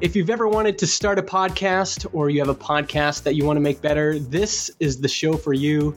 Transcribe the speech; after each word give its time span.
If 0.00 0.16
you've 0.16 0.30
ever 0.30 0.48
wanted 0.48 0.78
to 0.78 0.86
start 0.86 1.18
a 1.18 1.22
podcast 1.22 2.06
or 2.14 2.30
you 2.30 2.40
have 2.40 2.48
a 2.48 2.54
podcast 2.54 3.22
that 3.24 3.34
you 3.34 3.44
want 3.44 3.58
to 3.58 3.60
make 3.60 3.82
better, 3.82 4.18
this 4.18 4.70
is 4.80 4.98
the 4.98 5.08
show 5.08 5.36
for 5.36 5.52
you 5.52 5.94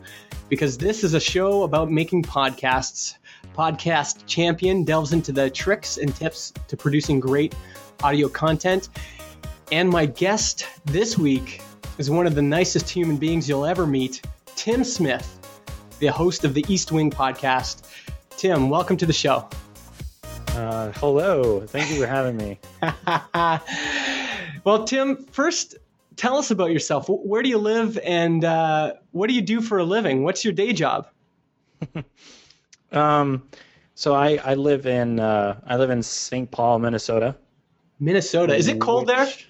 because 0.49 0.78
this 0.78 1.05
is 1.05 1.13
a 1.13 1.21
show 1.21 1.63
about 1.63 1.89
making 1.89 2.24
podcasts. 2.24 3.15
Podcast 3.55 4.26
Champion 4.26 4.83
delves 4.83 5.13
into 5.13 5.31
the 5.31 5.49
tricks 5.49 5.96
and 5.96 6.13
tips 6.13 6.51
to 6.67 6.76
producing 6.76 7.21
great 7.21 7.55
audio 8.03 8.28
content. 8.28 8.89
And 9.71 9.89
my 9.89 10.06
guest 10.06 10.67
this 10.83 11.17
week 11.17 11.62
is 11.97 12.10
one 12.10 12.28
of 12.28 12.35
the 12.35 12.42
nicest 12.42 12.90
human 12.90 13.15
beings 13.15 13.47
you'll 13.47 13.65
ever 13.65 13.88
meet, 13.88 14.22
Tim 14.58 14.83
Smith, 14.83 15.40
the 15.99 16.08
host 16.08 16.44
of 16.44 16.54
the 16.54 16.66
East 16.67 16.91
Wing 16.91 17.09
podcast. 17.09 17.84
Tim, 18.31 18.70
welcome 18.70 18.98
to 18.98 19.05
the 19.05 19.13
show. 19.13 19.48
Uh, 20.55 20.91
hello. 20.98 21.62
Thank 21.62 21.90
you 21.90 21.99
for 21.99 22.05
having 22.05 22.38
me. 22.38 22.59
well, 24.63 24.84
Tim, 24.85 25.26
first, 25.26 25.76
tell 26.16 26.38
us 26.38 26.52
about 26.52 26.71
yourself. 26.71 27.08
Where 27.09 27.41
do 27.41 27.49
you 27.49 27.58
live 27.58 27.98
and 27.99 28.44
uh, 28.44 28.94
what 29.12 29.27
do 29.27 29.34
you 29.34 29.41
do 29.41 29.62
for 29.62 29.80
a 29.80 29.84
living? 29.84 30.23
What's 30.23 30.44
your 30.44 30.54
day 30.54 30.73
job? 30.73 31.08
um, 32.91 33.44
so 33.95 34.13
I, 34.13 34.40
I 34.44 34.54
live 34.55 34.85
in 34.85 35.20
uh, 35.20 35.59
I 35.66 35.77
live 35.77 35.90
in 35.90 36.02
St. 36.02 36.49
Paul, 36.49 36.80
Minnesota. 36.80 37.35
Minnesota. 37.99 38.55
Is 38.55 38.68
it 38.68 38.80
cold 38.80 39.07
Which... 39.07 39.49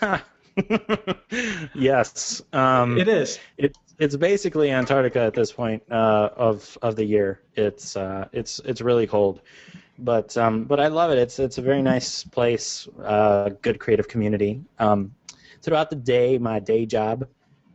there? 0.00 0.22
yes. 1.74 2.42
Um, 2.52 2.98
it 2.98 3.08
is. 3.08 3.38
It, 3.56 3.76
it's 3.98 4.16
basically 4.16 4.70
Antarctica 4.70 5.20
at 5.20 5.34
this 5.34 5.52
point 5.52 5.82
uh, 5.90 6.30
of 6.36 6.78
of 6.82 6.96
the 6.96 7.04
year. 7.04 7.40
It's 7.54 7.96
uh, 7.96 8.28
it's 8.32 8.60
it's 8.60 8.80
really 8.80 9.06
cold 9.06 9.40
but 9.98 10.36
um, 10.36 10.64
but 10.64 10.78
I 10.80 10.88
love 10.88 11.10
it. 11.10 11.18
It's 11.18 11.38
it's 11.38 11.58
a 11.58 11.62
very 11.62 11.82
nice 11.82 12.24
place, 12.24 12.88
uh, 13.04 13.50
good 13.62 13.80
creative 13.80 14.08
community. 14.08 14.62
Um, 14.78 15.14
throughout 15.62 15.90
the 15.90 15.96
day, 15.96 16.38
my 16.38 16.60
day 16.60 16.86
job 16.86 17.26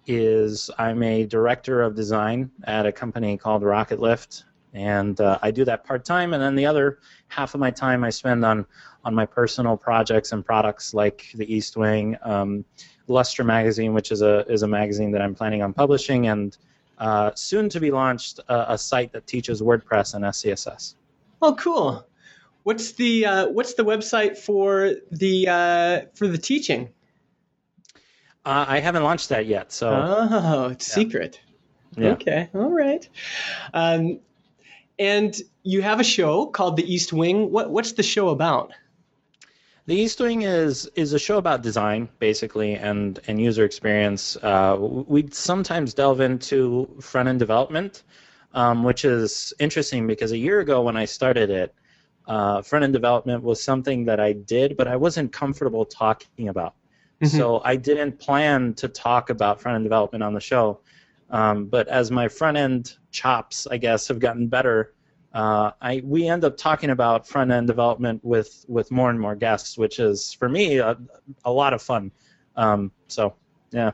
is 0.08 0.70
I'm 0.78 1.04
a 1.04 1.26
director 1.26 1.82
of 1.82 1.96
design 1.96 2.52
at 2.66 2.86
a 2.86 2.92
company 2.92 3.38
called 3.38 3.64
Rocket 3.64 4.00
Lift, 4.00 4.46
and 4.74 5.20
uh, 5.20 5.40
I 5.42 5.52
do 5.52 5.66
that 5.66 5.84
part 5.84 6.06
time. 6.06 6.34
And 6.34 6.42
then 6.42 6.56
the 6.56 6.66
other 6.66 7.00
half 7.28 7.54
of 7.54 7.60
my 7.60 7.72
time 7.72 8.04
I 8.04 8.10
spend 8.10 8.46
on 8.46 8.66
on 9.04 9.14
my 9.14 9.26
personal 9.26 9.76
projects 9.76 10.32
and 10.32 10.46
products 10.46 10.94
like 10.94 11.26
the 11.36 11.54
East 11.54 11.76
Wing, 11.76 12.18
um, 12.24 12.64
Lustre 13.08 13.44
magazine, 13.44 13.94
which 13.94 14.12
is 14.12 14.22
a 14.22 14.46
is 14.50 14.64
a 14.64 14.68
magazine 14.68 15.12
that 15.12 15.22
I'm 15.22 15.36
planning 15.36 15.62
on 15.62 15.74
publishing, 15.74 16.28
and 16.28 16.58
uh, 17.00 17.32
soon 17.36 17.68
to 17.68 17.82
be 17.82 17.92
launched 17.92 18.40
a 18.48 18.78
site 18.78 19.12
that 19.12 19.28
teaches 19.28 19.62
WordPress 19.62 20.14
and 20.14 20.24
SCSS. 20.24 20.96
Oh, 21.42 21.54
cool! 21.56 22.06
What's 22.64 22.94
the 22.94 23.26
uh, 23.26 23.48
what's 23.50 23.74
the 23.74 23.84
website 23.84 24.38
for 24.38 24.94
the 25.12 25.48
uh, 25.48 26.02
for 26.16 26.28
the 26.28 26.38
teaching? 26.38 26.90
Uh, 28.46 28.66
I 28.68 28.80
haven't 28.80 29.04
launched 29.04 29.30
that 29.30 29.46
yet, 29.46 29.72
so 29.72 29.90
oh, 29.92 30.70
it's 30.70 30.88
yeah. 30.90 30.96
secret. 30.96 31.40
Yeah. 31.98 32.12
Okay, 32.12 32.50
all 32.54 32.72
right. 32.72 33.08
Um, 33.74 34.20
and 34.98 35.40
you 35.64 35.82
have 35.82 36.00
a 36.00 36.04
show 36.04 36.46
called 36.48 36.78
The 36.78 36.94
East 36.94 37.14
Wing. 37.14 37.52
What 37.52 37.70
what's 37.70 37.94
the 37.94 38.04
show 38.04 38.30
about? 38.30 38.74
The 39.86 39.96
East 39.96 40.22
Wing 40.22 40.44
is 40.44 40.90
is 40.96 41.12
a 41.12 41.20
show 41.20 41.38
about 41.38 41.62
design, 41.62 42.08
basically, 42.20 42.76
and 42.76 43.20
and 43.28 43.42
user 43.42 43.66
experience. 43.66 44.38
Uh, 44.38 44.78
we 44.80 45.28
sometimes 45.32 45.94
delve 45.94 46.22
into 46.22 46.88
front 47.02 47.28
end 47.28 47.40
development, 47.40 48.04
um, 48.54 48.84
which 48.86 49.04
is 49.04 49.54
interesting 49.60 50.08
because 50.08 50.32
a 50.32 50.38
year 50.38 50.62
ago 50.62 50.82
when 50.82 50.96
I 50.96 51.04
started 51.04 51.50
it, 51.50 51.76
uh, 52.28 52.62
front 52.62 52.84
end 52.84 52.94
development 52.94 53.44
was 53.44 53.62
something 53.62 54.06
that 54.06 54.20
I 54.20 54.34
did, 54.34 54.78
but 54.78 54.88
I 54.88 54.96
wasn't 54.96 55.32
comfortable 55.32 55.86
talking 55.86 56.50
about. 56.50 56.76
Mm-hmm. 57.22 57.38
So 57.38 57.62
I 57.64 57.76
didn't 57.76 58.20
plan 58.20 58.74
to 58.76 58.88
talk 58.88 59.30
about 59.30 59.62
front 59.62 59.76
end 59.76 59.86
development 59.86 60.24
on 60.24 60.34
the 60.34 60.40
show. 60.40 60.80
Um, 61.30 61.66
but 61.66 61.88
as 61.88 62.12
my 62.12 62.28
front 62.28 62.58
end 62.58 62.98
chops, 63.12 63.68
I 63.68 63.78
guess, 63.78 64.08
have 64.08 64.20
gotten 64.20 64.48
better, 64.48 64.94
uh, 65.34 65.72
I 65.82 66.02
we 66.06 66.28
end 66.28 66.44
up 66.44 66.58
talking 66.58 66.92
about 66.92 67.28
front 67.28 67.52
end 67.52 67.68
development 67.68 68.24
with 68.24 68.66
with 68.68 68.92
more 68.92 69.10
and 69.10 69.20
more 69.20 69.36
guests, 69.36 69.78
which 69.78 70.00
is 70.00 70.34
for 70.34 70.48
me 70.48 70.78
a, 70.78 70.98
a 71.44 71.52
lot 71.52 71.74
of 71.74 71.82
fun. 71.82 72.12
Um, 72.56 72.92
so 73.08 73.34
yeah. 73.72 73.92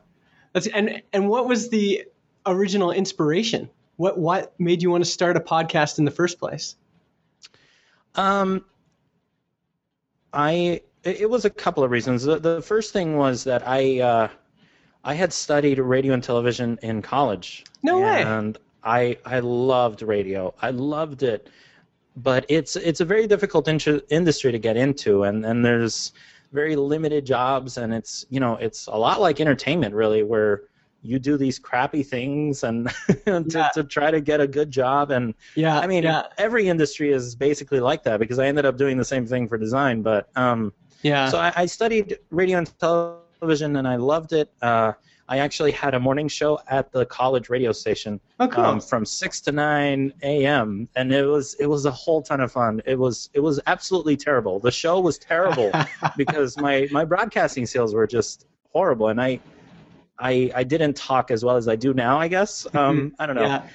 That's, 0.53 0.67
and 0.67 1.01
and 1.13 1.29
what 1.29 1.47
was 1.47 1.69
the 1.69 2.06
original 2.46 2.91
inspiration? 2.91 3.69
What 3.96 4.17
what 4.17 4.53
made 4.59 4.81
you 4.81 4.91
want 4.91 5.03
to 5.03 5.09
start 5.09 5.38
a 5.38 5.40
podcast 5.40 6.00
in 6.00 6.06
the 6.06 6.11
first 6.11 6.40
place? 6.40 6.75
Um, 8.16 8.66
I 10.34 10.81
it 11.03 11.30
was 11.30 11.46
a 11.46 11.50
couple 11.50 11.84
of 11.84 11.92
reasons. 11.92 12.24
The, 12.24 12.40
the 12.40 12.62
first 12.62 12.92
thing 12.92 13.16
was 13.18 13.44
that 13.46 13.68
I 13.68 14.00
uh, 14.00 14.28
I 15.03 15.14
had 15.14 15.31
studied 15.31 15.80
radio 15.80 16.14
and 16.14 16.24
television 16.24 16.78
in 16.81 17.02
college. 17.02 17.64
No 17.84 18.00
way. 18.00 18.22
And 18.24 18.58
I 18.84 19.18
I 19.25 19.40
loved 19.40 20.02
radio. 20.02 20.53
I 20.62 20.72
loved 20.72 21.24
it, 21.24 21.50
but 22.18 22.46
it's 22.50 22.75
it's 22.75 23.00
a 23.00 23.06
very 23.06 23.28
difficult 23.28 23.68
in- 23.68 24.02
industry 24.09 24.52
to 24.52 24.59
get 24.59 24.78
into, 24.78 25.24
and 25.24 25.46
and 25.46 25.64
there's 25.64 26.12
very 26.52 26.76
limited 26.76 27.26
jobs, 27.26 27.78
and 27.78 27.94
it's 27.94 28.26
you 28.30 28.40
know 28.40 28.56
it's 28.58 28.88
a 28.88 28.97
lot 28.97 29.22
like 29.22 29.40
entertainment 29.40 29.96
really, 29.96 30.24
where 30.24 30.64
you 31.01 31.19
do 31.19 31.37
these 31.37 31.59
crappy 31.59 32.03
things 32.03 32.63
and 32.63 32.89
to, 33.25 33.45
yeah. 33.47 33.69
to 33.73 33.83
try 33.83 34.11
to 34.11 34.21
get 34.21 34.41
a 34.41 34.47
good 34.47 34.71
job. 34.71 35.11
And 35.11 35.33
yeah 35.55 35.79
i 35.79 35.87
mean 35.87 36.03
yeah. 36.03 36.23
every 36.37 36.67
industry 36.67 37.11
is 37.11 37.35
basically 37.35 37.79
like 37.79 38.03
that 38.03 38.19
because 38.19 38.39
i 38.39 38.45
ended 38.45 38.65
up 38.65 38.77
doing 38.77 38.97
the 38.97 39.05
same 39.05 39.25
thing 39.25 39.47
for 39.47 39.57
design 39.57 40.01
but 40.01 40.29
um 40.35 40.73
yeah. 41.01 41.29
so 41.29 41.37
i, 41.37 41.51
I 41.55 41.65
studied 41.65 42.19
radio 42.29 42.57
and 42.59 42.79
television 42.79 43.75
and 43.77 43.87
i 43.87 43.95
loved 43.95 44.33
it. 44.33 44.51
Uh, 44.61 44.93
i 45.27 45.39
actually 45.39 45.71
had 45.71 45.93
a 45.93 45.99
morning 45.99 46.27
show 46.27 46.59
at 46.67 46.91
the 46.91 47.05
college 47.05 47.49
radio 47.49 47.71
station 47.71 48.19
oh, 48.39 48.47
cool. 48.47 48.63
um, 48.63 48.79
from 48.79 49.05
6 49.05 49.41
to 49.41 49.51
9 49.51 50.13
a.m 50.23 50.87
and 50.95 51.13
it 51.13 51.25
was 51.25 51.55
it 51.55 51.67
was 51.67 51.85
a 51.85 51.91
whole 51.91 52.21
ton 52.21 52.41
of 52.41 52.51
fun. 52.51 52.81
It 52.85 52.97
was 52.97 53.29
it 53.33 53.39
was 53.39 53.59
absolutely 53.67 54.17
terrible. 54.17 54.59
The 54.59 54.71
show 54.71 54.99
was 54.99 55.17
terrible 55.17 55.71
because 56.17 56.57
my 56.57 56.87
my 56.91 57.05
broadcasting 57.05 57.66
skills 57.66 57.93
were 57.93 58.07
just 58.07 58.47
horrible. 58.71 59.07
And 59.09 59.21
i 59.21 59.39
I 60.19 60.52
I 60.53 60.63
didn't 60.63 60.96
talk 60.96 61.31
as 61.31 61.44
well 61.44 61.56
as 61.56 61.68
I 61.68 61.75
do 61.75 61.94
now. 61.94 62.19
I 62.19 62.28
guess 62.28 62.68
um. 62.74 63.16
I 63.19 63.25
don't 63.25 63.35
know, 63.35 63.44
yeah. 63.44 63.68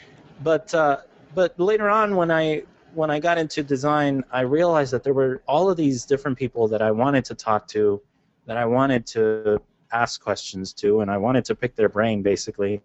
but 0.43 0.73
uh, 0.75 0.99
but 1.35 1.59
later 1.59 1.89
on 1.89 2.17
when 2.17 2.31
I 2.31 2.63
when 2.95 3.11
I 3.11 3.19
got 3.19 3.39
into 3.39 3.63
design, 3.63 4.25
I 4.31 4.43
realized 4.43 4.93
that 4.93 5.03
there 5.03 5.15
were 5.15 5.43
all 5.49 5.71
of 5.71 5.77
these 5.77 6.05
different 6.05 6.39
people 6.39 6.69
that 6.69 6.81
I 6.81 6.91
wanted 6.91 7.25
to 7.27 7.35
talk 7.35 7.67
to, 7.69 8.01
that 8.47 8.57
I 8.57 8.65
wanted 8.65 9.07
to 9.09 9.61
ask 9.93 10.23
questions 10.23 10.73
to, 10.75 11.01
and 11.01 11.11
I 11.11 11.17
wanted 11.19 11.45
to 11.47 11.55
pick 11.55 11.75
their 11.75 11.89
brain 11.89 12.23
basically. 12.23 12.83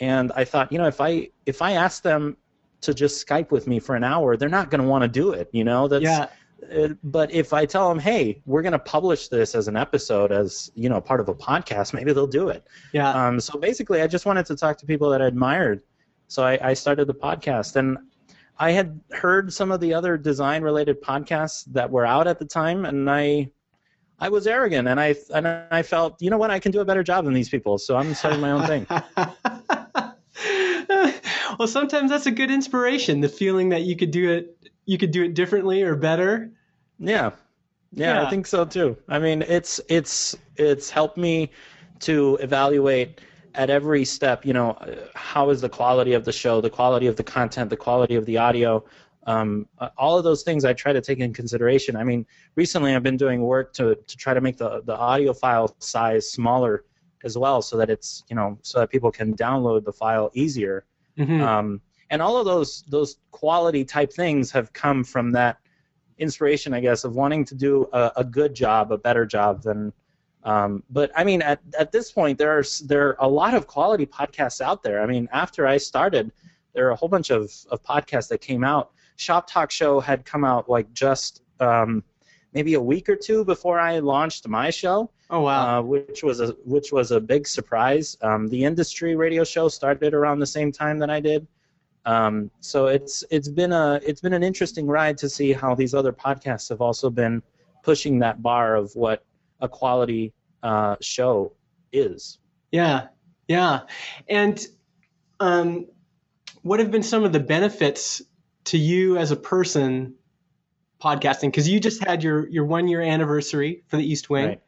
And 0.00 0.32
I 0.34 0.44
thought, 0.44 0.72
you 0.72 0.78
know, 0.78 0.86
if 0.86 1.00
I 1.00 1.28
if 1.46 1.62
I 1.62 1.72
ask 1.72 2.02
them 2.02 2.36
to 2.82 2.92
just 2.92 3.24
Skype 3.26 3.50
with 3.50 3.66
me 3.66 3.78
for 3.78 3.94
an 3.94 4.04
hour, 4.04 4.36
they're 4.36 4.48
not 4.48 4.70
going 4.70 4.82
to 4.82 4.88
want 4.88 5.02
to 5.02 5.08
do 5.08 5.32
it. 5.32 5.48
You 5.52 5.64
know, 5.64 5.88
that's 5.88 6.02
yeah. 6.02 6.28
Uh, 6.70 6.88
but 7.02 7.32
if 7.32 7.52
I 7.52 7.66
tell 7.66 7.88
them, 7.88 7.98
hey, 7.98 8.40
we're 8.46 8.62
going 8.62 8.72
to 8.72 8.78
publish 8.78 9.28
this 9.28 9.54
as 9.54 9.68
an 9.68 9.76
episode, 9.76 10.32
as 10.32 10.70
you 10.74 10.88
know, 10.88 11.00
part 11.00 11.20
of 11.20 11.28
a 11.28 11.34
podcast, 11.34 11.92
maybe 11.92 12.12
they'll 12.12 12.26
do 12.26 12.48
it. 12.48 12.66
Yeah. 12.92 13.10
Um, 13.10 13.40
so 13.40 13.58
basically, 13.58 14.02
I 14.02 14.06
just 14.06 14.26
wanted 14.26 14.46
to 14.46 14.56
talk 14.56 14.78
to 14.78 14.86
people 14.86 15.10
that 15.10 15.22
I 15.22 15.26
admired, 15.26 15.82
so 16.28 16.44
I, 16.44 16.70
I 16.70 16.74
started 16.74 17.06
the 17.06 17.14
podcast, 17.14 17.76
and 17.76 17.98
I 18.58 18.70
had 18.70 19.00
heard 19.10 19.52
some 19.52 19.72
of 19.72 19.80
the 19.80 19.94
other 19.94 20.16
design-related 20.16 21.02
podcasts 21.02 21.64
that 21.72 21.90
were 21.90 22.06
out 22.06 22.26
at 22.26 22.38
the 22.38 22.44
time, 22.44 22.84
and 22.84 23.10
I, 23.10 23.50
I 24.20 24.28
was 24.28 24.46
arrogant, 24.46 24.88
and 24.88 25.00
I 25.00 25.16
and 25.34 25.48
I 25.48 25.82
felt, 25.82 26.20
you 26.22 26.30
know 26.30 26.38
what, 26.38 26.50
I 26.50 26.58
can 26.58 26.70
do 26.70 26.80
a 26.80 26.84
better 26.84 27.02
job 27.02 27.24
than 27.24 27.34
these 27.34 27.48
people, 27.48 27.78
so 27.78 27.96
I'm 27.96 28.14
starting 28.14 28.40
my 28.40 28.52
own 28.52 28.66
thing. 28.66 28.86
well, 31.58 31.68
sometimes 31.68 32.10
that's 32.10 32.26
a 32.26 32.30
good 32.30 32.50
inspiration. 32.50 33.20
The 33.20 33.28
feeling 33.28 33.70
that 33.70 33.82
you 33.82 33.96
could 33.96 34.10
do 34.10 34.30
it 34.30 34.56
you 34.84 34.98
could 34.98 35.10
do 35.10 35.22
it 35.22 35.34
differently 35.34 35.82
or 35.82 35.94
better. 35.94 36.50
Yeah. 36.98 37.30
yeah. 37.92 38.14
yeah. 38.14 38.26
I 38.26 38.30
think 38.30 38.46
so 38.46 38.64
too. 38.64 38.96
I 39.08 39.18
mean, 39.18 39.42
it's 39.42 39.80
it's 39.88 40.36
it's 40.56 40.90
helped 40.90 41.16
me 41.16 41.50
to 42.00 42.36
evaluate 42.40 43.20
at 43.54 43.70
every 43.70 44.04
step, 44.04 44.44
you 44.44 44.52
know, 44.52 44.76
how 45.14 45.50
is 45.50 45.60
the 45.60 45.68
quality 45.68 46.14
of 46.14 46.24
the 46.24 46.32
show, 46.32 46.60
the 46.60 46.70
quality 46.70 47.06
of 47.06 47.16
the 47.16 47.22
content, 47.22 47.70
the 47.70 47.76
quality 47.76 48.14
of 48.14 48.24
the 48.24 48.38
audio, 48.38 48.84
um, 49.26 49.66
all 49.98 50.18
of 50.18 50.24
those 50.24 50.42
things 50.42 50.64
I 50.64 50.72
try 50.72 50.92
to 50.92 51.00
take 51.00 51.18
in 51.18 51.32
consideration. 51.32 51.94
I 51.96 52.04
mean, 52.04 52.26
recently 52.56 52.94
I've 52.94 53.02
been 53.02 53.16
doing 53.16 53.42
work 53.42 53.72
to, 53.74 53.94
to 53.94 54.16
try 54.16 54.34
to 54.34 54.40
make 54.40 54.56
the, 54.56 54.82
the 54.82 54.96
audio 54.96 55.32
file 55.32 55.74
size 55.78 56.30
smaller 56.30 56.84
as 57.24 57.38
well 57.38 57.62
so 57.62 57.76
that 57.76 57.90
it's, 57.90 58.24
you 58.28 58.34
know, 58.34 58.58
so 58.62 58.80
that 58.80 58.90
people 58.90 59.12
can 59.12 59.34
download 59.36 59.84
the 59.84 59.92
file 59.92 60.30
easier. 60.34 60.86
Mm-hmm. 61.18 61.40
Um, 61.42 61.80
and 62.12 62.20
all 62.20 62.36
of 62.36 62.44
those 62.44 62.84
those 62.88 63.16
quality 63.32 63.84
type 63.84 64.12
things 64.12 64.52
have 64.52 64.72
come 64.72 65.02
from 65.02 65.32
that 65.32 65.56
inspiration, 66.18 66.74
I 66.74 66.80
guess, 66.80 67.04
of 67.04 67.16
wanting 67.16 67.44
to 67.46 67.54
do 67.54 67.88
a, 67.92 68.12
a 68.16 68.24
good 68.24 68.54
job, 68.54 68.92
a 68.92 68.98
better 68.98 69.26
job 69.26 69.62
than. 69.62 69.92
Um, 70.44 70.82
but 70.90 71.10
I 71.16 71.24
mean, 71.24 71.40
at, 71.40 71.60
at 71.78 71.90
this 71.90 72.12
point, 72.12 72.36
there 72.36 72.56
are 72.56 72.64
there 72.84 73.08
are 73.08 73.16
a 73.20 73.28
lot 73.28 73.54
of 73.54 73.66
quality 73.66 74.06
podcasts 74.06 74.60
out 74.60 74.82
there. 74.82 75.02
I 75.02 75.06
mean, 75.06 75.28
after 75.32 75.66
I 75.66 75.78
started, 75.78 76.30
there 76.74 76.86
are 76.86 76.90
a 76.90 76.96
whole 76.96 77.08
bunch 77.08 77.30
of, 77.30 77.50
of 77.70 77.82
podcasts 77.82 78.28
that 78.28 78.40
came 78.40 78.62
out. 78.62 78.92
Shop 79.16 79.48
Talk 79.48 79.70
Show 79.70 79.98
had 79.98 80.24
come 80.24 80.44
out 80.44 80.68
like 80.68 80.92
just 80.92 81.42
um, 81.60 82.04
maybe 82.52 82.74
a 82.74 82.80
week 82.80 83.08
or 83.08 83.16
two 83.16 83.44
before 83.44 83.78
I 83.78 84.00
launched 84.00 84.46
my 84.48 84.68
show. 84.68 85.10
Oh 85.30 85.40
wow! 85.40 85.78
Uh, 85.78 85.82
which 85.82 86.22
was 86.22 86.40
a 86.40 86.48
which 86.64 86.92
was 86.92 87.10
a 87.10 87.20
big 87.20 87.46
surprise. 87.46 88.18
Um, 88.20 88.48
the 88.48 88.64
industry 88.64 89.16
radio 89.16 89.44
show 89.44 89.68
started 89.68 90.12
around 90.12 90.40
the 90.40 90.46
same 90.46 90.70
time 90.70 90.98
that 90.98 91.08
I 91.08 91.20
did. 91.20 91.46
Um, 92.04 92.50
so 92.60 92.86
it's 92.86 93.22
it's 93.30 93.48
been 93.48 93.72
a 93.72 94.00
it's 94.04 94.20
been 94.20 94.32
an 94.32 94.42
interesting 94.42 94.86
ride 94.86 95.18
to 95.18 95.28
see 95.28 95.52
how 95.52 95.74
these 95.74 95.94
other 95.94 96.12
podcasts 96.12 96.68
have 96.68 96.80
also 96.80 97.10
been 97.10 97.42
pushing 97.82 98.18
that 98.20 98.42
bar 98.42 98.74
of 98.74 98.94
what 98.94 99.24
a 99.60 99.68
quality 99.68 100.32
uh, 100.62 100.96
show 101.00 101.52
is. 101.92 102.38
Yeah, 102.72 103.08
yeah, 103.46 103.80
and 104.28 104.64
um, 105.38 105.86
what 106.62 106.80
have 106.80 106.90
been 106.90 107.02
some 107.02 107.24
of 107.24 107.32
the 107.32 107.40
benefits 107.40 108.22
to 108.64 108.78
you 108.78 109.16
as 109.16 109.30
a 109.30 109.36
person 109.36 110.14
podcasting? 111.00 111.48
Because 111.48 111.68
you 111.68 111.78
just 111.78 112.02
had 112.02 112.24
your 112.24 112.48
your 112.48 112.64
one 112.64 112.88
year 112.88 113.00
anniversary 113.00 113.84
for 113.86 113.96
the 113.96 114.04
East 114.04 114.28
Wing. 114.28 114.46
Right. 114.46 114.62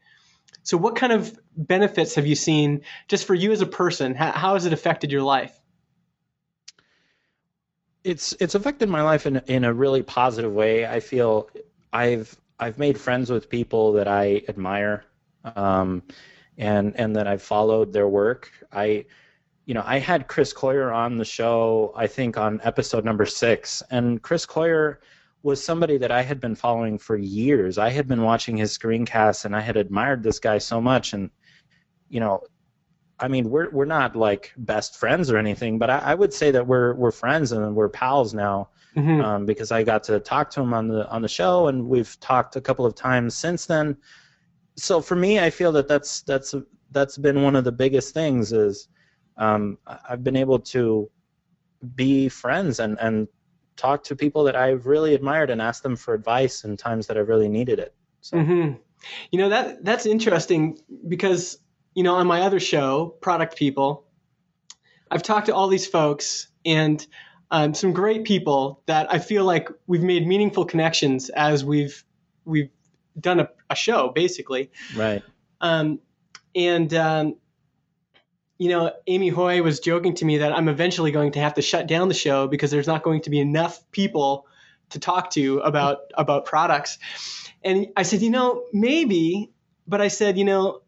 So, 0.63 0.77
what 0.77 0.95
kind 0.95 1.13
of 1.13 1.37
benefits 1.55 2.15
have 2.15 2.25
you 2.25 2.35
seen 2.35 2.81
just 3.07 3.25
for 3.25 3.35
you 3.35 3.51
as 3.51 3.61
a 3.61 3.67
person? 3.67 4.15
How, 4.15 4.31
how 4.31 4.53
has 4.53 4.65
it 4.65 4.73
affected 4.73 5.11
your 5.11 5.21
life? 5.21 5.57
It's 8.05 8.33
it's 8.39 8.55
affected 8.55 8.87
my 8.89 9.01
life 9.01 9.25
in 9.25 9.37
in 9.47 9.63
a 9.65 9.73
really 9.73 10.03
positive 10.03 10.53
way. 10.53 10.85
I 10.85 10.99
feel 10.99 11.49
I've 11.91 12.37
I've 12.59 12.77
made 12.77 12.97
friends 12.99 13.29
with 13.29 13.49
people 13.49 13.91
that 13.93 14.07
I 14.07 14.43
admire, 14.47 15.05
um, 15.55 16.03
and 16.57 16.95
and 16.99 17.15
that 17.15 17.27
I've 17.27 17.41
followed 17.41 17.91
their 17.91 18.07
work. 18.07 18.51
I 18.71 19.05
you 19.65 19.73
know, 19.73 19.83
I 19.85 19.97
had 19.99 20.27
Chris 20.27 20.53
Coyier 20.53 20.93
on 20.93 21.17
the 21.17 21.25
show, 21.25 21.91
I 21.95 22.07
think 22.07 22.37
on 22.37 22.61
episode 22.63 23.03
number 23.03 23.25
six, 23.25 23.81
and 23.89 24.21
Chris 24.21 24.45
Coyier 24.45 24.97
was 25.45 25.63
somebody 25.63 25.97
that 25.99 26.11
I 26.11 26.23
had 26.23 26.39
been 26.39 26.55
following 26.55 26.97
for 26.97 27.15
years. 27.17 27.77
I 27.77 27.89
had 27.89 28.07
been 28.07 28.23
watching 28.23 28.57
his 28.57 28.75
screencasts 28.75 29.45
and 29.45 29.55
I 29.55 29.61
had 29.61 29.77
admired 29.77 30.23
this 30.23 30.39
guy 30.39 30.57
so 30.57 30.81
much. 30.81 31.13
And, 31.13 31.29
you 32.09 32.19
know, 32.19 32.41
I 33.19 33.27
mean, 33.27 33.49
we're 33.49 33.69
we're 33.71 33.85
not 33.85 34.15
like 34.15 34.51
best 34.57 34.97
friends 34.97 35.31
or 35.31 35.37
anything, 35.37 35.79
but 35.79 35.89
I, 35.89 35.99
I 35.99 36.15
would 36.15 36.33
say 36.33 36.51
that 36.51 36.67
we're 36.67 36.93
we're 36.95 37.11
friends 37.11 37.51
and 37.51 37.75
we're 37.75 37.89
pals 37.89 38.33
now 38.33 38.69
mm-hmm. 38.95 39.21
um, 39.21 39.45
because 39.45 39.71
I 39.71 39.83
got 39.83 40.03
to 40.05 40.19
talk 40.19 40.49
to 40.51 40.61
him 40.61 40.73
on 40.73 40.87
the 40.87 41.07
on 41.09 41.21
the 41.21 41.27
show, 41.27 41.67
and 41.67 41.87
we've 41.87 42.19
talked 42.19 42.55
a 42.55 42.61
couple 42.61 42.85
of 42.85 42.95
times 42.95 43.35
since 43.35 43.65
then. 43.65 43.97
So 44.75 45.01
for 45.01 45.15
me, 45.15 45.39
I 45.39 45.49
feel 45.49 45.71
that 45.73 45.87
that's 45.87 46.21
that's 46.21 46.53
that's 46.91 47.17
been 47.17 47.41
one 47.43 47.55
of 47.55 47.63
the 47.63 47.71
biggest 47.71 48.13
things 48.13 48.51
is 48.51 48.89
um, 49.37 49.77
I've 49.87 50.23
been 50.23 50.35
able 50.35 50.59
to 50.59 51.09
be 51.95 52.27
friends 52.27 52.79
and 52.79 52.97
and 52.99 53.27
talk 53.77 54.03
to 54.05 54.15
people 54.15 54.43
that 54.45 54.55
I've 54.55 54.85
really 54.87 55.13
admired 55.13 55.49
and 55.49 55.61
ask 55.61 55.83
them 55.83 55.95
for 55.95 56.13
advice 56.13 56.63
in 56.63 56.77
times 56.77 57.07
that 57.07 57.17
I've 57.17 57.27
really 57.27 57.49
needed 57.49 57.79
it. 57.79 57.93
So. 58.21 58.37
Mm-hmm. 58.37 58.73
You 59.31 59.39
know 59.39 59.49
that 59.49 59.83
that's 59.83 60.05
interesting 60.05 60.79
because 61.07 61.59
you 61.95 62.03
know 62.03 62.15
on 62.15 62.27
my 62.27 62.41
other 62.41 62.59
show, 62.59 63.15
Product 63.21 63.55
People, 63.55 64.05
I've 65.09 65.23
talked 65.23 65.47
to 65.47 65.55
all 65.55 65.67
these 65.67 65.87
folks 65.87 66.47
and 66.65 67.05
um, 67.49 67.73
some 67.73 67.93
great 67.93 68.25
people 68.25 68.81
that 68.85 69.11
I 69.11 69.19
feel 69.19 69.45
like 69.45 69.69
we've 69.87 70.03
made 70.03 70.27
meaningful 70.27 70.65
connections 70.65 71.29
as 71.29 71.63
we've 71.63 72.03
we've 72.43 72.69
done 73.19 73.39
a, 73.39 73.49
a 73.69 73.75
show 73.75 74.09
basically. 74.09 74.71
Right. 74.95 75.23
Um, 75.61 75.99
and 76.55 76.93
um, 76.93 77.35
you 78.57 78.69
know, 78.69 78.91
Amy 79.07 79.29
Hoy 79.29 79.61
was 79.61 79.79
joking 79.79 80.15
to 80.15 80.25
me 80.25 80.39
that 80.39 80.53
I'm 80.53 80.67
eventually 80.67 81.11
going 81.11 81.33
to 81.33 81.39
have 81.39 81.55
to 81.55 81.61
shut 81.61 81.87
down 81.87 82.07
the 82.07 82.13
show 82.13 82.47
because 82.47 82.71
there's 82.71 82.87
not 82.87 83.03
going 83.03 83.21
to 83.21 83.29
be 83.29 83.39
enough 83.39 83.79
people 83.91 84.47
to 84.91 84.99
talk 84.99 85.31
to 85.31 85.59
about 85.59 85.99
about 86.13 86.45
products. 86.45 86.97
And 87.63 87.87
I 87.97 88.03
said, 88.03 88.21
you 88.21 88.29
know, 88.29 88.63
maybe, 88.71 89.51
but 89.87 90.01
I 90.01 90.07
said, 90.09 90.37
you 90.37 90.45
know, 90.45 90.81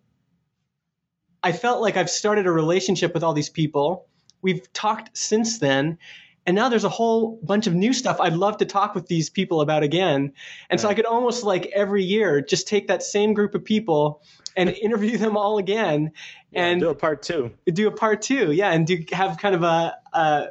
I 1.47 1.53
felt 1.53 1.81
like 1.81 1.95
I've 1.95 2.09
started 2.09 2.45
a 2.45 2.51
relationship 2.51 3.13
with 3.13 3.23
all 3.23 3.31
these 3.31 3.47
people. 3.47 4.05
We've 4.41 4.71
talked 4.73 5.17
since 5.17 5.59
then, 5.59 5.97
and 6.45 6.57
now 6.57 6.67
there's 6.67 6.83
a 6.83 6.89
whole 6.89 7.39
bunch 7.41 7.67
of 7.67 7.73
new 7.73 7.94
stuff 7.94 8.19
I'd 8.19 8.33
love 8.33 8.57
to 8.57 8.65
talk 8.65 8.94
with 8.94 9.07
these 9.07 9.29
people 9.29 9.61
about 9.61 9.81
again. 9.81 10.33
And 10.69 10.71
right. 10.71 10.79
so 10.81 10.89
I 10.89 10.94
could 10.94 11.05
almost 11.05 11.45
like 11.45 11.67
every 11.67 12.03
year 12.03 12.41
just 12.41 12.67
take 12.67 12.89
that 12.89 13.01
same 13.01 13.33
group 13.33 13.55
of 13.55 13.63
people 13.63 14.21
and 14.57 14.69
interview 14.81 15.17
them 15.17 15.38
all 15.38 15.57
again 15.57 16.11
yeah, 16.51 16.65
and 16.65 16.81
do 16.81 16.89
a 16.89 16.95
part 16.95 17.23
two. 17.23 17.51
Do 17.65 17.88
a 17.88 17.91
part 17.91 18.21
two, 18.23 18.51
yeah, 18.51 18.73
and 18.73 18.85
do 18.85 19.01
have 19.13 19.38
kind 19.38 19.55
of 19.55 19.63
a, 19.63 19.95
a 20.11 20.47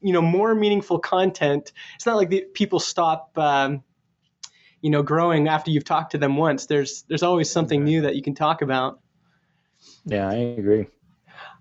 you 0.00 0.12
know 0.12 0.22
more 0.22 0.54
meaningful 0.54 1.00
content. 1.00 1.72
It's 1.96 2.06
not 2.06 2.14
like 2.14 2.30
the 2.30 2.42
people 2.42 2.78
stop. 2.78 3.36
Um, 3.36 3.82
you 4.82 4.90
know, 4.90 5.02
growing 5.02 5.48
after 5.48 5.72
you've 5.72 5.84
talked 5.84 6.12
to 6.12 6.18
them 6.18 6.36
once. 6.36 6.66
There's 6.66 7.02
there's 7.08 7.24
always 7.24 7.50
something 7.50 7.82
new 7.82 8.02
that 8.02 8.14
you 8.14 8.22
can 8.22 8.36
talk 8.36 8.62
about. 8.62 9.00
Yeah, 10.08 10.28
I 10.28 10.34
agree. 10.34 10.86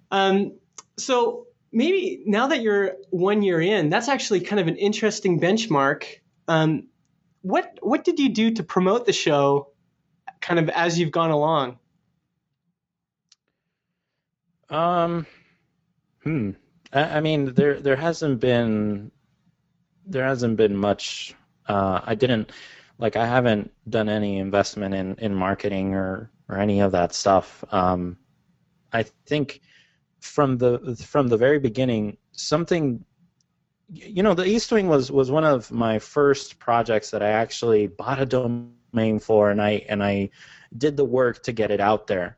Um, 0.09 0.53
so 0.97 1.47
maybe 1.71 2.23
now 2.25 2.47
that 2.47 2.61
you're 2.61 2.95
one 3.09 3.43
year 3.43 3.59
in, 3.59 3.89
that's 3.89 4.07
actually 4.07 4.39
kind 4.39 4.59
of 4.59 4.67
an 4.67 4.77
interesting 4.77 5.39
benchmark. 5.39 6.05
Um, 6.47 6.87
what 7.41 7.77
what 7.81 8.03
did 8.03 8.19
you 8.19 8.29
do 8.29 8.51
to 8.51 8.63
promote 8.63 9.05
the 9.05 9.13
show, 9.13 9.71
kind 10.39 10.59
of 10.59 10.69
as 10.69 10.97
you've 10.97 11.11
gone 11.11 11.31
along? 11.31 11.77
Um, 14.69 15.25
hmm. 16.23 16.51
I, 16.93 17.17
I 17.17 17.19
mean, 17.21 17.53
there 17.53 17.79
there 17.81 17.97
hasn't 17.97 18.39
been 18.39 19.11
there 20.05 20.25
hasn't 20.25 20.55
been 20.55 20.75
much. 20.75 21.35
Uh, 21.67 21.99
I 22.01 22.15
didn't 22.15 22.51
like 22.97 23.17
I 23.17 23.25
haven't 23.25 23.71
done 23.89 24.07
any 24.07 24.37
investment 24.37 24.95
in 24.95 25.15
in 25.15 25.35
marketing 25.35 25.95
or 25.95 26.31
or 26.47 26.57
any 26.57 26.79
of 26.79 26.93
that 26.93 27.13
stuff. 27.13 27.63
Um, 27.71 28.17
I 28.93 29.03
think 29.25 29.61
from 30.19 30.57
the 30.57 30.95
from 31.05 31.27
the 31.27 31.37
very 31.37 31.59
beginning, 31.59 32.17
something 32.31 33.03
you 33.89 34.21
know, 34.21 34.33
the 34.33 34.45
East 34.45 34.71
Wing 34.71 34.87
was 34.87 35.11
was 35.11 35.31
one 35.31 35.45
of 35.45 35.71
my 35.71 35.99
first 35.99 36.59
projects 36.59 37.09
that 37.11 37.23
I 37.23 37.29
actually 37.29 37.87
bought 37.87 38.21
a 38.21 38.25
domain 38.25 39.19
for, 39.19 39.49
and 39.49 39.61
I 39.61 39.85
and 39.87 40.03
I 40.03 40.29
did 40.77 40.97
the 40.97 41.05
work 41.05 41.43
to 41.43 41.53
get 41.53 41.71
it 41.71 41.79
out 41.79 42.07
there. 42.07 42.37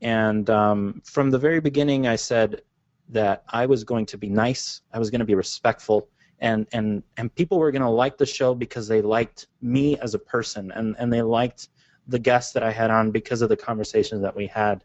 And 0.00 0.48
um, 0.50 1.02
from 1.04 1.30
the 1.30 1.38
very 1.38 1.60
beginning, 1.60 2.06
I 2.06 2.16
said 2.16 2.62
that 3.08 3.44
I 3.48 3.66
was 3.66 3.84
going 3.84 4.06
to 4.06 4.18
be 4.18 4.28
nice, 4.28 4.82
I 4.92 4.98
was 4.98 5.10
going 5.10 5.20
to 5.20 5.24
be 5.24 5.34
respectful, 5.34 6.08
and 6.38 6.66
and 6.72 7.02
and 7.16 7.34
people 7.34 7.58
were 7.58 7.72
going 7.72 7.82
to 7.82 7.88
like 7.88 8.16
the 8.16 8.26
show 8.26 8.54
because 8.54 8.86
they 8.86 9.02
liked 9.02 9.48
me 9.60 9.98
as 9.98 10.14
a 10.14 10.18
person, 10.18 10.70
and 10.72 10.94
and 10.98 11.12
they 11.12 11.22
liked 11.22 11.68
the 12.06 12.18
guests 12.18 12.52
that 12.52 12.62
I 12.62 12.70
had 12.70 12.90
on 12.90 13.10
because 13.10 13.42
of 13.42 13.48
the 13.48 13.56
conversations 13.56 14.22
that 14.22 14.36
we 14.36 14.46
had. 14.46 14.84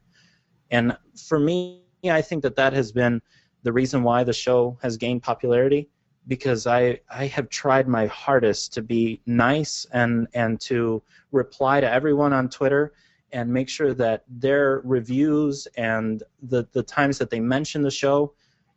And 0.72 0.98
for 1.28 1.40
me, 1.40 1.82
I 2.10 2.22
think 2.22 2.44
that 2.44 2.56
that 2.56 2.74
has 2.74 2.92
been 2.92 3.22
the 3.64 3.74
reason 3.74 4.04
why 4.04 4.24
the 4.24 4.34
show 4.34 4.78
has 4.82 4.98
gained 4.98 5.24
popularity 5.24 5.90
because 6.28 6.68
I, 6.68 7.00
I 7.10 7.26
have 7.28 7.50
tried 7.50 7.88
my 7.88 8.06
hardest 8.06 8.74
to 8.74 8.82
be 8.82 9.20
nice 9.26 9.86
and, 9.92 10.28
and 10.34 10.60
to 10.62 11.02
reply 11.32 11.82
to 11.82 11.92
everyone 11.92 12.34
on 12.34 12.50
Twitter 12.50 12.94
and 13.32 13.52
make 13.52 13.70
sure 13.70 13.94
that 13.94 14.24
their 14.28 14.82
reviews 14.84 15.68
and 15.78 16.24
the, 16.44 16.68
the 16.72 16.84
times 16.84 17.18
that 17.18 17.30
they 17.30 17.40
mention 17.40 17.82
the 17.82 17.92
show 17.92 18.34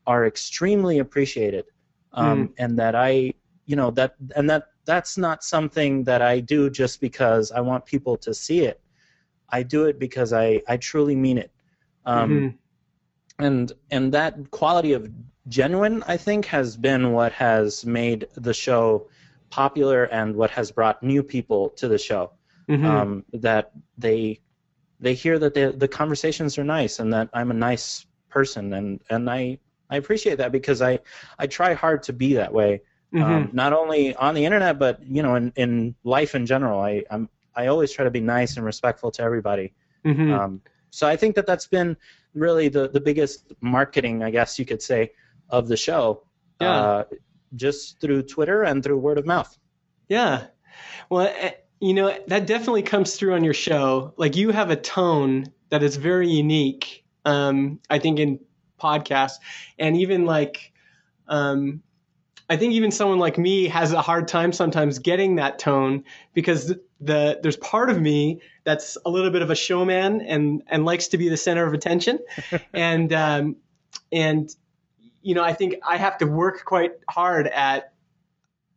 are 0.06 0.26
extremely 0.26 0.98
appreciated. 0.98 1.66
Um, 2.14 2.48
mm. 2.48 2.52
and 2.58 2.78
that 2.78 2.94
i 2.94 3.32
you 3.64 3.76
know 3.76 3.90
that 3.92 4.16
and 4.36 4.48
that 4.50 4.64
that's 4.84 5.16
not 5.16 5.42
something 5.42 6.04
that 6.04 6.20
i 6.20 6.40
do 6.40 6.68
just 6.68 7.00
because 7.00 7.52
i 7.52 7.60
want 7.60 7.86
people 7.86 8.16
to 8.18 8.34
see 8.34 8.60
it. 8.60 8.80
I 9.48 9.62
do 9.62 9.84
it 9.86 9.98
because 9.98 10.32
i 10.32 10.60
i 10.68 10.76
truly 10.76 11.16
mean 11.16 11.38
it 11.38 11.51
um, 12.06 12.30
mm-hmm. 12.30 13.44
and 13.44 13.72
and 13.90 14.12
that 14.12 14.50
quality 14.50 14.92
of 14.92 15.08
genuine 15.48 16.02
i 16.06 16.16
think 16.16 16.44
has 16.44 16.76
been 16.76 17.12
what 17.12 17.32
has 17.32 17.84
made 17.84 18.26
the 18.34 18.54
show 18.54 19.08
popular 19.50 20.04
and 20.04 20.34
what 20.34 20.50
has 20.50 20.70
brought 20.70 21.02
new 21.02 21.22
people 21.22 21.68
to 21.70 21.86
the 21.86 21.98
show 21.98 22.32
mm-hmm. 22.68 22.84
um, 22.86 23.24
that 23.32 23.72
they 23.98 24.40
they 24.98 25.14
hear 25.14 25.38
that 25.38 25.52
the 25.52 25.74
the 25.76 25.88
conversations 25.88 26.56
are 26.58 26.64
nice 26.64 26.98
and 27.00 27.12
that 27.12 27.28
I'm 27.34 27.50
a 27.50 27.54
nice 27.54 28.06
person 28.30 28.72
and 28.72 29.00
and 29.10 29.28
I 29.28 29.58
I 29.90 29.96
appreciate 29.96 30.38
that 30.38 30.52
because 30.52 30.80
I 30.80 31.00
I 31.38 31.46
try 31.46 31.74
hard 31.74 32.02
to 32.04 32.12
be 32.12 32.34
that 32.34 32.52
way. 32.52 32.82
Mm-hmm. 33.12 33.30
Um, 33.30 33.50
not 33.52 33.74
only 33.74 34.16
on 34.16 34.34
the 34.34 34.44
internet 34.44 34.78
but 34.78 35.04
you 35.04 35.22
know 35.22 35.34
in, 35.34 35.52
in 35.56 35.94
life 36.02 36.34
in 36.34 36.46
general 36.46 36.80
I 36.80 37.04
I'm 37.10 37.28
I 37.54 37.66
always 37.66 37.92
try 37.92 38.04
to 38.04 38.10
be 38.10 38.20
nice 38.20 38.56
and 38.56 38.64
respectful 38.64 39.10
to 39.12 39.22
everybody. 39.22 39.74
Mm-hmm. 40.06 40.32
Um, 40.32 40.62
so 40.92 41.08
I 41.08 41.16
think 41.16 41.34
that 41.34 41.46
that's 41.46 41.66
been 41.66 41.96
really 42.34 42.68
the 42.68 42.88
the 42.88 43.00
biggest 43.00 43.52
marketing 43.60 44.22
I 44.22 44.30
guess 44.30 44.58
you 44.58 44.64
could 44.64 44.82
say 44.82 45.10
of 45.48 45.66
the 45.66 45.76
show. 45.76 46.22
Yeah. 46.60 46.70
Uh, 46.70 47.04
just 47.54 48.00
through 48.00 48.22
Twitter 48.22 48.62
and 48.62 48.82
through 48.82 48.98
word 48.98 49.18
of 49.18 49.26
mouth. 49.26 49.58
Yeah. 50.08 50.46
Well, 51.10 51.34
you 51.80 51.94
know, 51.94 52.16
that 52.28 52.46
definitely 52.46 52.82
comes 52.82 53.16
through 53.16 53.34
on 53.34 53.44
your 53.44 53.54
show. 53.54 54.14
Like 54.16 54.36
you 54.36 54.50
have 54.50 54.70
a 54.70 54.76
tone 54.76 55.52
that 55.70 55.82
is 55.82 55.96
very 55.96 56.30
unique. 56.30 57.04
Um, 57.24 57.80
I 57.90 57.98
think 57.98 58.18
in 58.18 58.40
podcasts, 58.80 59.36
and 59.78 59.96
even 59.96 60.24
like, 60.24 60.72
um, 61.28 61.82
I 62.48 62.56
think 62.56 62.74
even 62.74 62.90
someone 62.90 63.18
like 63.18 63.38
me 63.38 63.68
has 63.68 63.92
a 63.92 64.00
hard 64.00 64.28
time 64.28 64.52
sometimes 64.52 64.98
getting 64.98 65.36
that 65.36 65.58
tone 65.58 66.04
because 66.34 66.68
the, 66.68 66.80
the 67.00 67.40
there's 67.42 67.56
part 67.56 67.90
of 67.90 68.00
me 68.00 68.40
that's 68.64 68.96
a 69.04 69.10
little 69.10 69.30
bit 69.30 69.42
of 69.42 69.50
a 69.50 69.54
showman 69.54 70.20
and 70.20 70.62
and 70.68 70.84
likes 70.84 71.08
to 71.08 71.18
be 71.18 71.28
the 71.28 71.36
center 71.36 71.66
of 71.66 71.74
attention, 71.74 72.18
and 72.72 73.12
um, 73.12 73.56
and 74.10 74.54
you 75.22 75.34
know 75.34 75.42
I 75.42 75.52
think 75.52 75.76
I 75.86 75.96
have 75.96 76.18
to 76.18 76.26
work 76.26 76.64
quite 76.64 76.92
hard 77.08 77.46
at 77.46 77.92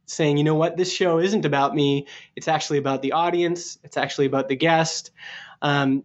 saying 0.08 0.38
you 0.38 0.44
know 0.44 0.56
what 0.56 0.78
this 0.78 0.94
show 0.94 1.18
isn't 1.18 1.46
about 1.46 1.74
me 1.74 2.06
it's 2.36 2.48
actually 2.48 2.78
about 2.78 3.02
the 3.02 3.14
audience 3.14 3.80
it's 3.84 3.98
actually 3.98 4.28
about 4.28 4.48
the 4.48 4.56
guest 4.56 5.10
um, 5.64 6.04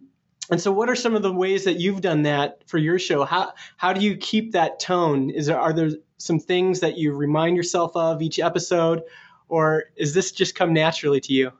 and 0.51 0.59
so, 0.59 0.71
what 0.71 0.89
are 0.89 0.95
some 0.95 1.15
of 1.15 1.21
the 1.21 1.31
ways 1.31 1.63
that 1.63 1.79
you've 1.79 2.01
done 2.01 2.23
that 2.23 2.67
for 2.67 2.77
your 2.77 2.99
show? 2.99 3.23
How 3.23 3.53
how 3.77 3.93
do 3.93 4.01
you 4.01 4.17
keep 4.17 4.51
that 4.51 4.79
tone? 4.79 5.29
Is 5.29 5.45
there 5.45 5.59
are 5.59 5.71
there 5.71 5.91
some 6.17 6.39
things 6.39 6.81
that 6.81 6.97
you 6.97 7.13
remind 7.13 7.55
yourself 7.55 7.95
of 7.95 8.21
each 8.21 8.37
episode, 8.37 9.03
or 9.47 9.85
is 9.95 10.13
this 10.13 10.33
just 10.33 10.53
come 10.53 10.73
naturally 10.73 11.21
to 11.21 11.33
you? 11.33 11.51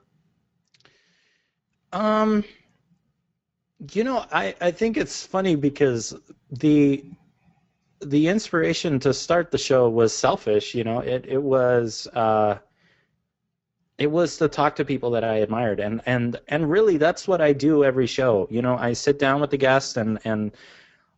Um, 1.92 2.44
you 3.92 4.04
know, 4.04 4.24
I 4.32 4.54
I 4.60 4.70
think 4.70 4.96
it's 4.96 5.26
funny 5.26 5.56
because 5.56 6.14
the 6.50 7.04
the 8.00 8.28
inspiration 8.28 8.98
to 9.00 9.14
start 9.14 9.50
the 9.50 9.58
show 9.58 9.88
was 9.88 10.14
selfish. 10.14 10.74
You 10.74 10.84
know, 10.84 11.00
it 11.00 11.24
it 11.26 11.42
was. 11.42 12.06
Uh, 12.08 12.58
it 13.98 14.10
was 14.10 14.36
to 14.38 14.48
talk 14.48 14.74
to 14.76 14.84
people 14.84 15.10
that 15.10 15.22
I 15.22 15.36
admired, 15.36 15.78
and 15.78 16.00
and 16.06 16.40
and 16.48 16.68
really, 16.68 16.96
that's 16.96 17.28
what 17.28 17.40
I 17.40 17.52
do 17.52 17.84
every 17.84 18.06
show. 18.06 18.48
You 18.50 18.62
know, 18.62 18.76
I 18.76 18.94
sit 18.94 19.18
down 19.18 19.40
with 19.40 19.50
the 19.50 19.56
guests 19.58 19.96
and 19.96 20.18
and 20.24 20.52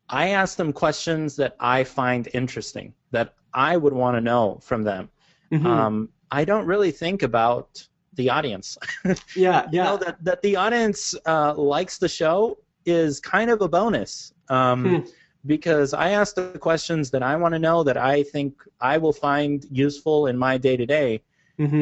I 0.09 0.31
ask 0.31 0.57
them 0.57 0.73
questions 0.73 1.37
that 1.37 1.57
I 1.61 1.85
find 1.85 2.28
interesting, 2.35 2.93
that 3.11 3.35
I 3.54 3.76
would 3.76 3.93
want 3.93 4.16
to 4.16 4.21
know 4.21 4.59
from 4.61 4.83
them. 4.83 5.09
Mm-hmm. 5.50 5.66
Um, 5.66 6.09
I 6.31 6.45
don't 6.45 6.66
really 6.66 6.90
think 6.90 7.23
about 7.23 7.87
the 8.16 8.30
audience. 8.30 8.78
yeah, 9.04 9.14
yeah. 9.37 9.66
You 9.71 9.83
know 9.83 9.97
that 9.99 10.23
that 10.25 10.42
the 10.42 10.56
audience 10.56 11.14
uh, 11.26 11.54
likes 11.54 11.99
the 11.99 12.09
show 12.09 12.59
is 12.87 13.21
kind 13.21 13.50
of 13.50 13.61
a 13.62 13.68
bonus. 13.68 14.33
Um, 14.49 15.02
hmm. 15.02 15.09
Because 15.47 15.92
I 15.92 16.11
ask 16.11 16.35
the 16.35 16.59
questions 16.59 17.11
that 17.11 17.23
I 17.23 17.37
want 17.37 17.52
to 17.52 17.59
know 17.59 17.83
that 17.83 17.99
I 17.99 18.23
think 18.23 18.54
I 18.80 18.97
will 18.97 19.12
find 19.12 19.62
useful 19.71 20.26
in 20.28 20.38
my 20.38 20.56
day 20.56 20.75
to 20.78 20.87
day. 20.87 21.23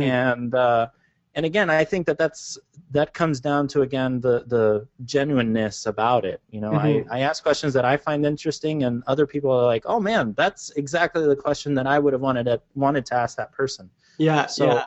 And 0.03 0.55
uh, 0.55 0.89
and 1.35 1.47
again, 1.47 1.71
I 1.71 1.85
think 1.85 2.07
that 2.07 2.19
that's 2.19 2.59
that 2.91 3.15
comes 3.15 3.41
down 3.41 3.67
to 3.69 3.83
again 3.83 4.21
the 4.21 4.45
the 4.47 4.87
genuineness 5.05 5.87
about 5.87 6.25
it. 6.25 6.43
You 6.51 6.61
know, 6.61 6.73
mm-hmm. 6.73 7.11
I 7.13 7.19
I 7.19 7.21
ask 7.21 7.43
questions 7.43 7.73
that 7.75 7.85
I 7.85 7.97
find 7.97 8.27
interesting, 8.27 8.83
and 8.83 9.03
other 9.07 9.27
people 9.27 9.51
are 9.51 9.65
like, 9.65 9.85
oh 9.87 9.99
man, 9.99 10.35
that's 10.37 10.71
exactly 10.73 11.27
the 11.27 11.37
question 11.37 11.75
that 11.75 11.87
I 11.87 11.99
would 11.99 12.13
have 12.13 12.23
wanted 12.23 12.45
to 12.45 12.61
wanted 12.75 13.07
to 13.07 13.15
ask 13.15 13.37
that 13.39 13.53
person. 13.53 13.89
Yeah. 14.19 14.47
So 14.47 14.67
yeah. 14.67 14.87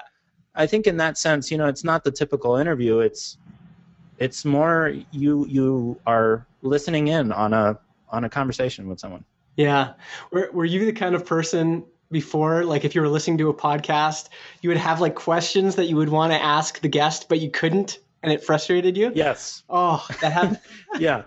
I 0.56 0.68
think 0.68 0.88
in 0.88 0.98
that 0.98 1.18
sense, 1.18 1.52
you 1.52 1.58
know, 1.58 1.68
it's 1.68 1.84
not 1.84 2.04
the 2.04 2.12
typical 2.12 2.56
interview. 2.56 3.00
It's 3.00 3.38
it's 4.18 4.46
more 4.46 4.94
you 5.12 5.46
you 5.48 6.00
are 6.06 6.46
listening 6.62 7.08
in 7.10 7.32
on 7.32 7.54
a 7.54 7.78
on 8.10 8.24
a 8.24 8.30
conversation 8.30 8.88
with 8.88 9.00
someone. 9.00 9.26
Yeah. 9.56 9.94
Were 10.32 10.50
were 10.54 10.66
you 10.66 10.86
the 10.86 10.94
kind 10.94 11.16
of 11.16 11.26
person 11.26 11.86
before 12.12 12.64
like 12.64 12.86
if 12.86 12.96
you 12.96 13.02
were 13.02 13.10
listening 13.10 13.38
to 13.38 13.50
a 13.50 13.54
podcast 13.54 14.30
you 14.62 14.70
would 14.70 14.78
have 14.78 15.02
like 15.02 15.16
questions 15.16 15.76
that 15.76 15.86
you 15.86 15.96
would 15.96 16.10
want 16.10 16.32
to 16.32 16.42
ask 16.42 16.80
the 16.82 16.88
guest 16.88 17.28
but 17.28 17.40
you 17.40 17.50
couldn't 17.50 17.98
and 18.22 18.32
it 18.32 18.44
frustrated 18.44 18.96
you 18.96 19.12
yes 19.16 19.64
oh 19.70 20.06
that 20.22 20.32
happened 20.32 20.60
yeah 21.00 21.24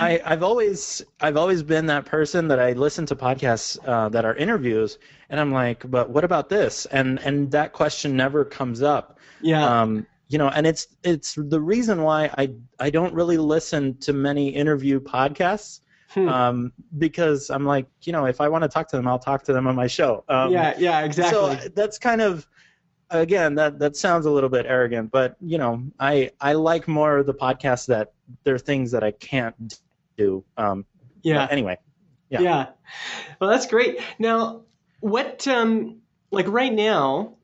I, 0.00 0.20
have 0.24 0.42
always 0.42 1.02
I've 1.20 1.36
always 1.36 1.62
been 1.62 1.86
that 1.86 2.06
person 2.06 2.48
that 2.48 2.58
I 2.58 2.72
listen 2.72 3.06
to 3.06 3.16
podcasts 3.16 3.78
uh, 3.86 4.08
that 4.10 4.24
are 4.24 4.34
interviews, 4.34 4.98
and 5.28 5.40
I'm 5.40 5.52
like, 5.52 5.88
but 5.90 6.10
what 6.10 6.24
about 6.24 6.48
this? 6.48 6.86
And 6.86 7.18
and 7.20 7.50
that 7.52 7.72
question 7.72 8.16
never 8.16 8.44
comes 8.44 8.82
up. 8.82 9.18
Yeah. 9.40 9.64
Um, 9.64 10.06
you 10.28 10.38
know, 10.38 10.48
and 10.48 10.66
it's 10.66 10.86
it's 11.02 11.34
the 11.34 11.60
reason 11.60 12.02
why 12.02 12.30
I 12.38 12.50
I 12.78 12.90
don't 12.90 13.14
really 13.14 13.38
listen 13.38 13.96
to 13.98 14.12
many 14.12 14.48
interview 14.48 15.00
podcasts 15.00 15.80
Hmm. 16.10 16.28
Um, 16.28 16.72
because 16.98 17.50
I'm 17.50 17.64
like, 17.64 17.86
you 18.02 18.12
know, 18.12 18.24
if 18.24 18.40
I 18.40 18.48
want 18.48 18.62
to 18.62 18.68
talk 18.68 18.88
to 18.88 18.96
them, 18.96 19.06
I'll 19.06 19.18
talk 19.18 19.44
to 19.44 19.52
them 19.52 19.68
on 19.68 19.76
my 19.76 19.86
show. 19.86 20.24
Um, 20.28 20.50
yeah, 20.50 20.74
yeah, 20.76 21.04
exactly. 21.04 21.56
So 21.56 21.68
that's 21.68 21.98
kind 21.98 22.20
of, 22.20 22.48
again, 23.10 23.54
that 23.54 23.78
that 23.78 23.96
sounds 23.96 24.26
a 24.26 24.30
little 24.30 24.48
bit 24.48 24.66
arrogant, 24.66 25.12
but 25.12 25.36
you 25.40 25.56
know, 25.56 25.84
I 26.00 26.32
I 26.40 26.54
like 26.54 26.88
more 26.88 27.22
the 27.22 27.34
podcasts 27.34 27.86
that 27.86 28.12
there 28.42 28.56
are 28.56 28.58
things 28.58 28.90
that 28.90 29.04
I 29.04 29.12
can't 29.12 29.78
do. 30.20 30.44
Um, 30.56 30.84
yeah. 31.22 31.46
Anyway. 31.50 31.78
Yeah. 32.28 32.40
Yeah. 32.40 32.66
Well, 33.40 33.50
that's 33.50 33.66
great. 33.66 34.00
Now, 34.18 34.62
what 35.00 35.46
um, 35.48 36.00
like 36.30 36.48
right 36.48 36.72
now, 36.72 37.36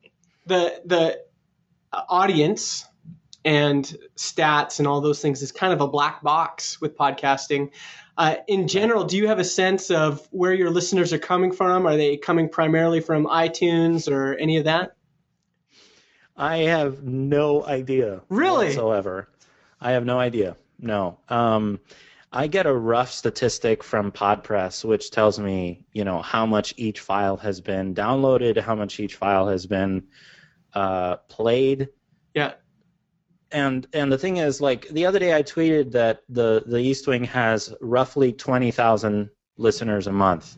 the 0.45 0.81
the 0.85 1.19
audience 1.91 2.85
and 3.43 3.97
stats 4.15 4.79
and 4.79 4.87
all 4.87 5.01
those 5.01 5.21
things 5.21 5.41
is 5.41 5.51
kind 5.51 5.73
of 5.73 5.81
a 5.81 5.87
black 5.87 6.21
box 6.21 6.79
with 6.79 6.97
podcasting. 6.97 7.71
Uh, 8.17 8.35
in 8.47 8.67
general, 8.67 9.03
do 9.03 9.15
you 9.15 9.27
have 9.27 9.39
a 9.39 9.43
sense 9.43 9.91
of 9.91 10.27
where 10.31 10.53
your 10.53 10.71
listeners 10.71 11.13
are 11.13 11.19
coming 11.19 11.51
from? 11.51 11.85
Are 11.85 11.95
they 11.95 12.17
coming 12.17 12.49
primarily 12.49 12.99
from 12.99 13.25
iTunes 13.25 14.11
or 14.11 14.35
any 14.35 14.57
of 14.57 14.65
that? 14.65 14.95
I 16.35 16.57
have 16.57 17.03
no 17.03 17.65
idea. 17.65 18.21
Really? 18.29 18.67
Whatsoever. 18.67 19.29
I 19.79 19.91
have 19.91 20.05
no 20.05 20.19
idea. 20.19 20.55
No. 20.79 21.19
Um, 21.29 21.79
I 22.37 22.45
get 22.47 22.67
a 22.67 22.73
rough 22.73 23.11
statistic 23.11 23.83
from 23.83 24.11
PodPress, 24.11 24.85
which 24.85 25.09
tells 25.09 25.39
me, 25.39 25.85
you 25.93 26.03
know, 26.03 26.21
how 26.21 26.45
much 26.45 26.73
each 26.77 26.99
file 26.99 27.37
has 27.37 27.59
been 27.59 27.95
downloaded, 27.95 28.61
how 28.61 28.75
much 28.75 28.99
each 28.99 29.15
file 29.15 29.47
has 29.47 29.65
been 29.65 30.03
uh, 30.73 31.17
played. 31.29 31.89
Yeah 32.33 32.53
and 33.51 33.87
and 33.93 34.11
the 34.11 34.17
thing 34.17 34.37
is 34.37 34.59
like 34.59 34.87
the 34.89 35.05
other 35.05 35.19
day 35.19 35.33
i 35.35 35.41
tweeted 35.41 35.91
that 35.91 36.21
the 36.29 36.63
the 36.65 36.77
east 36.77 37.07
wing 37.07 37.23
has 37.23 37.73
roughly 37.81 38.31
20000 38.33 39.29
listeners 39.57 40.07
a 40.07 40.11
month 40.11 40.57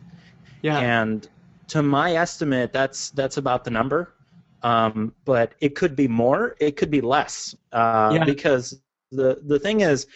yeah 0.62 0.78
and 0.78 1.28
to 1.68 1.82
my 1.82 2.14
estimate 2.14 2.72
that's 2.72 3.10
that's 3.10 3.36
about 3.36 3.64
the 3.64 3.70
number 3.70 4.14
um, 4.62 5.14
but 5.24 5.54
it 5.60 5.74
could 5.74 5.96
be 5.96 6.06
more 6.06 6.54
it 6.60 6.76
could 6.76 6.90
be 6.90 7.00
less 7.00 7.54
uh, 7.72 8.10
yeah. 8.14 8.24
because 8.24 8.82
the 9.10 9.40
the 9.46 9.58
thing 9.58 9.80
is 9.80 10.06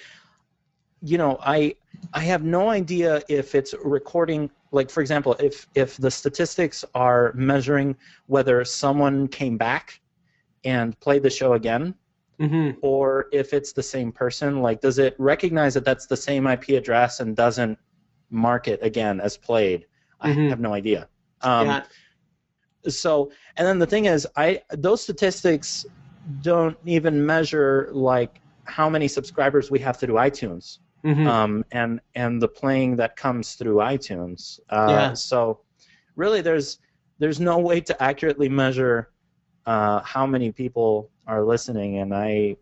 you 1.04 1.18
know 1.18 1.38
i 1.42 1.74
i 2.14 2.20
have 2.20 2.42
no 2.42 2.70
idea 2.70 3.22
if 3.28 3.54
it's 3.54 3.74
recording 3.84 4.50
like 4.72 4.90
for 4.90 5.00
example 5.00 5.36
if 5.38 5.66
if 5.74 5.96
the 5.98 6.10
statistics 6.10 6.84
are 6.94 7.32
measuring 7.34 7.94
whether 8.26 8.64
someone 8.64 9.28
came 9.28 9.56
back 9.56 10.00
and 10.64 10.98
played 11.00 11.22
the 11.22 11.30
show 11.30 11.52
again 11.52 11.94
mm-hmm. 12.40 12.78
or 12.82 13.26
if 13.32 13.52
it's 13.52 13.72
the 13.72 13.82
same 13.82 14.12
person. 14.12 14.60
Like, 14.60 14.80
does 14.80 14.98
it 14.98 15.14
recognize 15.18 15.74
that 15.74 15.84
that's 15.84 16.06
the 16.06 16.16
same 16.16 16.46
IP 16.46 16.70
address 16.70 17.20
and 17.20 17.36
doesn't 17.36 17.78
mark 18.30 18.68
it 18.68 18.80
again 18.82 19.20
as 19.20 19.36
played? 19.36 19.86
Mm-hmm. 20.22 20.40
I 20.40 20.48
have 20.48 20.60
no 20.60 20.74
idea. 20.74 21.08
Um, 21.42 21.66
yeah. 21.66 21.84
So, 22.88 23.30
and 23.56 23.66
then 23.66 23.78
the 23.78 23.86
thing 23.86 24.06
is, 24.06 24.26
I 24.36 24.62
those 24.70 25.00
statistics 25.00 25.86
don't 26.42 26.76
even 26.84 27.24
measure 27.24 27.88
like 27.92 28.40
how 28.64 28.88
many 28.88 29.08
subscribers 29.08 29.70
we 29.70 29.78
have 29.80 29.98
to 29.98 30.06
do 30.06 30.14
iTunes. 30.14 30.78
Mm-hmm. 31.04 31.26
Um, 31.26 31.64
and 31.72 32.00
and 32.14 32.40
the 32.40 32.48
playing 32.48 32.96
that 32.96 33.16
comes 33.16 33.54
through 33.54 33.76
iTunes. 33.76 34.58
Uh, 34.70 34.86
yeah. 34.88 35.12
So, 35.12 35.60
really, 36.16 36.40
there's 36.40 36.78
there's 37.18 37.40
no 37.40 37.58
way 37.58 37.80
to 37.82 38.02
accurately 38.02 38.48
measure 38.48 39.10
uh, 39.66 40.00
how 40.00 40.26
many 40.26 40.50
people 40.50 41.10
are 41.26 41.44
listening, 41.44 41.98
and 41.98 42.14
I 42.14 42.56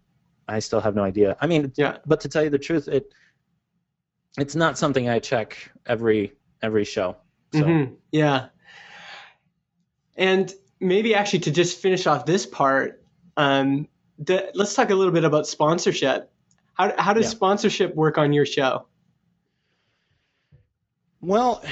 I 0.48 0.58
still 0.58 0.80
have 0.80 0.94
no 0.94 1.04
idea. 1.04 1.36
I 1.40 1.46
mean, 1.46 1.72
yeah. 1.76 1.98
But 2.04 2.20
to 2.20 2.28
tell 2.28 2.42
you 2.42 2.50
the 2.50 2.58
truth, 2.58 2.88
it 2.88 3.12
it's 4.38 4.56
not 4.56 4.78
something 4.78 5.08
I 5.08 5.18
check 5.18 5.70
every 5.86 6.32
every 6.62 6.84
show. 6.84 7.16
So. 7.52 7.60
Mm-hmm. 7.60 7.94
Yeah. 8.12 8.46
And 10.16 10.52
maybe 10.80 11.14
actually 11.14 11.40
to 11.40 11.50
just 11.50 11.78
finish 11.80 12.06
off 12.06 12.26
this 12.26 12.46
part, 12.46 13.04
um, 13.36 13.88
the, 14.18 14.50
let's 14.54 14.74
talk 14.74 14.90
a 14.90 14.94
little 14.94 15.12
bit 15.12 15.24
about 15.24 15.46
sponsorship. 15.46 16.31
How 16.74 16.94
how 16.98 17.12
does 17.12 17.26
yeah. 17.26 17.30
sponsorship 17.30 17.94
work 17.94 18.18
on 18.18 18.32
your 18.32 18.46
show? 18.46 18.86
Well, 21.20 21.64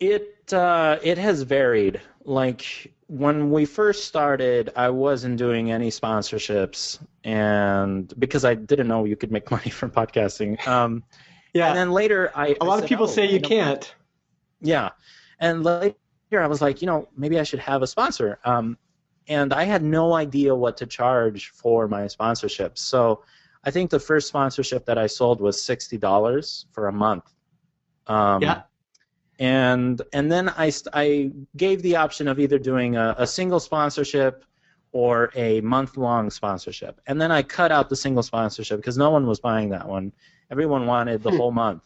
it 0.00 0.52
uh, 0.52 0.98
it 1.02 1.18
has 1.18 1.42
varied. 1.42 2.00
Like 2.24 2.92
when 3.06 3.50
we 3.50 3.64
first 3.64 4.04
started, 4.04 4.72
I 4.76 4.90
wasn't 4.90 5.38
doing 5.38 5.70
any 5.70 5.90
sponsorships, 5.90 6.98
and 7.24 8.12
because 8.18 8.44
I 8.44 8.54
didn't 8.54 8.88
know 8.88 9.04
you 9.04 9.16
could 9.16 9.30
make 9.30 9.50
money 9.50 9.70
from 9.70 9.90
podcasting. 9.90 10.66
Um, 10.66 11.04
yeah. 11.54 11.68
And 11.68 11.76
then 11.78 11.90
later, 11.92 12.30
I 12.34 12.56
a 12.60 12.64
lot 12.64 12.76
said, 12.76 12.84
of 12.84 12.88
people 12.88 13.04
oh, 13.04 13.08
say 13.08 13.24
you, 13.26 13.34
you 13.34 13.40
know, 13.40 13.48
can't. 13.48 13.94
Yeah, 14.60 14.90
and 15.40 15.64
later 15.64 15.94
I 16.32 16.46
was 16.46 16.60
like, 16.60 16.82
you 16.82 16.86
know, 16.86 17.08
maybe 17.16 17.38
I 17.38 17.44
should 17.44 17.60
have 17.60 17.82
a 17.82 17.86
sponsor. 17.86 18.38
Um, 18.44 18.76
and 19.28 19.52
I 19.52 19.64
had 19.64 19.82
no 19.82 20.14
idea 20.14 20.54
what 20.54 20.76
to 20.78 20.86
charge 20.86 21.50
for 21.50 21.88
my 21.88 22.02
sponsorships. 22.02 22.78
So 22.78 23.22
I 23.66 23.70
think 23.70 23.90
the 23.90 24.00
first 24.00 24.28
sponsorship 24.28 24.86
that 24.86 24.98
I 24.98 25.06
sold 25.08 25.40
was 25.40 25.60
sixty 25.62 25.98
dollars 25.98 26.66
for 26.72 26.88
a 26.88 26.92
month. 26.92 27.34
Um, 28.06 28.42
yeah. 28.42 28.62
and 29.38 30.00
and 30.12 30.30
then 30.32 30.48
I 30.50 30.70
st- 30.70 30.94
I 30.94 31.32
gave 31.56 31.82
the 31.82 31.96
option 31.96 32.28
of 32.28 32.38
either 32.38 32.58
doing 32.58 32.96
a, 32.96 33.14
a 33.18 33.26
single 33.26 33.60
sponsorship 33.60 34.44
or 34.92 35.30
a 35.34 35.60
month 35.60 35.96
long 35.96 36.30
sponsorship, 36.30 37.00
and 37.06 37.20
then 37.20 37.30
I 37.32 37.42
cut 37.42 37.70
out 37.72 37.88
the 37.90 37.96
single 37.96 38.22
sponsorship 38.22 38.78
because 38.78 38.96
no 38.96 39.10
one 39.10 39.26
was 39.26 39.40
buying 39.40 39.68
that 39.70 39.86
one. 39.86 40.12
Everyone 40.50 40.86
wanted 40.86 41.22
the 41.22 41.30
Hmm. 41.30 41.36
whole 41.38 41.52
month, 41.52 41.84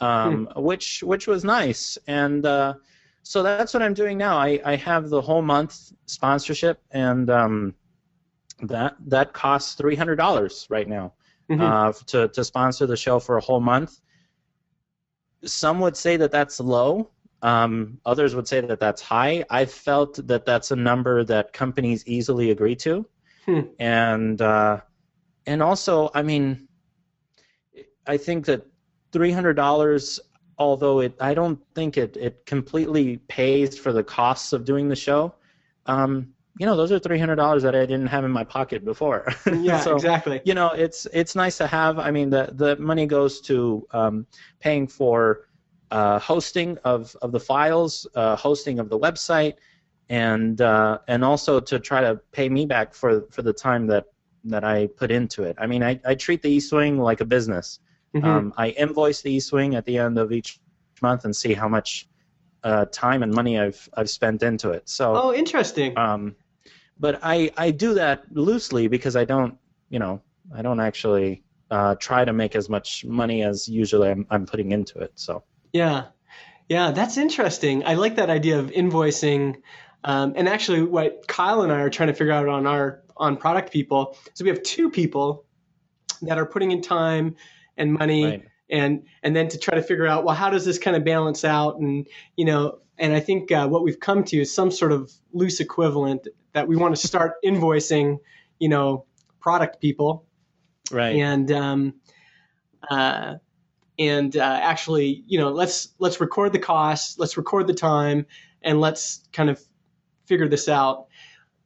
um, 0.00 0.48
which 0.56 1.02
which 1.02 1.26
was 1.26 1.44
nice, 1.44 1.98
and 2.06 2.44
uh, 2.46 2.74
so 3.22 3.42
that's 3.42 3.72
what 3.74 3.82
I'm 3.82 3.94
doing 3.94 4.18
now. 4.18 4.36
I, 4.36 4.60
I 4.64 4.76
have 4.76 5.08
the 5.08 5.20
whole 5.22 5.42
month 5.42 5.92
sponsorship, 6.06 6.80
and 6.92 7.30
um, 7.30 7.74
that 8.62 8.96
that 9.06 9.32
costs 9.32 9.74
three 9.74 9.94
hundred 9.96 10.16
dollars 10.16 10.66
right 10.70 10.88
now 10.88 11.12
Mhm. 11.50 11.60
uh, 11.60 11.92
to 12.06 12.28
to 12.28 12.44
sponsor 12.44 12.86
the 12.86 12.96
show 12.96 13.18
for 13.18 13.36
a 13.36 13.40
whole 13.40 13.60
month. 13.60 14.00
Some 15.44 15.80
would 15.80 15.96
say 15.96 16.16
that 16.16 16.30
that's 16.32 16.58
low. 16.60 17.10
Um, 17.42 18.00
others 18.06 18.34
would 18.34 18.48
say 18.48 18.60
that 18.62 18.80
that's 18.80 19.02
high. 19.02 19.44
I've 19.50 19.70
felt 19.70 20.26
that 20.26 20.44
that's 20.46 20.70
a 20.70 20.76
number 20.76 21.22
that 21.24 21.52
companies 21.52 22.02
easily 22.06 22.50
agree 22.50 22.74
to, 22.76 23.06
Hmm. 23.44 23.60
and 23.78 24.40
uh, 24.40 24.80
and 25.46 25.62
also, 25.62 26.10
I 26.14 26.22
mean, 26.22 26.66
I 28.06 28.16
think 28.16 28.46
that 28.46 28.66
three 29.12 29.30
hundred 29.30 29.54
dollars, 29.54 30.18
although 30.58 31.00
it, 31.00 31.14
I 31.20 31.34
don't 31.34 31.60
think 31.74 31.96
it 31.98 32.16
it 32.16 32.44
completely 32.46 33.18
pays 33.28 33.78
for 33.78 33.92
the 33.92 34.02
costs 34.02 34.52
of 34.52 34.64
doing 34.64 34.88
the 34.88 34.96
show. 34.96 35.34
Um, 35.84 36.32
you 36.58 36.66
know, 36.66 36.76
those 36.76 36.90
are 36.92 36.98
three 36.98 37.18
hundred 37.18 37.36
dollars 37.36 37.62
that 37.62 37.74
I 37.74 37.80
didn't 37.86 38.06
have 38.06 38.24
in 38.24 38.30
my 38.30 38.44
pocket 38.44 38.84
before. 38.84 39.32
yeah, 39.52 39.80
So, 39.80 39.94
exactly. 39.94 40.40
you 40.44 40.54
know 40.54 40.70
it's 40.70 41.06
it's 41.12 41.34
nice 41.34 41.56
to 41.58 41.66
have 41.66 41.98
i 41.98 42.10
mean 42.10 42.30
the 42.30 42.44
the 42.54 42.76
money 42.76 43.06
goes 43.06 43.40
to 43.42 43.86
um, 43.92 44.26
paying 44.60 44.86
for 44.86 45.48
uh, 45.90 46.18
hosting 46.18 46.78
of 46.84 47.16
of 47.22 47.32
the 47.32 47.40
files 47.40 48.06
uh, 48.14 48.36
hosting 48.36 48.78
of 48.78 48.88
the 48.88 48.98
website 48.98 49.54
and 50.08 50.60
uh, 50.60 50.98
and 51.08 51.24
also 51.24 51.58
to 51.60 51.78
try 51.80 52.00
to 52.00 52.20
pay 52.32 52.48
me 52.48 52.64
back 52.66 52.94
for 52.94 53.22
for 53.30 53.42
the 53.42 53.52
time 53.52 53.86
that 53.88 54.04
that 54.44 54.64
i 54.64 54.86
put 54.96 55.10
into 55.10 55.42
it 55.42 55.56
i 55.58 55.66
mean 55.66 55.82
i, 55.82 55.98
I 56.04 56.14
treat 56.14 56.42
the 56.42 56.50
east 56.50 56.72
wing 56.72 56.98
like 56.98 57.20
a 57.20 57.24
business 57.24 57.80
Mhm. 58.14 58.24
um, 58.24 58.54
i 58.56 58.68
invoice 58.70 59.20
the 59.22 59.32
east 59.32 59.52
wing 59.52 59.74
at 59.74 59.84
the 59.84 59.98
end 59.98 60.16
of 60.18 60.30
each 60.32 60.60
month 61.02 61.24
and 61.24 61.34
see 61.34 61.54
how 61.54 61.68
much 61.68 62.08
uh, 62.62 62.84
time 62.92 63.22
and 63.22 63.32
money 63.32 63.58
i've 63.58 63.88
i've 63.94 64.10
spent 64.10 64.42
into 64.42 64.70
it 64.70 64.88
so 64.88 65.12
oh, 65.16 65.34
interesting. 65.34 65.96
um, 65.98 66.34
but 66.98 67.20
I, 67.22 67.50
I 67.56 67.70
do 67.70 67.94
that 67.94 68.24
loosely 68.30 68.88
because 68.88 69.16
I 69.16 69.24
don't, 69.24 69.58
you 69.90 69.98
know, 69.98 70.22
I 70.54 70.62
don't 70.62 70.80
actually 70.80 71.42
uh, 71.70 71.96
try 71.96 72.24
to 72.24 72.32
make 72.32 72.54
as 72.54 72.68
much 72.68 73.04
money 73.04 73.42
as 73.42 73.68
usually 73.68 74.10
I'm, 74.10 74.26
I'm 74.30 74.46
putting 74.46 74.72
into 74.72 74.98
it. 74.98 75.12
So 75.16 75.42
Yeah, 75.72 76.06
yeah, 76.68 76.90
that's 76.90 77.16
interesting. 77.16 77.84
I 77.84 77.94
like 77.94 78.16
that 78.16 78.30
idea 78.30 78.58
of 78.58 78.70
invoicing. 78.70 79.56
Um, 80.04 80.34
and 80.36 80.48
actually, 80.48 80.82
what 80.82 81.26
Kyle 81.26 81.62
and 81.62 81.72
I 81.72 81.80
are 81.80 81.90
trying 81.90 82.08
to 82.08 82.14
figure 82.14 82.32
out 82.32 82.48
on 82.48 82.66
our 82.66 83.02
on 83.18 83.36
product 83.36 83.72
people 83.72 84.16
So 84.34 84.44
we 84.44 84.50
have 84.50 84.62
two 84.62 84.90
people 84.90 85.46
that 86.22 86.38
are 86.38 86.46
putting 86.46 86.70
in 86.70 86.82
time 86.82 87.36
and 87.76 87.92
money, 87.92 88.24
right. 88.24 88.44
and 88.70 89.04
and 89.22 89.34
then 89.34 89.48
to 89.48 89.58
try 89.58 89.74
to 89.74 89.82
figure 89.82 90.06
out 90.06 90.24
well, 90.24 90.34
how 90.34 90.50
does 90.50 90.64
this 90.64 90.78
kind 90.78 90.96
of 90.96 91.04
balance 91.04 91.44
out? 91.44 91.78
And 91.78 92.06
you 92.36 92.44
know, 92.44 92.78
and 92.98 93.12
I 93.12 93.20
think 93.20 93.52
uh, 93.52 93.68
what 93.68 93.82
we've 93.82 94.00
come 94.00 94.24
to 94.24 94.40
is 94.40 94.52
some 94.52 94.70
sort 94.70 94.92
of 94.92 95.12
loose 95.32 95.60
equivalent 95.60 96.28
that 96.52 96.66
we 96.66 96.76
want 96.76 96.96
to 96.96 97.06
start 97.06 97.34
invoicing, 97.44 98.18
you 98.58 98.68
know, 98.68 99.04
product 99.40 99.80
people 99.80 100.24
right. 100.90 101.16
and 101.16 101.50
um, 101.52 101.94
uh, 102.90 103.34
and 103.98 104.36
uh, 104.36 104.60
actually, 104.62 105.24
you 105.26 105.38
know, 105.38 105.50
let's 105.50 105.88
let's 105.98 106.20
record 106.20 106.52
the 106.52 106.58
costs, 106.58 107.18
let's 107.18 107.36
record 107.36 107.66
the 107.66 107.74
time, 107.74 108.26
and 108.62 108.80
let's 108.80 109.22
kind 109.32 109.50
of 109.50 109.60
figure 110.26 110.48
this 110.48 110.68
out. 110.68 111.06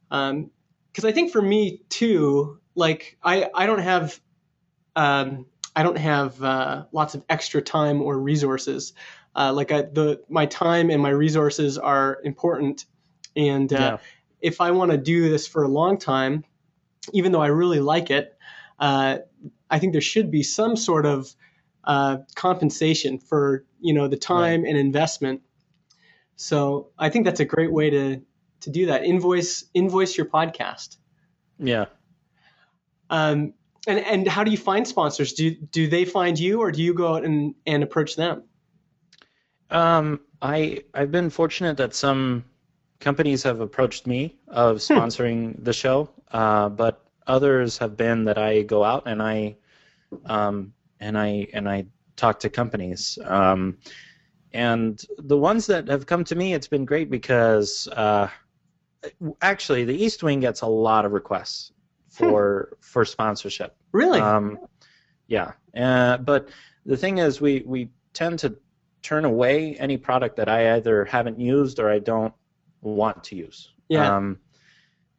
Because 0.09 1.05
I 1.05 1.11
think 1.11 1.31
for 1.31 1.41
me 1.41 1.81
too, 1.89 2.59
like 2.75 3.17
I 3.23 3.49
I 3.53 3.65
don't 3.65 3.79
have 3.79 4.19
um, 4.95 5.45
I 5.75 5.83
don't 5.83 5.97
have 5.97 6.41
uh, 6.41 6.85
lots 6.91 7.15
of 7.15 7.23
extra 7.29 7.61
time 7.61 8.01
or 8.01 8.17
resources. 8.17 8.93
Uh, 9.35 9.53
like 9.53 9.71
I, 9.71 9.83
the 9.83 10.21
my 10.29 10.45
time 10.45 10.89
and 10.89 11.01
my 11.01 11.09
resources 11.09 11.77
are 11.77 12.19
important, 12.23 12.85
and 13.35 13.71
uh, 13.71 13.77
Yeah. 13.77 13.97
if 14.41 14.59
I 14.59 14.71
want 14.71 14.91
to 14.91 14.97
do 14.97 15.29
this 15.29 15.47
for 15.47 15.63
a 15.63 15.67
long 15.69 15.97
time, 15.97 16.43
even 17.13 17.31
though 17.31 17.41
I 17.41 17.47
really 17.47 17.79
like 17.79 18.09
it, 18.11 18.37
uh, 18.79 19.19
I 19.69 19.79
think 19.79 19.93
there 19.93 20.01
should 20.01 20.31
be 20.31 20.43
some 20.43 20.75
sort 20.75 21.05
of 21.05 21.33
uh, 21.85 22.17
compensation 22.35 23.19
for 23.19 23.65
you 23.79 23.93
know 23.93 24.07
the 24.07 24.17
time 24.17 24.65
and 24.65 24.77
investment. 24.77 25.41
So 26.35 26.89
I 26.97 27.09
think 27.09 27.25
that's 27.25 27.39
a 27.39 27.45
great 27.45 27.71
way 27.71 27.89
to 27.89 28.21
to 28.61 28.69
do 28.69 28.87
that. 28.87 29.03
Invoice 29.03 29.63
invoice 29.73 30.17
your 30.17 30.25
podcast. 30.27 30.97
Yeah. 31.57 31.85
Um, 33.09 33.53
and 33.87 33.99
and 33.99 34.27
how 34.27 34.43
do 34.43 34.51
you 34.51 34.57
find 34.57 34.87
sponsors? 34.87 35.33
Do 35.33 35.51
do 35.51 35.87
they 35.87 36.05
find 36.05 36.37
you, 36.39 36.59
or 36.59 36.71
do 36.71 36.81
you 36.81 36.93
go 36.93 37.15
out 37.15 37.23
and, 37.25 37.55
and 37.65 37.83
approach 37.83 38.15
them? 38.15 38.43
Um, 39.71 40.19
I 40.41 40.83
I've 40.93 41.11
been 41.11 41.29
fortunate 41.29 41.77
that 41.77 41.93
some 41.93 42.45
companies 42.99 43.43
have 43.43 43.61
approached 43.61 44.05
me 44.05 44.37
of 44.47 44.77
sponsoring 44.77 45.63
the 45.63 45.73
show, 45.73 46.09
uh, 46.31 46.69
but 46.69 47.03
others 47.27 47.77
have 47.77 47.97
been 47.97 48.25
that 48.25 48.37
I 48.37 48.61
go 48.63 48.83
out 48.83 49.03
and 49.07 49.21
I 49.21 49.55
um, 50.25 50.73
and 50.99 51.17
I 51.17 51.47
and 51.53 51.69
I 51.69 51.87
talk 52.15 52.39
to 52.39 52.49
companies. 52.49 53.17
Um, 53.25 53.77
and 54.53 55.01
the 55.17 55.37
ones 55.37 55.65
that 55.67 55.87
have 55.87 56.05
come 56.05 56.23
to 56.25 56.35
me, 56.35 56.53
it's 56.53 56.67
been 56.67 56.85
great 56.85 57.09
because 57.09 57.87
uh, 57.87 58.27
actually 59.41 59.85
the 59.85 59.95
East 59.95 60.23
Wing 60.23 60.41
gets 60.41 60.61
a 60.61 60.67
lot 60.67 61.05
of 61.05 61.13
requests 61.13 61.71
for 62.09 62.77
for 62.81 63.05
sponsorship. 63.05 63.75
Really? 63.93 64.19
Um, 64.19 64.59
yeah, 65.27 65.53
uh, 65.75 66.17
but 66.17 66.49
the 66.85 66.97
thing 66.97 67.19
is, 67.19 67.39
we 67.39 67.63
we 67.65 67.89
tend 68.13 68.39
to 68.39 68.55
turn 69.01 69.25
away 69.25 69.75
any 69.77 69.97
product 69.97 70.35
that 70.37 70.49
I 70.49 70.75
either 70.75 71.05
haven't 71.05 71.39
used 71.39 71.79
or 71.79 71.89
I 71.89 71.99
don't 71.99 72.33
want 72.81 73.23
to 73.25 73.35
use. 73.35 73.71
Yeah. 73.89 74.15
Um, 74.15 74.39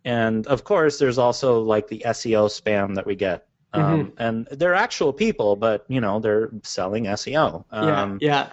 and 0.05 0.47
of 0.47 0.65
course, 0.65 0.99
there's 0.99 1.19
also 1.19 1.61
like 1.61 1.89
the 1.89 2.03
SEO 2.07 2.49
spam 2.49 2.95
that 2.95 3.07
we 3.07 3.15
get. 3.15 3.47
Um, 3.75 4.13
And 4.19 4.47
they're 4.51 4.75
actual 4.75 5.13
people, 5.13 5.57
but 5.57 5.85
you 5.89 6.01
know 6.01 6.21
they're 6.21 6.51
selling 6.63 7.05
SEO. 7.05 7.65
yeah. 7.73 8.03
Um, 8.03 8.19
Yeah. 8.21 8.51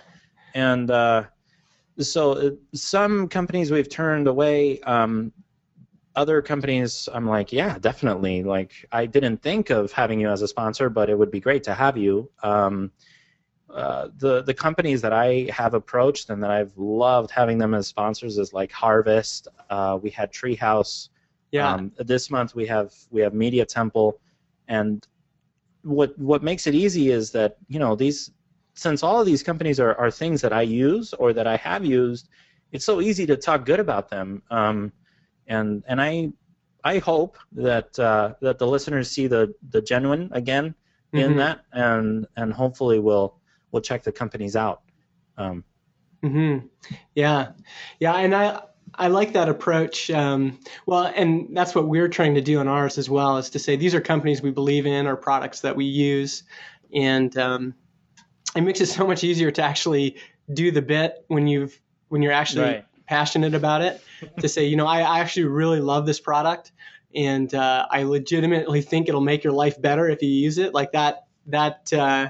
and 0.56 0.90
uh, 0.90 1.24
so 2.00 2.32
uh, 2.34 2.52
some 2.74 3.28
companies 3.28 3.72
we've 3.72 3.90
turned 3.90 4.28
away. 4.28 4.80
Um, 4.82 5.34
other 6.16 6.42
companies, 6.42 7.08
I'm 7.14 7.28
like, 7.28 7.52
yeah, 7.54 7.78
definitely. 7.80 8.44
Like, 8.44 8.72
I 8.92 9.06
didn't 9.06 9.42
think 9.42 9.70
of 9.70 9.92
having 9.92 10.20
you 10.20 10.30
as 10.30 10.42
a 10.42 10.48
sponsor, 10.48 10.90
but 10.90 11.10
it 11.10 11.18
would 11.18 11.32
be 11.32 11.40
great 11.40 11.64
to 11.64 11.74
have 11.74 11.98
you. 11.98 12.30
Uh, 13.74 14.10
the 14.18 14.42
the 14.44 14.54
companies 14.54 15.02
that 15.02 15.14
I 15.14 15.48
have 15.52 15.74
approached 15.74 16.30
and 16.30 16.42
that 16.44 16.52
I've 16.52 16.76
loved 16.78 17.32
having 17.32 17.58
them 17.58 17.74
as 17.74 17.88
sponsors 17.88 18.38
is 18.38 18.54
like 18.54 18.72
Harvest. 18.72 19.48
Uh, 19.70 20.00
we 20.02 20.10
had 20.10 20.32
Treehouse. 20.32 21.10
Yeah. 21.52 21.74
Um, 21.74 21.92
this 21.98 22.30
month 22.30 22.56
we 22.56 22.66
have 22.68 22.94
we 23.12 23.22
have 23.22 23.34
Media 23.34 23.66
Temple, 23.66 24.20
and 24.68 25.06
what 25.84 26.18
what 26.18 26.44
makes 26.44 26.68
it 26.68 26.76
easy 26.76 27.10
is 27.12 27.32
that 27.32 27.58
you 27.68 27.80
know 27.80 27.96
these 27.96 28.32
since 28.74 29.04
all 29.04 29.20
of 29.20 29.26
these 29.26 29.44
companies 29.44 29.80
are, 29.80 29.96
are 29.96 30.10
things 30.12 30.42
that 30.42 30.54
I 30.54 30.62
use 30.62 31.14
or 31.14 31.34
that 31.34 31.48
I 31.48 31.58
have 31.58 31.84
used, 31.84 32.30
it's 32.72 32.86
so 32.86 33.02
easy 33.02 33.26
to 33.26 33.36
talk 33.36 33.66
good 33.66 33.80
about 33.80 34.10
them. 34.10 34.42
Um, 34.50 34.94
and 35.48 35.84
and 35.88 36.02
I 36.02 36.32
I 36.84 37.00
hope 37.00 37.38
that 37.54 37.98
uh, 38.00 38.36
that 38.42 38.58
the 38.58 38.68
listeners 38.68 39.12
see 39.12 39.28
the 39.28 39.54
the 39.70 39.82
genuine 39.82 40.30
again 40.34 40.76
in 41.14 41.34
Mhm. 41.34 41.38
that, 41.38 41.66
and 41.74 42.28
and 42.36 42.54
hopefully 42.54 43.00
will 43.00 43.39
will 43.72 43.82
check 43.82 44.04
the 44.04 44.12
companies 44.12 44.56
out. 44.56 44.82
Um, 45.38 45.64
hmm 46.22 46.58
Yeah, 47.16 47.52
yeah, 48.00 48.16
and 48.16 48.36
I 48.36 48.62
I 48.96 49.08
like 49.08 49.34
that 49.34 49.50
approach. 49.50 50.10
Um, 50.12 50.60
well, 50.86 51.12
and 51.16 51.56
that's 51.56 51.76
what 51.76 51.88
we're 51.88 52.10
trying 52.10 52.36
to 52.36 52.42
do 52.42 52.60
in 52.60 52.68
ours 52.68 52.98
as 52.98 53.10
well, 53.10 53.38
is 53.38 53.52
to 53.52 53.60
say 53.60 53.76
these 53.76 53.96
are 53.96 54.02
companies 54.02 54.42
we 54.42 54.52
believe 54.52 54.86
in 54.86 55.08
or 55.08 55.16
products 55.16 55.62
that 55.62 55.76
we 55.76 55.86
use, 55.86 56.44
and 56.94 57.36
um, 57.38 57.76
it 58.56 58.62
makes 58.62 58.82
it 58.82 58.88
so 58.88 59.06
much 59.08 59.24
easier 59.24 59.52
to 59.52 59.62
actually 59.62 60.18
do 60.54 60.72
the 60.72 60.82
bit 60.82 61.24
when 61.28 61.48
you've 61.48 61.80
when 62.10 62.22
you're 62.22 62.34
actually 62.34 62.66
Right. 62.66 62.86
passionate 63.08 63.54
about 63.54 63.82
it. 63.82 64.02
to 64.40 64.50
say, 64.50 64.66
you 64.66 64.76
know, 64.76 64.88
I, 64.88 65.02
I 65.02 65.20
actually 65.20 65.46
really 65.46 65.80
love 65.80 66.06
this 66.06 66.20
product, 66.20 66.72
and 67.16 67.54
uh, 67.54 67.86
I 67.90 68.04
legitimately 68.04 68.82
think 68.82 69.08
it'll 69.08 69.22
make 69.22 69.44
your 69.44 69.54
life 69.54 69.82
better 69.82 70.10
if 70.10 70.22
you 70.22 70.30
use 70.30 70.58
it. 70.58 70.74
Like 70.74 70.92
that 70.92 71.28
that. 71.48 71.94
Uh, 71.94 72.30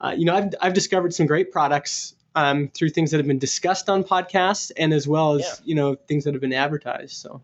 uh, 0.00 0.14
you 0.16 0.24
know, 0.24 0.34
I've, 0.34 0.54
I've 0.60 0.74
discovered 0.74 1.12
some 1.14 1.26
great 1.26 1.50
products 1.52 2.14
um, 2.34 2.68
through 2.68 2.90
things 2.90 3.10
that 3.10 3.18
have 3.18 3.26
been 3.26 3.38
discussed 3.38 3.88
on 3.88 4.04
podcasts 4.04 4.70
and 4.76 4.92
as 4.92 5.06
well 5.06 5.34
as, 5.34 5.40
Yeah. 5.42 5.54
you 5.64 5.74
know, 5.74 5.94
things 5.94 6.24
that 6.24 6.34
have 6.34 6.40
been 6.40 6.52
advertised. 6.52 7.12
So 7.16 7.42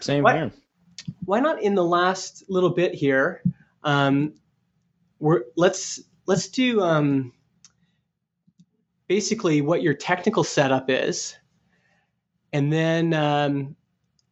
same 0.00 0.24
What? 0.24 0.34
here. 0.34 0.52
why 1.24 1.40
not 1.40 1.62
in 1.62 1.74
the 1.74 1.84
last 1.84 2.44
little 2.48 2.70
bit 2.70 2.94
here, 2.94 3.42
um, 3.84 4.34
we're, 5.20 5.42
let's, 5.56 6.00
let's 6.26 6.48
do 6.48 6.80
um, 6.80 7.32
basically 9.08 9.60
what 9.60 9.82
your 9.82 9.94
technical 9.94 10.42
setup 10.42 10.88
is, 10.88 11.36
and 12.52 12.72
then 12.72 13.14
um, 13.14 13.76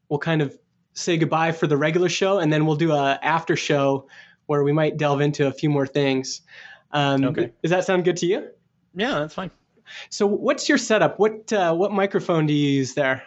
we'll 0.09 0.19
kind 0.19 0.43
of 0.43 0.59
say 0.95 1.17
goodbye 1.17 1.53
for 1.53 1.67
the 1.67 1.77
regular 1.77 2.09
show, 2.09 2.39
and 2.39 2.53
then 2.53 2.67
we'll 2.67 2.77
do 2.77 2.93
a 2.93 3.19
after 3.23 3.57
show 3.57 4.07
where 4.47 4.63
we 4.65 4.73
might 4.73 4.97
delve 4.97 5.21
into 5.21 5.47
a 5.47 5.53
few 5.53 5.71
more 5.71 5.87
things. 5.87 6.41
Um, 6.93 7.25
Okay. 7.25 7.53
Does 7.63 7.71
that 7.71 7.85
sound 7.85 8.05
good 8.05 8.17
to 8.19 8.27
you? 8.27 8.49
Yeah, 8.95 9.21
that's 9.21 9.35
fine. 9.35 9.51
So, 10.09 10.27
what's 10.27 10.69
your 10.69 10.79
setup? 10.79 11.19
What 11.19 11.53
uh, 11.53 11.75
what 11.75 11.93
microphone 11.93 12.47
do 12.47 12.53
you 12.53 12.69
use 12.71 12.95
there? 12.95 13.23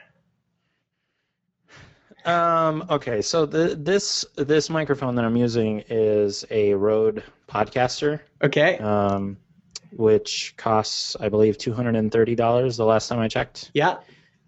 Um, 2.26 2.86
okay, 2.89 3.21
so 3.21 3.45
the, 3.45 3.76
this 3.76 4.23
this 4.38 4.69
microphone 4.69 5.15
that 5.15 5.26
I'm 5.26 5.36
using 5.36 5.84
is 5.89 6.45
a 6.49 6.73
Rode 6.73 7.21
Podcaster, 7.49 8.21
Okay. 8.41 8.78
um, 8.78 9.38
which 9.91 10.54
costs 10.56 11.17
I 11.19 11.28
believe 11.28 11.58
two 11.58 11.73
hundred 11.73 11.97
and 11.97 12.12
thirty 12.12 12.34
dollars 12.36 12.78
the 12.78 12.86
last 12.86 13.10
time 13.10 13.19
I 13.19 13.28
checked, 13.28 13.71
yeah. 13.73 13.97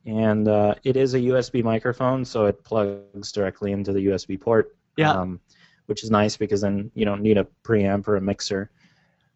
and 0.06 0.47
uh, 0.47 0.75
it 0.86 0.95
is 0.95 1.15
a 1.15 1.19
USB 1.19 1.63
microphone, 1.65 2.23
so 2.23 2.45
it 2.45 2.63
plugs 2.63 3.34
directly 3.34 3.73
into 3.73 3.91
the 3.91 4.06
USB 4.08 4.39
port. 4.39 4.75
Yeah. 4.95 5.12
Um, 5.12 5.41
which 5.88 6.04
is 6.04 6.10
nice 6.10 6.36
because 6.38 6.62
then 6.62 6.89
you 6.95 7.06
don't 7.06 7.21
need 7.21 7.38
a 7.38 7.45
preamp 7.63 8.08
or 8.08 8.15
a 8.15 8.21
mixer. 8.21 8.71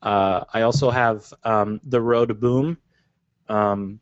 Uh, 0.02 0.44
I 0.54 0.62
also 0.62 0.90
have 0.90 1.34
um, 1.44 1.82
the 1.84 2.02
Rode 2.02 2.40
Boom, 2.40 2.78
um, 3.48 4.00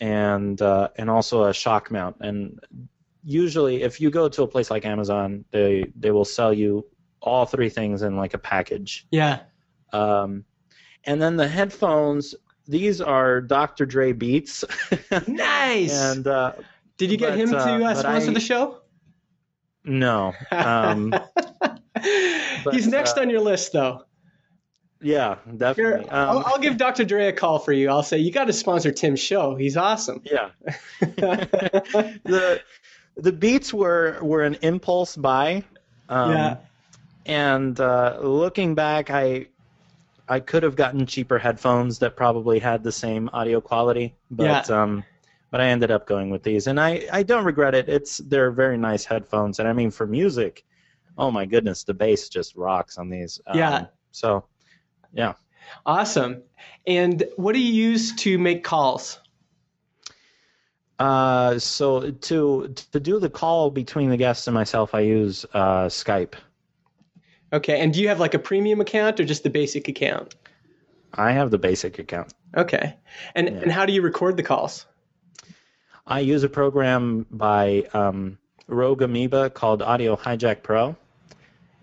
and 0.00 0.60
uh, 0.62 0.88
and 0.96 1.10
also 1.10 1.44
a 1.44 1.54
shock 1.54 1.90
mount. 1.90 2.16
And 2.20 2.60
usually, 3.24 3.82
if 3.82 4.00
you 4.00 4.10
go 4.10 4.28
to 4.28 4.42
a 4.42 4.46
place 4.46 4.70
like 4.70 4.84
Amazon, 4.84 5.44
they 5.50 5.86
they 5.98 6.10
will 6.10 6.24
sell 6.24 6.52
you 6.52 6.86
all 7.20 7.46
three 7.46 7.68
things 7.70 8.02
in 8.02 8.16
like 8.16 8.34
a 8.34 8.38
package. 8.38 9.06
Yeah. 9.10 9.40
Um, 9.92 10.44
and 11.04 11.20
then 11.20 11.36
the 11.36 11.48
headphones. 11.48 12.34
These 12.66 13.02
are 13.02 13.42
Dr. 13.42 13.84
Dre 13.84 14.12
Beats, 14.12 14.64
Nice. 15.28 15.92
and 15.92 16.26
uh, 16.26 16.52
Did 16.96 17.10
you 17.10 17.18
get 17.18 17.32
but, 17.32 17.38
him 17.38 17.50
to 17.50 17.58
uh, 17.58 17.90
uh, 17.90 17.94
sponsor 17.94 18.30
I- 18.30 18.32
the 18.34 18.40
show? 18.40 18.78
no, 19.84 20.32
um, 20.50 21.12
He's 22.72 22.86
next 22.86 23.18
uh, 23.18 23.20
on 23.20 23.28
your 23.28 23.40
list, 23.42 23.74
though. 23.74 24.04
Yeah, 25.04 25.36
definitely. 25.56 26.08
I'll, 26.10 26.38
Um, 26.38 26.44
I'll 26.46 26.58
give 26.58 26.76
Dr. 26.76 27.04
Dre 27.04 27.28
a 27.28 27.32
call 27.32 27.58
for 27.58 27.72
you. 27.72 27.88
I'll 27.90 28.02
say 28.02 28.18
you 28.18 28.32
got 28.32 28.46
to 28.46 28.52
sponsor 28.52 28.90
Tim's 28.90 29.20
show. 29.20 29.54
He's 29.54 29.76
awesome. 29.76 30.22
yeah. 30.24 30.50
the 31.00 32.60
the 33.16 33.32
beats 33.32 33.72
were 33.72 34.18
were 34.22 34.42
an 34.42 34.56
impulse 34.62 35.16
buy. 35.16 35.62
Um, 36.08 36.32
Yeah. 36.32 36.56
And 37.26 37.78
uh, 37.80 38.18
looking 38.20 38.74
back, 38.74 39.10
I 39.10 39.46
I 40.28 40.40
could 40.40 40.62
have 40.62 40.76
gotten 40.76 41.06
cheaper 41.06 41.38
headphones 41.38 41.98
that 42.00 42.16
probably 42.16 42.58
had 42.58 42.82
the 42.82 42.92
same 42.92 43.30
audio 43.32 43.60
quality, 43.60 44.14
but 44.30 44.70
um, 44.70 45.04
but 45.50 45.60
I 45.60 45.66
ended 45.68 45.90
up 45.90 46.06
going 46.06 46.30
with 46.30 46.42
these, 46.42 46.66
and 46.66 46.78
I 46.80 47.06
I 47.12 47.22
don't 47.22 47.44
regret 47.44 47.74
it. 47.74 47.88
It's 47.88 48.18
they're 48.18 48.50
very 48.50 48.76
nice 48.76 49.04
headphones, 49.04 49.58
and 49.58 49.68
I 49.68 49.72
mean 49.72 49.90
for 49.90 50.06
music, 50.06 50.64
oh 51.16 51.30
my 51.30 51.46
goodness, 51.46 51.84
the 51.84 51.94
bass 51.94 52.28
just 52.28 52.56
rocks 52.56 52.98
on 52.98 53.08
these. 53.08 53.40
Um, 53.46 53.58
Yeah. 53.58 53.86
So, 54.10 54.44
yeah. 55.14 55.34
Awesome. 55.86 56.42
And 56.86 57.24
what 57.36 57.54
do 57.54 57.60
you 57.60 57.72
use 57.72 58.14
to 58.16 58.38
make 58.38 58.62
calls? 58.64 59.18
Uh, 60.98 61.58
so 61.58 62.10
to 62.10 62.68
to 62.92 63.00
do 63.00 63.18
the 63.18 63.30
call 63.30 63.70
between 63.70 64.10
the 64.10 64.16
guests 64.16 64.46
and 64.46 64.54
myself, 64.54 64.94
I 64.94 65.00
use 65.00 65.44
uh, 65.52 65.86
Skype. 65.86 66.34
Okay. 67.52 67.80
And 67.80 67.92
do 67.92 68.00
you 68.00 68.08
have 68.08 68.20
like 68.20 68.34
a 68.34 68.38
premium 68.38 68.80
account 68.80 69.18
or 69.20 69.24
just 69.24 69.42
the 69.42 69.50
basic 69.50 69.88
account? 69.88 70.34
I 71.14 71.32
have 71.32 71.50
the 71.50 71.58
basic 71.58 71.98
account. 71.98 72.32
Okay. 72.56 72.94
And 73.34 73.48
Yeah. 73.48 73.60
and 73.62 73.72
how 73.72 73.86
do 73.86 73.92
you 73.92 74.02
record 74.02 74.36
the 74.36 74.42
calls? 74.42 74.86
I 76.06 76.20
use 76.20 76.42
a 76.44 76.48
program 76.48 77.26
by 77.30 77.84
um, 77.94 78.38
Rogue 78.68 79.02
Amoeba 79.02 79.50
called 79.50 79.82
Audio 79.82 80.16
Hijack 80.16 80.62
Pro. 80.62 80.96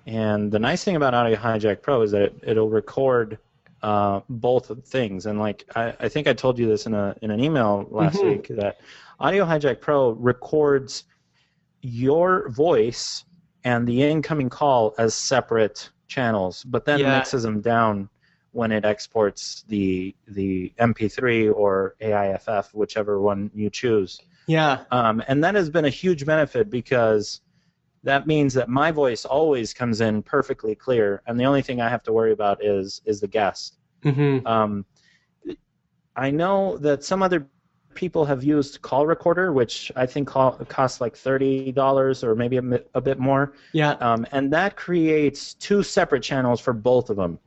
And 0.08 0.52
the 0.52 0.60
nice 0.60 0.84
thing 0.84 0.96
about 0.96 1.14
Audio 1.14 1.38
Hijack 1.38 1.82
Pro 1.82 2.02
is 2.02 2.12
that 2.12 2.22
it, 2.24 2.36
it'll 2.44 2.70
record 2.70 3.38
uh, 3.84 4.22
both 4.30 4.72
things. 4.88 5.26
And 5.26 5.40
like 5.40 5.66
I, 5.76 5.94
I 6.00 6.10
think 6.10 6.28
I 6.28 6.34
told 6.34 6.60
you 6.60 6.68
this 6.68 6.86
in 6.86 6.94
a 6.94 7.16
in 7.22 7.32
an 7.32 7.40
email 7.40 7.88
last 7.90 8.18
Mhm. 8.18 8.30
week 8.32 8.48
that 8.60 8.80
Audio 9.20 9.46
Hijack 9.46 9.82
Pro 9.82 10.12
records 10.12 11.06
your 11.82 12.50
voice 12.50 13.26
and 13.64 13.88
the 13.88 14.04
incoming 14.04 14.50
call 14.50 14.94
as 14.98 15.14
separate 15.16 15.90
channels, 16.08 16.64
but 16.64 16.86
then 16.86 17.00
Yeah. 17.00 17.18
mixes 17.18 17.44
them 17.44 17.62
down 17.62 18.10
when 18.52 18.72
it 18.72 18.86
exports 18.86 19.64
the 19.68 20.14
the 20.28 20.74
MP3 20.80 21.50
or 21.50 21.96
AIFF, 22.02 22.74
whichever 22.74 23.22
one 23.22 23.50
you 23.54 23.70
choose. 23.70 24.20
Yeah. 24.48 24.84
Um, 24.92 25.24
and 25.28 25.44
that 25.44 25.56
has 25.56 25.70
been 25.70 25.86
a 25.86 25.90
huge 25.90 26.26
benefit 26.26 26.70
because 26.70 27.42
that 28.04 28.26
means 28.28 28.54
that 28.56 28.68
my 28.70 28.92
voice 28.92 29.26
always 29.26 29.74
comes 29.74 30.02
in 30.02 30.24
perfectly 30.24 30.76
clear, 30.76 31.22
and 31.28 31.40
the 31.40 31.44
only 31.46 31.62
thing 31.62 31.82
I 31.82 31.90
have 31.90 32.04
to 32.04 32.14
worry 32.14 32.32
about 32.32 32.64
is 32.64 33.02
is 33.06 33.20
the 33.22 33.28
guest. 33.28 33.78
Mm-hmm. 34.04 34.46
Um, 34.48 34.86
I 36.16 36.32
know 36.32 36.78
that 36.78 37.04
some 37.04 37.22
other 37.24 37.48
people 37.94 38.26
have 38.26 38.44
used 38.44 38.82
Call 38.82 39.06
Recorder, 39.06 39.52
which 39.54 39.92
I 39.96 40.06
think 40.06 40.28
call, 40.28 40.54
costs 40.70 41.02
like 41.02 41.16
thirty 41.16 41.72
dollars 41.72 42.24
or 42.24 42.36
maybe 42.36 42.58
a, 42.58 42.62
mi- 42.62 42.80
a 42.96 43.02
bit 43.02 43.20
more, 43.20 43.54
Yeah. 43.74 43.92
um, 44.00 44.26
and 44.32 44.52
that 44.54 44.76
creates 44.76 45.54
two 45.56 45.84
separate 45.84 46.24
channels 46.24 46.60
for 46.60 46.74
both 46.74 47.10
of 47.10 47.18
them. 47.18 47.38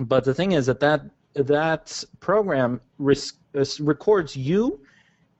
But 0.00 0.24
the 0.24 0.32
thing 0.34 0.52
is 0.52 0.66
that 0.66 0.80
that 0.80 1.02
that 1.34 2.04
program 2.20 2.80
res- 2.98 3.34
uh, 3.54 3.64
records 3.80 4.36
you 4.36 4.80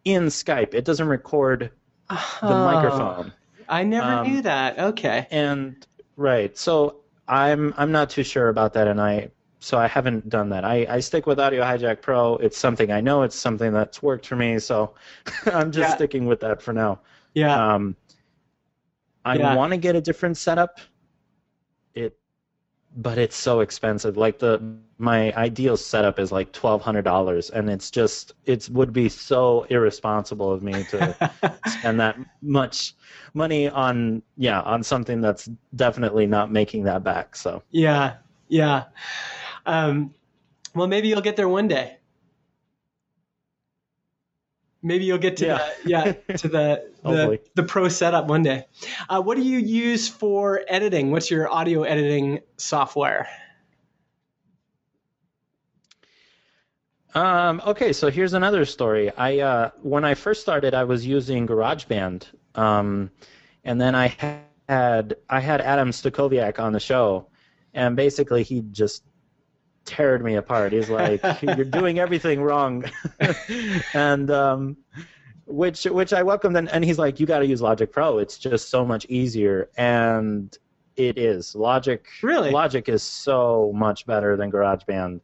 in 0.05 0.25
Skype. 0.25 0.75
It 0.75 0.85
doesn't 0.85 1.09
record 1.09 1.71
the 2.11 2.19
Oh, 2.43 2.65
microphone. 2.65 3.33
I 3.69 3.85
never 3.85 4.17
Um, 4.17 4.17
knew 4.17 4.43
that. 4.43 4.79
Okay. 4.79 5.27
And 5.31 5.87
right, 6.17 6.57
so 6.57 7.03
I'm 7.27 7.75
I'm 7.77 7.93
not 7.93 8.11
too 8.11 8.23
sure 8.25 8.49
about 8.49 8.73
that, 8.75 8.89
and 8.89 9.01
I 9.01 9.31
so 9.61 9.79
I 9.79 9.89
haven't 9.89 10.29
done 10.29 10.51
that. 10.51 10.65
I, 10.65 10.87
I 10.89 11.01
stick 11.01 11.27
with 11.27 11.41
Audio 11.41 11.63
Hijack 11.65 12.01
Pro. 12.03 12.37
It's 12.37 12.57
something 12.57 12.93
I 12.93 13.01
know. 13.01 13.23
It's 13.23 13.35
something 13.37 13.73
that's 13.73 14.03
worked 14.03 14.27
for 14.27 14.37
me, 14.37 14.59
so 14.61 14.95
I'm 15.47 15.73
just 15.73 15.91
Yeah. 15.91 15.93
sticking 15.93 16.27
with 16.27 16.41
that 16.41 16.63
for 16.63 16.73
now. 16.73 17.01
Yeah. 17.35 17.63
Um, 17.75 17.97
I 19.25 19.39
Yeah. 19.39 19.39
want 19.39 19.73
to 19.73 19.77
get 19.77 19.95
a 19.97 20.01
different 20.01 20.37
setup. 20.37 20.81
It, 21.95 22.17
but 22.97 23.19
it's 23.19 23.37
so 23.37 23.61
expensive. 23.61 24.17
Like 24.17 24.39
the 24.39 24.61
my 24.99 25.33
ideal 25.35 25.77
setup 25.77 26.19
is 26.19 26.33
like 26.33 26.53
twelve 26.53 26.83
hundred 26.83 27.03
dollars, 27.03 27.51
and 27.51 27.71
it's 27.71 27.91
just 27.91 28.33
it 28.47 28.69
would 28.71 28.93
be 28.93 29.09
so 29.09 29.67
irresponsible 29.71 30.51
of 30.53 30.63
me 30.63 30.85
to 30.85 31.59
spend 31.67 32.01
that 32.01 32.17
much 32.43 32.95
money 33.35 33.69
on 33.69 34.23
yeah 34.37 34.61
on 34.63 34.83
something 34.83 35.21
that's 35.21 35.49
definitely 35.77 36.27
not 36.27 36.51
making 36.51 36.85
that 36.85 37.05
back. 37.05 37.37
So 37.37 37.63
yeah. 37.71 38.17
Yeah. 38.49 38.85
Um, 39.67 40.15
well, 40.75 40.87
maybe 40.87 41.09
you'll 41.09 41.21
get 41.21 41.37
there 41.37 41.49
one 41.49 41.69
day. 41.69 41.99
Maybe 44.89 45.05
you'll 45.05 45.19
get 45.19 45.37
to 45.39 45.47
Yeah. 45.47 45.59
the 45.85 45.91
yeah 45.91 46.37
to 46.37 46.49
the 46.49 46.91
the, 47.05 47.41
the 47.55 47.63
pro 47.63 47.89
setup 47.89 48.27
one 48.27 48.43
day. 48.43 48.65
Uh, 49.09 49.23
what 49.23 49.37
do 49.37 49.43
you 49.45 49.59
use 49.59 50.09
for 50.09 50.63
editing? 50.67 51.11
What's 51.13 51.31
your 51.31 51.49
audio 51.53 51.83
editing 51.85 52.41
software? 52.57 53.29
Um, 57.15 57.63
okay, 57.67 57.93
so 57.93 58.11
here's 58.11 58.35
another 58.35 58.65
story. 58.65 59.11
I 59.17 59.39
uh, 59.39 59.71
when 59.83 60.05
I 60.05 60.15
first 60.15 60.41
started, 60.43 60.75
I 60.75 60.85
was 60.85 61.07
using 61.07 61.47
GarageBand, 61.47 62.27
um, 62.55 63.11
and 63.65 63.81
then 63.81 63.95
I 63.95 64.09
had 64.69 65.17
I 65.29 65.41
had 65.41 65.61
Adam 65.61 65.91
Stacoviak 65.91 66.59
on 66.59 66.73
the 66.73 66.81
show, 66.81 67.29
and 67.73 67.97
basically 67.97 68.43
he 68.43 68.63
just 68.73 69.05
teared 69.89 70.23
me 70.23 70.37
apart. 70.37 70.73
He's 70.73 70.91
like, 70.91 71.23
"You're 71.43 71.65
doing 71.65 71.99
everything 71.99 72.43
wrong," 72.43 72.85
and 73.95 74.31
um, 74.31 74.77
which 75.47 75.85
which 75.85 76.13
I 76.13 76.23
welcomed, 76.23 76.57
and, 76.57 76.69
and 76.71 76.85
he's 76.85 76.99
like, 76.99 77.19
"You 77.19 77.27
got 77.27 77.41
to 77.41 77.47
use 77.47 77.63
Logic 77.63 77.91
Pro. 77.91 78.19
It's 78.19 78.39
just 78.39 78.69
so 78.69 78.85
much 78.85 79.07
easier," 79.09 79.71
and 79.77 80.57
it 80.97 81.17
is. 81.17 81.55
Logic 81.55 82.05
Really? 82.23 82.51
Logic 82.51 82.89
is 82.89 83.03
so 83.03 83.73
much 83.75 84.05
better 84.05 84.37
than 84.37 84.51
GarageBand. 84.53 85.21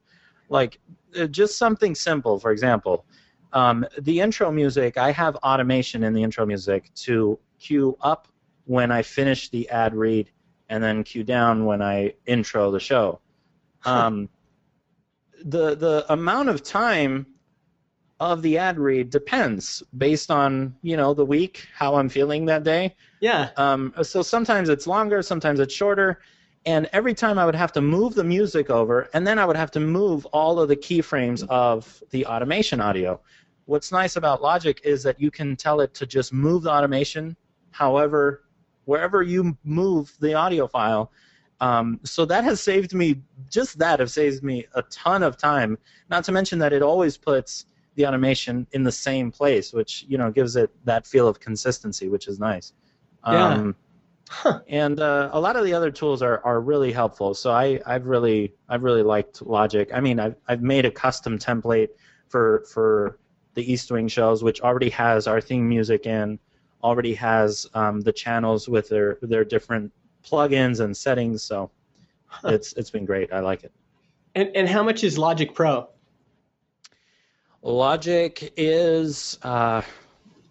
Like 0.49 0.81
uh, 1.19 1.27
just 1.27 1.59
something 1.59 1.95
simple, 1.95 2.39
for 2.39 2.53
example, 2.53 3.05
um, 3.53 3.85
the 4.01 4.21
intro 4.21 4.51
music. 4.51 4.97
I 4.97 5.11
have 5.13 5.37
automation 5.37 6.05
in 6.05 6.13
the 6.15 6.23
intro 6.23 6.47
music 6.47 6.91
to 6.97 7.39
cue 7.59 7.97
up 8.01 8.29
when 8.65 8.91
I 8.91 9.03
finish 9.03 9.51
the 9.51 9.69
ad 9.69 9.95
read, 9.95 10.31
and 10.69 10.83
then 10.83 11.05
cue 11.05 11.25
down 11.25 11.67
when 11.67 11.83
I 11.83 12.15
intro 12.27 12.71
the 12.71 12.81
show. 12.81 13.21
Um, 13.87 14.31
the 15.45 15.75
the 15.75 16.05
amount 16.13 16.49
of 16.49 16.63
time 16.63 17.27
of 18.21 18.43
the 18.43 18.57
ad 18.57 18.79
read 18.79 19.11
depends 19.11 19.83
based 19.99 20.31
on 20.31 20.75
you 20.83 20.97
know 20.97 21.15
the 21.15 21.25
week, 21.25 21.67
how 21.75 21.95
I'm 21.97 22.09
feeling 22.09 22.47
that 22.47 22.65
day. 22.65 22.95
Yeah. 23.21 23.51
Um, 23.57 23.93
so 24.03 24.23
sometimes 24.23 24.69
it's 24.69 24.87
longer, 24.87 25.23
sometimes 25.23 25.61
it's 25.61 25.75
shorter, 25.75 26.21
and 26.67 26.89
every 26.93 27.15
time 27.15 27.39
I 27.39 27.45
would 27.45 27.55
have 27.55 27.73
to 27.73 27.81
move 27.81 28.15
the 28.15 28.25
music 28.25 28.71
over, 28.71 29.09
and 29.13 29.27
then 29.27 29.39
I 29.39 29.45
would 29.45 29.57
have 29.57 29.71
to 29.73 29.81
move 29.81 30.25
all 30.27 30.59
of 30.61 30.69
the 30.69 30.77
keyframes 30.77 31.47
of 31.49 32.03
the 32.11 32.25
automation 32.27 32.81
audio. 32.81 33.21
What's 33.67 33.93
nice 33.93 34.17
about 34.17 34.43
Logic 34.43 34.81
is 34.85 35.03
that 35.03 35.21
you 35.21 35.31
can 35.31 35.57
tell 35.57 35.81
it 35.81 35.95
to 35.95 36.07
just 36.07 36.33
move 36.33 36.63
the 36.63 36.71
automation, 36.71 37.37
however, 37.71 38.45
wherever 38.85 39.23
you 39.23 39.57
move 39.65 40.15
the 40.21 40.35
audio 40.35 40.67
file. 40.67 41.11
Um, 41.61 42.01
so 42.03 42.25
that 42.27 42.45
has 42.45 42.61
saved 42.61 42.95
me, 42.95 43.23
just 43.49 43.79
that 43.79 44.01
has 44.01 44.13
saved 44.13 44.43
me 44.43 44.67
a 44.75 44.83
ton 44.83 45.23
of 45.23 45.37
time. 45.37 45.79
Not 46.11 46.25
to 46.25 46.33
mention 46.33 46.59
that 46.59 46.73
it 46.73 46.83
always 46.83 47.17
puts 47.17 47.67
the 47.95 48.07
automation 48.07 48.67
in 48.73 48.83
the 48.83 48.93
same 48.93 49.31
place, 49.31 49.73
which 49.73 50.05
you 50.09 50.19
know 50.19 50.31
gives 50.31 50.57
it 50.57 50.71
that 50.85 51.07
feel 51.07 51.29
of 51.29 51.41
consistency, 51.41 52.09
which 52.09 52.29
is 52.29 52.39
nice. 52.39 52.73
Yeah. 53.27 53.49
Um, 53.49 53.77
Huh. 54.31 54.61
and 54.69 55.01
uh, 55.01 55.29
a 55.33 55.39
lot 55.39 55.55
of 55.55 55.65
the 55.65 55.75
other 55.75 55.91
tools 55.91 56.23
are, 56.23 56.41
are 56.45 56.61
really 56.61 56.91
helpful. 56.93 57.35
So 57.35 57.51
I, 57.51 57.79
I've 57.87 58.07
really 58.07 58.55
I've 58.69 58.83
really 58.83 59.03
liked 59.03 59.43
Logic. 59.43 59.89
I 59.93 60.01
mean 60.01 60.19
I've, 60.19 60.37
I've 60.49 60.63
made 60.63 60.87
a 60.87 60.91
custom 60.91 61.39
template 61.39 61.89
for 62.29 62.65
for 62.73 63.19
the 63.53 63.71
East 63.71 63.93
Wing 63.93 64.09
shows, 64.09 64.43
which 64.43 64.61
already 64.63 64.91
has 64.91 65.27
our 65.27 65.41
theme 65.41 65.69
music 65.69 66.07
in, 66.07 66.39
already 66.83 67.15
has 67.15 67.67
um, 67.75 68.01
the 68.01 68.13
channels 68.13 68.69
with 68.69 68.89
their 68.89 69.19
their 69.23 69.45
different 69.45 69.93
plugins 70.25 70.81
and 70.81 70.97
settings. 70.97 71.43
So 71.43 71.71
it's 72.45 72.73
it's 72.75 72.91
been 72.91 73.05
great. 73.05 73.33
I 73.33 73.41
like 73.41 73.65
it. 73.65 73.73
And 74.35 74.51
and 74.57 74.69
how 74.69 74.83
much 74.83 75.05
is 75.05 75.17
Logic 75.19 75.55
Pro? 75.55 75.89
Logic 77.63 78.53
is 78.57 79.39
uh, 79.43 79.83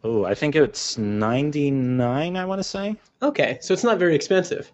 oh 0.04 0.26
I 0.26 0.34
think 0.34 0.56
it's 0.56 0.98
ninety 0.98 1.70
nine. 1.72 2.36
I 2.36 2.46
want 2.46 2.60
to 2.60 2.64
say. 2.64 2.96
Okay, 3.22 3.58
so 3.62 3.74
it's 3.74 3.84
not 3.84 4.00
very 4.00 4.16
expensive. 4.16 4.72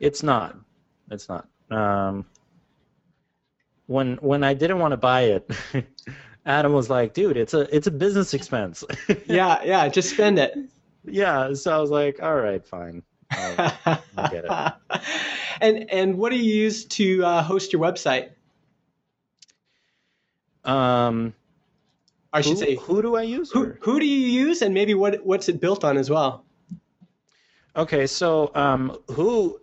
It's 0.00 0.22
not. 0.22 0.56
It's 1.10 1.28
not. 1.28 1.48
Um, 1.70 2.26
when 3.86 4.16
when 4.16 4.44
I 4.44 4.54
didn't 4.54 4.78
want 4.78 4.92
to 4.92 4.96
buy 4.96 5.22
it, 5.22 5.50
Adam 6.46 6.72
was 6.72 6.88
like, 6.90 7.12
"Dude, 7.14 7.36
it's 7.36 7.54
a 7.54 7.74
it's 7.74 7.86
a 7.86 7.90
business 7.90 8.34
expense." 8.34 8.84
Yeah, 9.26 9.62
yeah, 9.64 9.88
just 9.88 10.10
spend 10.10 10.38
it. 10.38 10.54
yeah. 11.04 11.52
So 11.54 11.76
I 11.76 11.80
was 11.80 11.90
like, 11.90 12.22
"All 12.22 12.36
right, 12.36 12.64
fine." 12.64 13.02
I'll- 13.30 14.02
get 14.30 14.44
it. 14.44 14.50
and 15.60 15.90
and 15.90 16.18
what 16.18 16.30
do 16.30 16.36
you 16.36 16.52
use 16.52 16.84
to 16.86 17.24
uh, 17.24 17.42
host 17.42 17.72
your 17.72 17.82
website? 17.82 18.30
Um, 20.64 21.34
I 22.32 22.40
should 22.40 22.52
who, 22.52 22.56
say, 22.58 22.74
who 22.76 23.02
do 23.02 23.16
I 23.16 23.22
use? 23.22 23.50
who 23.50 23.74
who 23.80 24.00
do 24.00 24.06
you 24.06 24.46
use, 24.46 24.62
and 24.62 24.72
maybe 24.74 24.94
what 24.94 25.24
what's 25.24 25.48
it 25.48 25.60
built 25.60 25.84
on 25.84 25.96
as 25.96 26.10
well? 26.10 26.44
Okay, 27.76 28.06
so 28.06 28.50
um, 28.54 28.96
who 29.10 29.60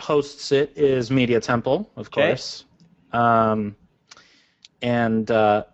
hosts 0.00 0.52
it 0.52 0.72
is 0.76 1.10
Media 1.10 1.40
Temple, 1.40 1.90
of 1.96 2.06
Okay. 2.08 2.28
course. 2.30 2.64
Um, 3.12 3.76
and 4.80 5.30
uh, 5.30 5.64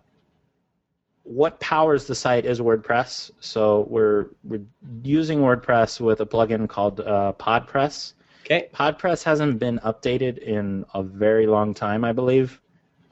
what 1.29 1.59
powers 1.59 2.05
the 2.05 2.15
site 2.15 2.43
is 2.43 2.59
WordPress. 2.59 3.29
So 3.39 3.85
we're, 3.87 4.29
we're 4.43 4.65
using 5.03 5.39
WordPress 5.39 6.01
with 6.01 6.21
a 6.21 6.25
plugin 6.25 6.67
called 6.67 7.01
uh, 7.01 7.33
PodPress. 7.37 8.13
Okay, 8.45 8.67
PodPress 8.73 9.21
hasn't 9.21 9.59
been 9.59 9.79
updated 9.85 10.39
in 10.39 10.85
a 10.95 11.03
very 11.03 11.45
long 11.45 11.75
time, 11.75 12.03
I 12.03 12.13
believe, 12.13 12.59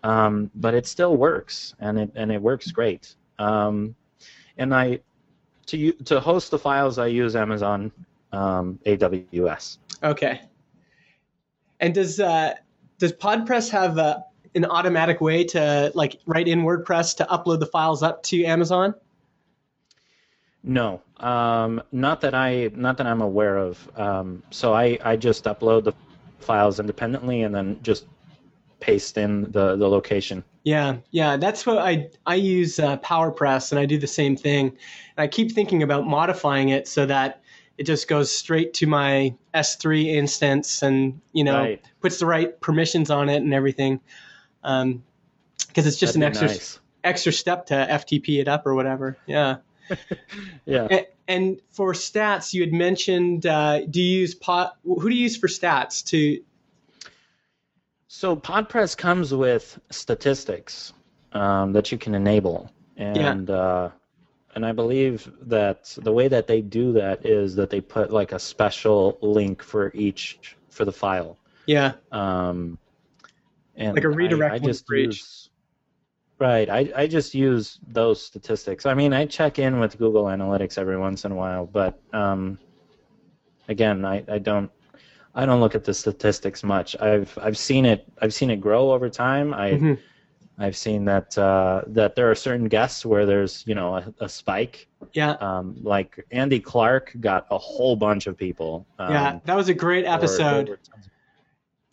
um, 0.01 0.49
but 0.55 0.73
it 0.73 0.87
still 0.87 1.15
works, 1.15 1.75
and 1.79 1.99
it 1.99 2.11
and 2.15 2.31
it 2.31 2.41
works 2.41 2.71
great. 2.71 3.13
Um, 3.37 3.95
and 4.57 4.73
I 4.73 4.99
to 5.67 5.91
to 5.91 6.19
host 6.19 6.49
the 6.49 6.57
files, 6.57 6.97
I 6.97 7.05
use 7.07 7.35
Amazon 7.35 7.91
um, 8.31 8.79
AWS. 8.87 9.77
okay. 10.01 10.41
And 11.79 11.93
does 11.93 12.19
uh, 12.19 12.55
does 12.97 13.13
PodPress 13.13 13.69
have 13.69 13.99
uh, 13.99 14.21
an 14.55 14.65
automatic 14.65 15.21
way 15.21 15.43
to 15.45 15.91
like 15.95 16.19
write 16.25 16.47
in 16.47 16.61
WordPress 16.63 17.17
to 17.17 17.25
upload 17.25 17.59
the 17.59 17.65
files 17.65 18.03
up 18.03 18.23
to 18.23 18.43
Amazon? 18.45 18.93
No, 20.63 21.01
um, 21.17 21.81
not 21.91 22.21
that 22.21 22.33
I 22.35 22.69
not 22.75 22.97
that 22.97 23.07
I'm 23.07 23.21
aware 23.21 23.57
of. 23.57 23.89
Um, 23.97 24.43
so 24.49 24.73
I, 24.73 24.97
I 25.03 25.15
just 25.15 25.45
upload 25.45 25.85
the 25.85 25.93
files 26.39 26.79
independently 26.79 27.43
and 27.43 27.55
then 27.55 27.79
just 27.83 28.05
paste 28.79 29.17
in 29.17 29.51
the, 29.51 29.75
the 29.75 29.87
location. 29.87 30.43
Yeah, 30.63 30.97
yeah, 31.11 31.37
that's 31.37 31.65
what 31.65 31.77
I 31.77 32.09
I 32.25 32.35
use 32.35 32.79
uh, 32.79 32.97
PowerPress, 32.97 33.71
and 33.71 33.79
I 33.79 33.85
do 33.85 33.97
the 33.97 34.07
same 34.07 34.35
thing. 34.35 34.67
And 34.67 35.23
I 35.23 35.27
keep 35.27 35.53
thinking 35.53 35.81
about 35.83 36.05
modifying 36.05 36.69
it 36.69 36.87
so 36.87 37.05
that 37.05 37.41
it 37.77 37.83
just 37.83 38.07
goes 38.09 38.31
straight 38.31 38.73
to 38.75 38.87
my 38.87 39.33
S3 39.53 40.07
instance, 40.07 40.81
and 40.81 41.21
you 41.31 41.45
know 41.45 41.55
Right. 41.55 41.81
puts 42.01 42.19
the 42.19 42.25
right 42.25 42.59
permissions 42.59 43.09
on 43.09 43.29
it 43.29 43.37
and 43.37 43.53
everything. 43.53 44.01
Because 44.67 45.87
it's 45.87 45.97
just 45.97 46.13
That'd 46.13 46.15
an 46.15 46.23
extra 46.23 46.47
nice. 46.47 46.79
extra 47.03 47.31
step 47.31 47.67
to 47.67 47.73
FTP 47.73 48.41
it 48.41 48.47
up 48.47 48.65
or 48.65 48.75
whatever. 48.75 49.17
Yeah. 49.25 49.57
Yeah. 50.65 50.87
And, 50.91 51.05
and 51.29 51.61
for 51.71 51.93
stats, 51.93 52.53
you 52.53 52.61
had 52.61 52.73
mentioned, 52.73 53.45
uh, 53.45 53.85
do 53.85 54.01
you 54.01 54.19
use 54.19 54.35
pot? 54.35 54.77
Who 54.83 55.09
do 55.09 55.15
you 55.15 55.23
use 55.23 55.37
for 55.37 55.47
stats 55.47 56.03
to? 56.07 56.43
So 58.09 58.35
PodPress 58.35 58.97
comes 58.97 59.33
with 59.33 59.79
statistics 59.89 60.91
um, 61.31 61.71
that 61.71 61.91
you 61.91 61.97
can 61.97 62.15
enable, 62.15 62.69
and 62.97 63.49
uh, 63.49 63.89
and 64.55 64.65
I 64.65 64.73
believe 64.73 65.31
that 65.43 65.95
the 66.01 66.11
way 66.11 66.27
that 66.27 66.47
they 66.47 66.61
do 66.61 66.91
that 66.93 67.25
is 67.25 67.55
that 67.55 67.69
they 67.69 67.79
put 67.79 68.11
like 68.11 68.33
a 68.33 68.39
special 68.39 69.17
link 69.21 69.63
for 69.63 69.91
each 69.93 70.57
for 70.69 70.83
the 70.83 70.91
file. 70.91 71.37
Yeah. 71.65 71.93
Um, 72.11 72.77
and 73.77 73.95
Like 73.95 74.03
a 74.03 74.09
redirect 74.09 74.51
I, 74.53 74.57
link 74.57 74.65
just 74.67 74.89
use 74.89 75.49
right. 76.39 76.69
I, 76.69 76.91
I 76.95 77.07
just 77.07 77.33
use 77.33 77.79
those 77.87 78.21
statistics. 78.21 78.85
I 78.85 78.93
mean, 78.93 79.13
I 79.13 79.25
check 79.25 79.59
in 79.59 79.79
with 79.79 79.97
Google 79.97 80.25
Analytics 80.25 80.77
every 80.77 80.97
once 80.97 81.25
in 81.25 81.31
a 81.31 81.35
while, 81.35 81.65
but 81.65 81.99
um, 82.13 82.57
again, 83.69 84.05
I, 84.05 84.23
I 84.27 84.39
don't 84.39 84.69
I 85.35 85.45
don't 85.45 85.59
look 85.59 85.75
at 85.75 85.83
the 85.83 85.93
statistics 85.93 86.63
much. 86.63 86.95
I've 86.99 87.37
I've 87.41 87.57
seen 87.57 87.85
it 87.85 88.07
I've 88.21 88.33
seen 88.33 88.49
it 88.49 88.57
grow 88.57 88.91
over 88.91 89.09
time. 89.09 89.53
I 89.53 89.71
Mhm. 89.71 89.99
I've 90.59 90.75
seen 90.75 91.05
that 91.05 91.37
uh, 91.37 91.83
that 91.87 92.15
there 92.15 92.31
are 92.31 92.33
certain 92.33 92.67
guests 92.67 93.05
where 93.05 93.27
there's 93.27 93.63
you 93.67 93.75
know 93.75 93.95
a, 93.97 94.11
a 94.21 94.27
spike. 94.29 94.87
Yeah. 95.13 95.33
Um, 95.33 95.77
like 95.83 96.25
Andy 96.31 96.59
Clarke 96.59 97.13
got 97.19 97.45
a 97.51 97.57
whole 97.59 97.95
bunch 97.95 98.25
of 98.25 98.35
people. 98.35 98.87
Um, 98.97 99.11
yeah. 99.13 99.39
That 99.45 99.55
was 99.55 99.69
a 99.69 99.73
great 99.75 100.05
episode. 100.05 100.69
or- 100.69 100.79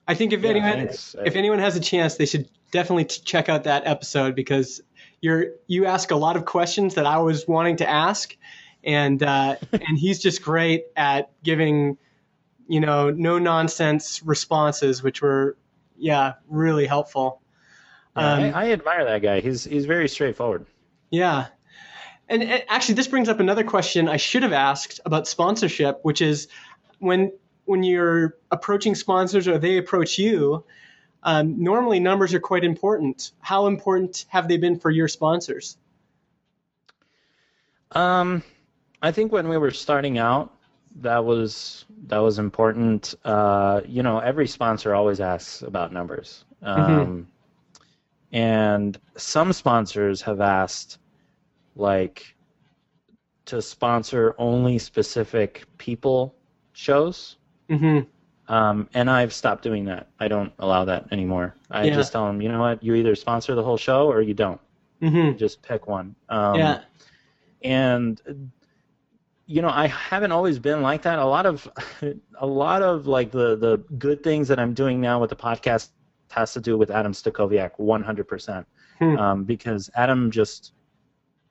I 0.07 0.15
think 0.15 0.33
if 0.33 0.43
Yeah, 0.43 0.51
anyone 0.51 0.73
thanks. 0.89 1.17
if 1.25 1.37
anyone 1.37 1.59
has 1.59 1.77
a 1.77 1.81
chance, 1.81 2.17
they 2.17 2.27
should 2.27 2.49
definitely 2.71 3.07
t- 3.07 3.23
check 3.25 3.49
out 3.49 3.65
that 3.65 3.87
episode 3.87 4.35
because 4.35 4.81
you're 5.21 5.47
you 5.67 5.87
ask 5.87 6.11
a 6.11 6.17
lot 6.17 6.37
of 6.37 6.45
questions 6.45 6.95
that 6.95 7.07
I 7.07 7.19
was 7.19 7.47
wanting 7.49 7.77
to 7.77 7.89
ask, 7.89 8.37
and 8.83 9.23
uh, 9.23 9.57
and 9.73 9.99
he's 9.99 10.19
just 10.21 10.43
great 10.43 10.85
at 10.97 11.31
giving, 11.43 11.97
you 12.69 12.81
know, 12.81 13.11
no 13.11 13.39
nonsense 13.39 14.23
responses, 14.25 15.03
which 15.03 15.23
were 15.23 15.57
yeah 15.97 16.35
really 16.49 16.87
helpful. 16.87 17.41
Yeah, 18.17 18.33
Um, 18.35 18.43
I, 18.55 18.67
I 18.67 18.73
admire 18.73 19.05
that 19.07 19.23
guy. 19.23 19.41
He's 19.41 19.65
he's 19.65 19.87
very 19.87 20.09
straightforward. 20.09 20.67
Yeah. 21.11 21.47
And, 22.29 22.43
and 22.43 22.65
actually, 22.69 22.95
this 22.95 23.07
brings 23.09 23.29
up 23.29 23.39
another 23.39 23.65
question 23.65 24.09
I 24.09 24.17
should 24.17 24.43
have 24.45 24.53
asked 24.53 24.99
about 25.05 25.29
sponsorship, 25.29 26.01
which 26.03 26.23
is 26.23 26.49
when 26.99 27.33
when 27.65 27.83
you're 27.83 28.37
approaching 28.51 28.95
sponsors 28.95 29.49
or 29.49 29.59
they 29.59 29.79
approach 29.79 30.19
you, 30.19 30.65
um, 31.23 31.63
normally 31.63 32.01
numbers 32.01 32.35
are 32.35 32.41
quite 32.41 32.65
important. 32.65 33.33
How 33.41 33.67
important 33.67 34.27
have 34.29 34.49
they 34.49 34.59
been 34.59 34.79
for 34.79 34.91
your 34.91 35.09
sponsors? 35.09 35.77
Um, 37.93 38.43
I 39.01 39.13
think 39.13 39.33
when 39.33 39.49
we 39.49 39.57
were 39.57 39.71
starting 39.71 40.19
out, 40.19 40.53
that 40.97 41.25
was 41.25 41.87
that 42.07 42.19
was 42.19 42.39
important. 42.39 43.15
Uh, 43.25 43.81
you 43.87 44.03
know, 44.03 44.19
every 44.19 44.47
sponsor 44.47 44.95
always 44.95 45.21
asks 45.21 45.63
about 45.63 45.93
numbers, 45.93 46.45
um, 46.63 47.27
and 48.33 48.99
some 49.17 49.53
sponsors 49.53 50.23
have 50.23 50.41
asked, 50.41 50.99
like, 51.77 52.35
to 53.47 53.61
sponsor 53.61 54.35
only 54.39 54.79
specific 54.79 55.65
people 55.79 56.35
shows. 56.73 57.37
Hmm 57.69 58.01
Um, 58.49 58.89
and 58.95 59.09
I've 59.09 59.33
stopped 59.33 59.63
doing 59.63 59.87
that. 59.87 60.09
I 60.21 60.29
don't 60.29 60.53
allow 60.59 60.85
that 60.85 61.11
anymore. 61.13 61.55
I 61.71 61.85
Yeah. 61.85 61.95
just 61.95 62.13
tell 62.13 62.27
them, 62.27 62.43
you 62.43 62.49
know 62.51 62.61
what, 62.61 62.83
you 62.83 62.95
either 62.95 63.15
sponsor 63.15 63.55
the 63.55 63.63
whole 63.63 63.79
show 63.79 64.07
or 64.11 64.21
you 64.21 64.35
don't. 64.35 64.61
hmm 65.01 65.33
Just 65.33 65.63
pick 65.63 65.87
one. 65.87 66.15
Um, 66.29 66.57
yeah. 66.59 66.81
and 67.63 68.21
you 69.47 69.61
know 69.61 69.69
i 69.69 69.87
haven't 69.87 70.33
always 70.33 70.59
been 70.59 70.81
like 70.83 71.03
that 71.03 71.19
a 71.19 71.25
lot 71.25 71.45
of 71.47 71.69
a 72.41 72.47
lot 72.47 72.83
of 72.83 73.07
like 73.07 73.31
the 73.31 73.57
the 73.57 73.77
good 73.99 74.23
things 74.23 74.49
that 74.49 74.59
i'm 74.59 74.73
doing 74.73 75.01
now 75.01 75.21
with 75.21 75.31
the 75.31 75.37
podcast 75.37 75.91
has 76.31 76.53
to 76.53 76.61
do 76.61 76.79
with 76.79 76.91
adam 76.91 77.13
stacoviak 77.13 77.73
100% 77.79 78.65
Hmm. 78.99 79.17
um, 79.19 79.45
because 79.45 79.91
adam 79.97 80.31
just 80.31 80.73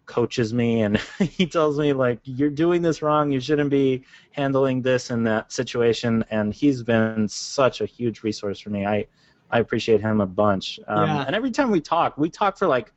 coaches 0.06 0.54
me 0.54 0.82
and 0.82 0.98
he 1.20 1.46
tells 1.46 1.80
me 1.80 1.94
like 1.94 2.20
you're 2.24 2.50
doing 2.50 2.82
this 2.82 3.02
wrong. 3.02 3.32
You 3.32 3.40
shouldn't 3.40 3.70
be 3.70 4.04
handling 4.32 4.82
this 4.82 5.10
in 5.12 5.24
that 5.24 5.52
situation. 5.52 6.24
And 6.30 6.54
he's 6.54 6.84
been 6.84 7.28
such 7.28 7.82
a 7.82 7.86
huge 7.86 8.24
resource 8.24 8.60
for 8.60 8.70
me. 8.70 8.86
I 8.86 9.06
i 9.52 9.60
appreciate 9.60 10.02
him 10.02 10.20
a 10.22 10.26
bunch. 10.26 10.80
Um, 10.88 11.04
Yeah. 11.04 11.24
and 11.28 11.36
every 11.36 11.52
time 11.52 11.70
we 11.72 11.80
talk 11.82 12.18
we 12.18 12.30
talk 12.30 12.58
for 12.58 12.68
like 12.68 12.92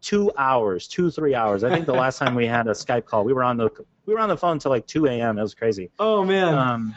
two 0.00 0.30
hours 0.36 0.88
two 0.88 1.10
three 1.10 1.34
hours. 1.34 1.64
I 1.64 1.70
think 1.70 1.86
the 1.86 1.94
last 1.94 2.18
time 2.18 2.34
we 2.34 2.46
had 2.46 2.66
a 2.66 2.72
skype 2.72 3.04
call 3.06 3.24
we 3.24 3.32
were 3.32 3.44
on 3.44 3.56
the 3.56 3.70
we 4.06 4.14
were 4.14 4.20
on 4.20 4.28
the 4.28 4.36
phone 4.36 4.58
till 4.58 4.70
like 4.70 4.86
2 4.86 5.06
a.m 5.06 5.38
it 5.38 5.42
was 5.42 5.54
crazy. 5.54 5.90
Oh 5.98 6.24
man. 6.24 6.54
um, 6.54 6.94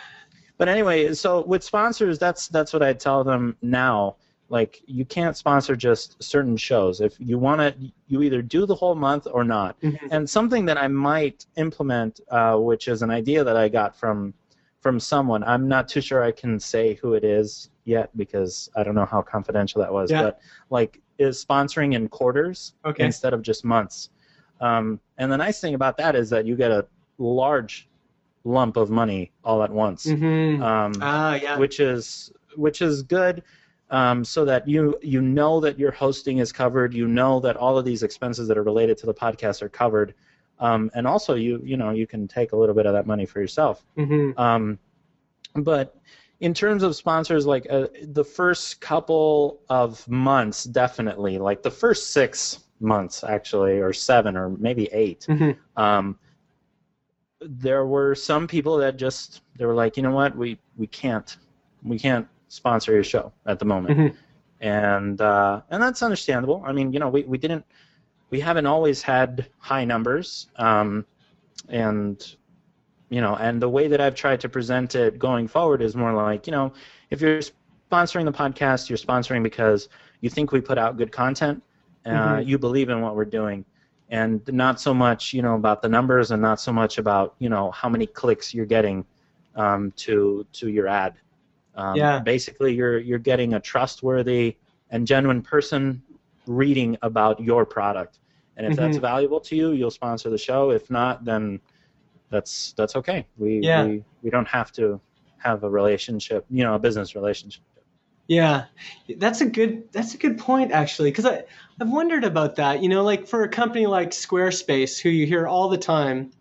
but 0.58 0.70
anyway, 0.70 1.14
so 1.14 1.42
with 1.46 1.64
sponsors, 1.64 2.18
that's 2.18 2.48
that's 2.48 2.72
what 2.74 2.82
I 2.82 2.94
tell 2.94 3.24
them 3.24 3.58
now. 3.62 4.16
Like 4.50 4.82
you 4.86 5.06
can't 5.06 5.36
sponsor 5.36 5.76
just 5.76 6.22
certain 6.24 6.56
shows. 6.56 7.02
If 7.02 7.16
you 7.20 7.40
want 7.40 7.62
to, 7.62 7.76
you 8.08 8.22
either 8.22 8.42
do 8.42 8.66
the 8.66 8.76
whole 8.76 8.94
month 8.96 9.28
or 9.32 9.44
not. 9.44 9.80
Mhm. 9.82 9.98
And 10.12 10.30
something 10.30 10.66
that 10.66 10.78
I 10.78 10.88
might 10.88 11.46
implement, 11.56 12.20
uh, 12.30 12.56
which 12.58 12.88
is 12.88 13.02
an 13.02 13.10
idea 13.10 13.44
that 13.44 13.58
I 13.58 13.70
got 13.70 13.96
from 13.96 14.34
from 14.82 15.00
someone. 15.00 15.44
I'm 15.44 15.68
not 15.68 15.88
too 15.88 16.00
sure 16.00 16.24
I 16.24 16.32
can 16.32 16.60
say 16.60 16.94
who 17.02 17.16
it 17.16 17.24
is 17.24 17.72
yet 17.86 18.16
because 18.16 18.70
I 18.76 18.84
don't 18.84 18.94
know 18.94 19.06
how 19.06 19.24
confidential 19.24 19.82
that 19.82 19.92
was. 19.92 20.12
Yeah. 20.12 20.22
But 20.22 20.40
like, 20.70 21.02
is 21.18 21.44
sponsoring 21.44 21.96
in 21.96 22.08
quarters 22.08 22.74
Okay. 22.86 23.04
instead 23.06 23.34
of 23.34 23.42
just 23.42 23.66
months. 23.66 24.10
Um, 24.62 25.00
and 25.18 25.32
the 25.32 25.38
nice 25.38 25.60
thing 25.60 25.74
about 25.74 25.98
that 25.98 26.16
is 26.16 26.30
that 26.30 26.46
you 26.46 26.56
get 26.56 26.70
a 26.72 26.86
large 27.18 27.90
lump 28.44 28.78
of 28.78 28.92
money 28.92 29.32
all 29.44 29.64
at 29.64 29.72
once, 29.72 30.06
Mhm. 30.06 30.62
um, 30.62 30.94
ah, 31.02 31.34
yeah. 31.36 31.58
which 31.58 31.80
is 31.80 32.32
which 32.56 32.82
is 32.82 33.02
good, 33.04 33.42
um, 33.92 34.24
so 34.26 34.46
that 34.46 34.68
you 34.68 34.98
you 35.02 35.22
know 35.22 35.60
that 35.60 35.78
your 35.78 35.92
hosting 35.92 36.40
is 36.40 36.52
covered, 36.52 36.94
you 36.94 37.08
know 37.08 37.40
that 37.42 37.56
all 37.56 37.78
of 37.78 37.86
these 37.86 38.04
expenses 38.04 38.48
that 38.48 38.58
are 38.58 38.64
related 38.64 38.98
to 39.00 39.06
the 39.06 39.14
podcast 39.14 39.62
are 39.62 39.70
covered, 39.70 40.14
um, 40.60 40.90
and 40.96 41.06
also 41.08 41.36
you 41.36 41.62
you 41.64 41.78
know 41.78 41.92
you 41.92 42.08
can 42.08 42.28
take 42.28 42.52
a 42.52 42.56
little 42.56 42.76
bit 42.76 42.86
of 42.86 42.94
that 42.94 43.06
money 43.06 43.26
for 43.26 43.40
yourself. 43.40 43.86
Mhm. 43.98 44.38
Um, 44.40 44.80
but 45.56 45.96
in 46.42 46.54
terms 46.54 46.84
of 46.84 46.96
sponsors, 46.96 47.46
like 47.46 47.66
uh, 47.70 47.88
the 48.04 48.24
first 48.24 48.82
couple 48.82 49.62
of 49.70 50.08
months, 50.10 50.66
definitely, 50.66 51.38
like 51.38 51.64
the 51.64 51.72
first 51.72 52.12
six 52.12 52.60
months, 52.80 53.24
actually, 53.24 53.80
or 53.80 53.94
seven, 53.94 54.36
or 54.36 54.50
maybe 54.50 54.90
8 54.92 55.26
Mhm. 55.30 55.58
um, 55.78 56.18
there 57.42 57.86
were 57.86 58.16
some 58.16 58.48
people 58.48 58.78
that 58.78 58.98
just 58.98 59.42
they 59.58 59.66
were 59.66 59.74
like, 59.76 59.98
you 59.98 60.04
know 60.04 60.12
what, 60.12 60.36
we 60.36 60.58
we 60.78 60.88
can't 60.88 61.38
we 61.84 62.00
can't 62.00 62.28
sponsor 62.56 62.92
your 62.94 63.04
show 63.04 63.26
at 63.46 63.60
the 63.60 63.66
moment, 63.66 63.98
Mhm. 63.98 64.16
and 64.62 65.22
uh, 65.22 65.62
and 65.70 65.82
that's 65.84 66.02
understandable. 66.02 66.64
I 66.66 66.72
mean, 66.72 66.94
you 66.94 67.00
know, 67.00 67.10
we, 67.10 67.24
we 67.24 67.38
didn't 67.38 67.66
we 68.32 68.40
haven't 68.40 68.66
always 68.66 69.02
had 69.02 69.48
high 69.60 69.86
numbers, 69.86 70.48
um, 70.58 71.06
and 71.70 72.36
you 73.10 73.22
know, 73.22 73.36
and 73.36 73.62
the 73.62 73.70
way 73.70 73.88
that 73.88 74.02
I've 74.02 74.16
tried 74.16 74.40
to 74.42 74.50
present 74.50 74.96
it 74.96 75.20
going 75.20 75.48
forward 75.48 75.82
is 75.82 75.96
more 75.96 76.14
like, 76.14 76.48
you 76.48 76.52
know, 76.52 76.74
if 77.12 77.22
you're 77.22 77.42
sponsoring 77.92 78.26
the 78.26 78.32
podcast, 78.44 78.90
you're 78.90 78.98
sponsoring 78.98 79.44
because 79.44 79.90
you 80.22 80.30
think 80.30 80.52
we 80.52 80.60
put 80.62 80.78
out 80.78 80.98
good 80.98 81.12
content, 81.12 81.62
uh, 82.06 82.38
Mhm. 82.38 82.46
you 82.48 82.58
believe 82.58 82.90
in 82.90 83.02
what 83.02 83.16
we're 83.16 83.26
doing, 83.42 83.64
and 84.10 84.42
not 84.48 84.80
so 84.82 84.94
much, 84.94 85.34
you 85.34 85.42
know, 85.44 85.56
about 85.56 85.82
the 85.82 85.90
numbers 85.90 86.32
and 86.32 86.42
not 86.42 86.60
so 86.60 86.72
much 86.74 86.98
about, 86.98 87.36
you 87.40 87.50
know, 87.50 87.72
how 87.72 87.90
many 87.90 88.08
clicks 88.08 88.54
you're 88.56 88.66
getting 88.78 89.06
um, 89.56 89.92
to 90.06 90.46
to 90.54 90.68
your 90.70 90.88
ad. 90.88 91.14
Um, 91.76 91.98
Yeah. 91.98 92.20
Basically, 92.20 92.74
you're 92.74 93.00
you're 93.00 93.20
getting 93.20 93.54
a 93.54 93.60
trustworthy 93.60 94.58
and 94.90 95.06
genuine 95.08 95.42
person 95.42 96.04
reading 96.48 96.98
about 97.02 97.40
your 97.40 97.66
product, 97.66 98.20
and 98.58 98.66
if 98.66 98.76
that's 98.76 98.98
Mhm. 98.98 99.02
valuable 99.02 99.40
to 99.42 99.56
you, 99.56 99.72
you'll 99.72 99.92
sponsor 99.92 100.30
the 100.30 100.38
show. 100.38 100.72
If 100.72 100.90
not, 100.90 101.26
then 101.26 101.60
that's 102.30 102.74
that's 102.78 102.96
okay. 102.98 103.28
We 103.38 103.62
Yeah. 103.62 103.74
we, 103.74 104.04
we 104.22 104.30
don't 104.30 104.48
have 104.48 104.72
to 104.74 105.02
have 105.38 105.64
a 105.64 105.70
relationship, 105.70 106.46
you 106.50 106.64
know, 106.64 106.76
a 106.76 106.80
business 106.80 107.16
relationship. 107.16 107.64
Yeah, 108.28 108.66
that's 109.18 109.42
a 109.42 109.46
good 109.46 109.92
that's 109.92 110.16
a 110.16 110.18
good 110.18 110.40
point 110.40 110.72
actually 110.72 111.12
because 111.12 111.26
I 111.28 111.44
I've 111.80 111.90
wondered 111.92 112.24
about 112.24 112.56
that. 112.56 112.82
You 112.82 112.90
know, 112.90 113.04
like 113.04 113.28
for 113.28 113.44
a 113.44 113.50
company 113.50 113.86
like 113.86 114.12
Squarespace, 114.12 115.00
who 115.00 115.10
you 115.10 115.28
hear 115.28 115.48
all 115.48 115.70
the 115.70 115.78
time, 115.78 116.32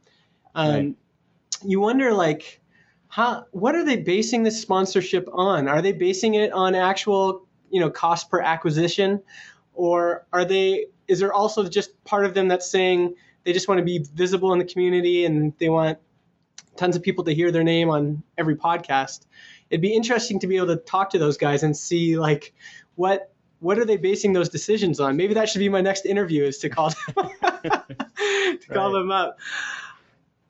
um, 0.54 0.70
Right. 0.70 0.96
you 1.64 1.80
wonder 1.80 2.12
like 2.14 2.62
how 3.14 3.46
what 3.52 3.76
are 3.76 3.84
they 3.84 3.96
basing 3.96 4.42
this 4.42 4.60
sponsorship 4.60 5.28
on? 5.32 5.68
Are 5.68 5.80
they 5.80 5.92
basing 5.92 6.34
it 6.34 6.52
on 6.52 6.74
actual 6.74 7.46
you 7.70 7.78
know 7.78 7.88
cost 7.88 8.28
per 8.28 8.40
acquisition, 8.40 9.22
or 9.72 10.26
are 10.32 10.44
they? 10.44 10.86
Is 11.06 11.20
there 11.20 11.32
also 11.32 11.68
just 11.68 12.02
part 12.02 12.24
of 12.24 12.34
them 12.34 12.48
that's 12.48 12.68
saying 12.68 13.14
they 13.44 13.52
just 13.52 13.68
want 13.68 13.78
to 13.78 13.84
be 13.84 14.04
visible 14.14 14.52
in 14.52 14.58
the 14.58 14.64
community 14.64 15.24
and 15.24 15.52
they 15.58 15.68
want 15.68 15.98
tons 16.76 16.96
of 16.96 17.04
people 17.04 17.22
to 17.22 17.32
hear 17.32 17.52
their 17.52 17.62
name 17.62 17.88
on 17.88 18.24
every 18.36 18.56
podcast? 18.56 19.26
it'd 19.70 19.80
be 19.80 19.94
interesting 19.94 20.38
to 20.38 20.46
be 20.46 20.56
able 20.56 20.66
to 20.66 20.76
talk 20.76 21.10
to 21.10 21.18
those 21.18 21.36
guys 21.36 21.62
and 21.62 21.76
see 21.76 22.18
like 22.18 22.52
what 22.96 23.32
what 23.60 23.78
are 23.78 23.84
they 23.84 23.96
basing 23.96 24.32
those 24.32 24.48
decisions 24.48 25.00
on 25.00 25.16
maybe 25.16 25.34
that 25.34 25.48
should 25.48 25.58
be 25.58 25.68
my 25.68 25.80
next 25.80 26.04
interview 26.04 26.44
is 26.44 26.58
to 26.58 26.68
call 26.68 26.90
them 26.90 27.14
to 27.40 28.68
call 28.68 28.92
Right. 28.92 28.98
them 28.98 29.10
up 29.10 29.38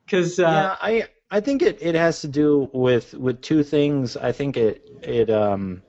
because 0.05 0.41
uh, 0.41 0.43
yeah, 0.43 0.77
I 0.81 1.09
I 1.35 1.43
think 1.43 1.63
it, 1.63 1.83
it 1.83 1.97
has 1.97 2.23
to 2.23 2.29
do 2.29 2.71
with 2.75 3.15
with 3.15 3.43
two 3.43 3.65
things. 3.65 4.17
I 4.17 4.33
think 4.33 4.57
it 4.57 4.91
it 5.03 5.31
um 5.31 5.85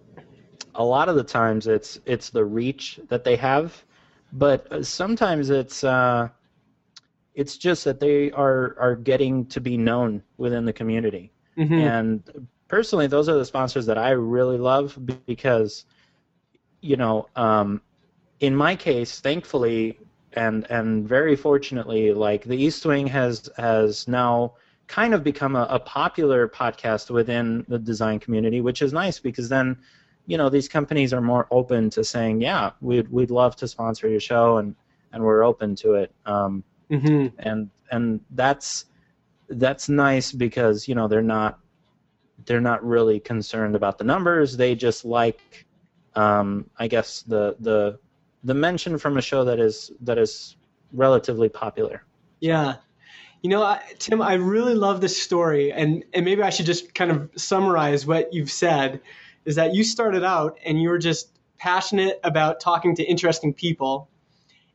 a 0.75 0.85
lot 0.85 1.09
of 1.09 1.15
the 1.15 1.23
times 1.23 1.67
it's 1.67 1.99
it's 2.05 2.31
the 2.31 2.45
reach 2.45 2.99
that 3.09 3.25
they 3.25 3.37
have, 3.37 3.85
but 4.33 4.71
uh, 4.71 4.83
sometimes 4.83 5.51
it's 5.51 5.83
uh 5.83 6.29
it's 7.35 7.57
just 7.57 7.85
that 7.85 7.99
they 8.01 8.31
are 8.31 8.75
are 8.79 8.95
getting 8.95 9.45
to 9.47 9.61
be 9.61 9.77
known 9.77 10.23
within 10.37 10.65
the 10.65 10.73
community. 10.73 11.33
mhm. 11.57 11.93
And 11.93 12.47
personally, 12.67 13.07
those 13.07 13.29
are 13.29 13.37
the 13.37 13.45
sponsors 13.45 13.87
that 13.87 13.97
I 13.97 14.11
really 14.11 14.57
love 14.57 14.97
because, 15.25 15.85
you 16.81 16.97
know, 16.97 17.27
um, 17.35 17.81
in 18.39 18.55
my 18.55 18.75
case, 18.75 19.19
thankfully 19.19 19.99
and 20.33 20.69
and 20.69 21.07
very 21.07 21.35
fortunately, 21.35 22.13
like 22.13 22.43
the 22.45 22.57
East 22.57 22.85
Wing 22.85 23.07
has 23.07 23.49
has 23.57 24.07
now 24.07 24.53
kind 24.87 25.13
of 25.13 25.23
become 25.23 25.55
a, 25.55 25.67
a 25.69 25.79
popular 25.79 26.47
podcast 26.47 27.09
within 27.09 27.65
the 27.67 27.79
design 27.79 28.19
community, 28.19 28.61
which 28.61 28.81
is 28.81 28.93
nice 28.93 29.19
because 29.19 29.49
then, 29.49 29.77
you 30.27 30.37
know, 30.37 30.49
these 30.49 30.67
companies 30.67 31.13
are 31.13 31.21
more 31.21 31.47
open 31.51 31.89
to 31.91 32.03
saying, 32.03 32.41
yeah, 32.41 32.71
we'd 32.81 33.07
we'd 33.09 33.31
love 33.31 33.55
to 33.57 33.67
sponsor 33.67 34.07
your 34.07 34.19
show 34.19 34.57
and 34.57 34.75
and 35.11 35.23
we're 35.23 35.43
open 35.43 35.75
to 35.75 35.95
it. 35.95 36.13
Um, 36.25 36.63
Mhm. 36.89 37.33
and 37.39 37.69
and 37.91 38.21
that's 38.31 38.85
that's 39.49 39.89
nice 39.89 40.31
because 40.31 40.87
you 40.87 40.95
know 40.95 41.07
they're 41.07 41.21
not 41.21 41.59
they're 42.45 42.61
not 42.61 42.83
really 42.83 43.19
concerned 43.19 43.75
about 43.75 43.97
the 43.97 44.03
numbers 44.03 44.57
they 44.57 44.75
just 44.75 45.05
like 45.05 45.65
um, 46.15 46.69
i 46.77 46.87
guess 46.87 47.21
the 47.23 47.55
the 47.59 47.99
the 48.43 48.53
mention 48.53 48.97
from 48.97 49.17
a 49.17 49.21
show 49.21 49.43
that 49.43 49.59
is 49.59 49.91
that 50.01 50.17
is 50.17 50.57
relatively 50.93 51.49
popular 51.49 52.03
yeah 52.39 52.75
you 53.45 53.49
know 53.49 53.77
tim 53.99 54.23
i 54.23 54.33
really 54.33 54.73
love 54.73 55.01
this 55.01 55.21
story 55.21 55.71
and 55.71 56.03
and 56.15 56.25
maybe 56.25 56.41
i 56.41 56.49
should 56.49 56.65
just 56.65 56.95
kind 56.95 57.11
of 57.11 57.29
summarize 57.35 58.03
what 58.03 58.33
you've 58.33 58.49
said 58.51 58.99
is 59.45 59.55
that 59.55 59.75
you 59.75 59.83
started 59.83 60.23
out 60.23 60.57
and 60.65 60.81
you 60.81 60.89
were 60.89 60.97
just 60.97 61.29
passionate 61.59 62.19
about 62.23 62.59
talking 62.59 62.95
to 62.95 63.03
interesting 63.03 63.53
people 63.53 64.09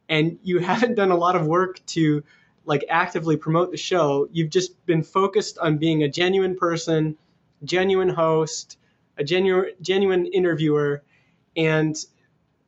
and 0.08 0.38
you 0.44 0.58
haven't 0.70 0.94
done 0.94 1.10
a 1.10 1.16
lot 1.16 1.34
of 1.34 1.48
work 1.48 1.84
to 1.86 2.22
like 2.64 2.84
actively 2.88 3.36
promote 3.36 3.72
the 3.72 3.76
show. 3.76 4.28
You've 4.30 4.50
just 4.50 4.86
been 4.86 5.02
focused 5.02 5.58
on 5.58 5.78
being 5.78 6.04
a 6.04 6.08
genuine 6.08 6.56
person 6.56 7.16
genuine 7.64 8.08
host 8.08 8.78
a 9.18 9.24
genuine 9.24 9.72
genuine 9.82 10.26
interviewer 10.26 11.02
and 11.56 11.96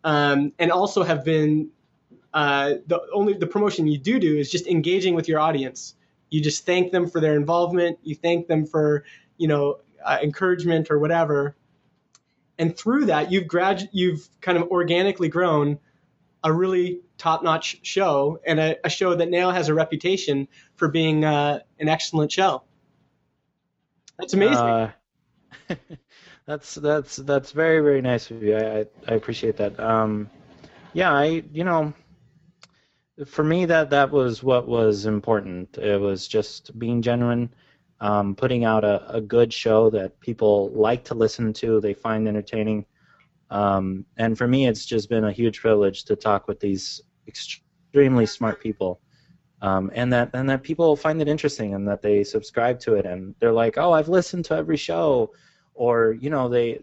um, 0.04 0.52
and 0.58 0.72
also 0.72 1.04
have 1.04 1.24
been 1.24 1.70
uh, 2.34 2.74
the 2.86 3.00
only 3.12 3.34
the 3.34 3.46
promotion 3.46 3.86
you 3.86 3.98
do 3.98 4.18
do 4.18 4.36
is 4.36 4.50
just 4.50 4.66
engaging 4.66 5.14
with 5.14 5.28
your 5.28 5.40
audience. 5.40 5.94
You 6.30 6.40
just 6.40 6.64
thank 6.64 6.92
them 6.92 7.08
for 7.08 7.20
their 7.20 7.36
involvement. 7.36 7.98
You 8.02 8.14
thank 8.14 8.46
them 8.46 8.66
for 8.66 9.04
you 9.36 9.48
know 9.48 9.80
uh, 10.04 10.18
encouragement 10.22 10.90
or 10.90 10.98
whatever. 10.98 11.56
And 12.58 12.76
through 12.76 13.06
that 13.06 13.32
you've 13.32 13.48
grad 13.48 13.88
you've 13.92 14.28
kind 14.40 14.56
of 14.56 14.68
organically 14.70 15.28
grown 15.28 15.78
a 16.44 16.52
really 16.52 17.00
top-notch 17.18 17.78
show 17.82 18.40
and 18.44 18.58
a, 18.58 18.76
a 18.84 18.90
show 18.90 19.14
that 19.14 19.30
now 19.30 19.50
has 19.52 19.68
a 19.68 19.74
reputation 19.74 20.48
for 20.74 20.88
being 20.88 21.24
uh, 21.24 21.60
an 21.78 21.88
excellent 21.88 22.32
show. 22.32 22.62
That's 24.18 24.34
amazing. 24.34 24.56
Uh, 24.56 24.92
that's 26.46 26.74
that's 26.74 27.16
that's 27.16 27.52
very 27.52 27.80
very 27.80 28.00
nice 28.00 28.30
of 28.30 28.42
you. 28.42 28.56
I 28.56 28.80
I, 28.80 28.86
I 29.08 29.14
appreciate 29.14 29.56
that. 29.58 29.78
Um, 29.78 30.30
yeah, 30.92 31.12
I 31.12 31.42
you 31.52 31.64
know, 31.64 31.92
for 33.26 33.44
me 33.44 33.64
that 33.66 33.90
that 33.90 34.10
was 34.10 34.42
what 34.42 34.66
was 34.66 35.06
important. 35.06 35.78
It 35.78 36.00
was 36.00 36.28
just 36.28 36.78
being 36.78 37.02
genuine, 37.02 37.52
um, 38.00 38.34
putting 38.34 38.64
out 38.64 38.84
a, 38.84 39.08
a 39.12 39.20
good 39.20 39.52
show 39.52 39.90
that 39.90 40.18
people 40.20 40.70
like 40.70 41.04
to 41.04 41.14
listen 41.14 41.52
to, 41.54 41.80
they 41.80 41.94
find 41.94 42.28
entertaining. 42.28 42.86
Um, 43.50 44.06
and 44.16 44.36
for 44.36 44.48
me, 44.48 44.66
it's 44.66 44.86
just 44.86 45.08
been 45.08 45.24
a 45.24 45.32
huge 45.32 45.60
privilege 45.60 46.04
to 46.04 46.16
talk 46.16 46.48
with 46.48 46.60
these 46.60 47.02
extremely 47.26 48.26
smart 48.26 48.60
people 48.60 49.00
um, 49.62 49.92
and 49.94 50.12
that 50.12 50.30
and 50.34 50.50
that 50.50 50.64
people 50.64 50.96
find 50.96 51.22
it 51.22 51.28
interesting 51.28 51.74
and 51.74 51.86
that 51.86 52.02
they 52.02 52.24
subscribe 52.24 52.80
to 52.80 52.94
it 52.94 53.06
and 53.06 53.34
they're 53.38 53.52
like, 53.52 53.78
oh, 53.78 53.92
I've 53.92 54.08
listened 54.08 54.44
to 54.46 54.56
every 54.56 54.76
show, 54.76 55.30
or 55.74 56.16
you 56.20 56.30
know, 56.30 56.48
they 56.48 56.80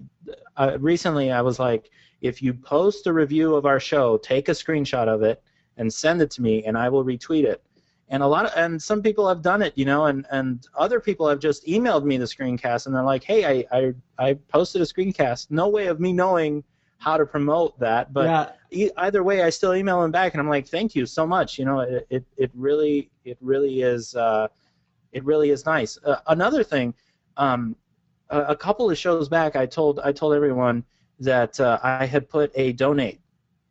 uh, 0.55 0.77
recently 0.79 1.29
I 1.29 1.41
was 1.41 1.59
like, 1.59 1.89
if 2.21 2.41
you 2.41 2.53
post 2.53 3.05
a 3.05 3.13
review 3.13 3.55
of 3.55 3.65
our 3.65 3.81
show, 3.81 4.17
take 4.17 4.47
a 4.47 4.53
screenshot 4.53 5.09
of 5.09 5.23
it 5.23 5.43
and 5.79 5.91
send 5.91 6.21
it 6.21 6.29
to 6.31 6.41
me, 6.41 6.63
and 6.65 6.77
I 6.77 6.89
will 6.89 7.03
retweet 7.03 7.45
it. 7.45 7.63
And 8.09 8.23
a 8.23 8.27
lot 8.27 8.45
of 8.45 8.51
and 8.55 8.81
some 8.81 9.01
people 9.01 9.27
have 9.27 9.41
done 9.41 9.61
it, 9.61 9.73
you 9.75 9.85
know, 9.85 10.05
and 10.05 10.25
and 10.31 10.65
other 10.75 10.99
people 10.99 11.27
have 11.27 11.39
just 11.39 11.65
emailed 11.65 12.03
me 12.03 12.17
the 12.17 12.25
screencast 12.25 12.85
and 12.85 12.95
they're 12.95 13.03
like, 13.03 13.23
hey, 13.23 13.45
I 13.45 13.65
I, 13.71 13.93
I 14.17 14.33
posted 14.47 14.81
a 14.81 14.85
screencast. 14.85 15.51
No 15.51 15.69
way 15.69 15.87
of 15.87 15.99
me 15.99 16.11
knowing 16.11 16.63
how 16.97 17.17
to 17.17 17.25
promote 17.25 17.79
that, 17.79 18.11
but 18.11 18.25
yeah. 18.25 18.51
e- 18.71 18.91
either 18.97 19.23
way, 19.23 19.43
I 19.43 19.49
still 19.49 19.73
email 19.73 20.01
them 20.01 20.11
back 20.11 20.33
and 20.33 20.41
I'm 20.41 20.49
like, 20.49 20.67
thank 20.67 20.95
you 20.95 21.05
so 21.05 21.25
much. 21.25 21.57
You 21.59 21.65
know, 21.65 21.79
it 21.81 22.07
it, 22.09 22.25
it 22.35 22.51
really 22.55 23.11
it 23.23 23.37
really 23.41 23.83
is 23.83 24.15
uh, 24.15 24.47
it 25.11 25.23
really 25.23 25.51
is 25.51 25.65
nice. 25.65 25.97
Uh, 26.03 26.17
another 26.27 26.63
thing, 26.63 26.93
um, 27.37 27.75
a, 28.31 28.41
a 28.41 28.55
couple 28.55 28.89
of 28.89 28.97
shows 28.97 29.29
back, 29.29 29.55
I 29.55 29.65
told 29.67 29.99
I 29.99 30.11
told 30.11 30.33
everyone 30.33 30.83
that 31.19 31.59
uh, 31.59 31.79
I 31.83 32.05
had 32.05 32.27
put 32.27 32.51
a 32.55 32.73
donate 32.73 33.21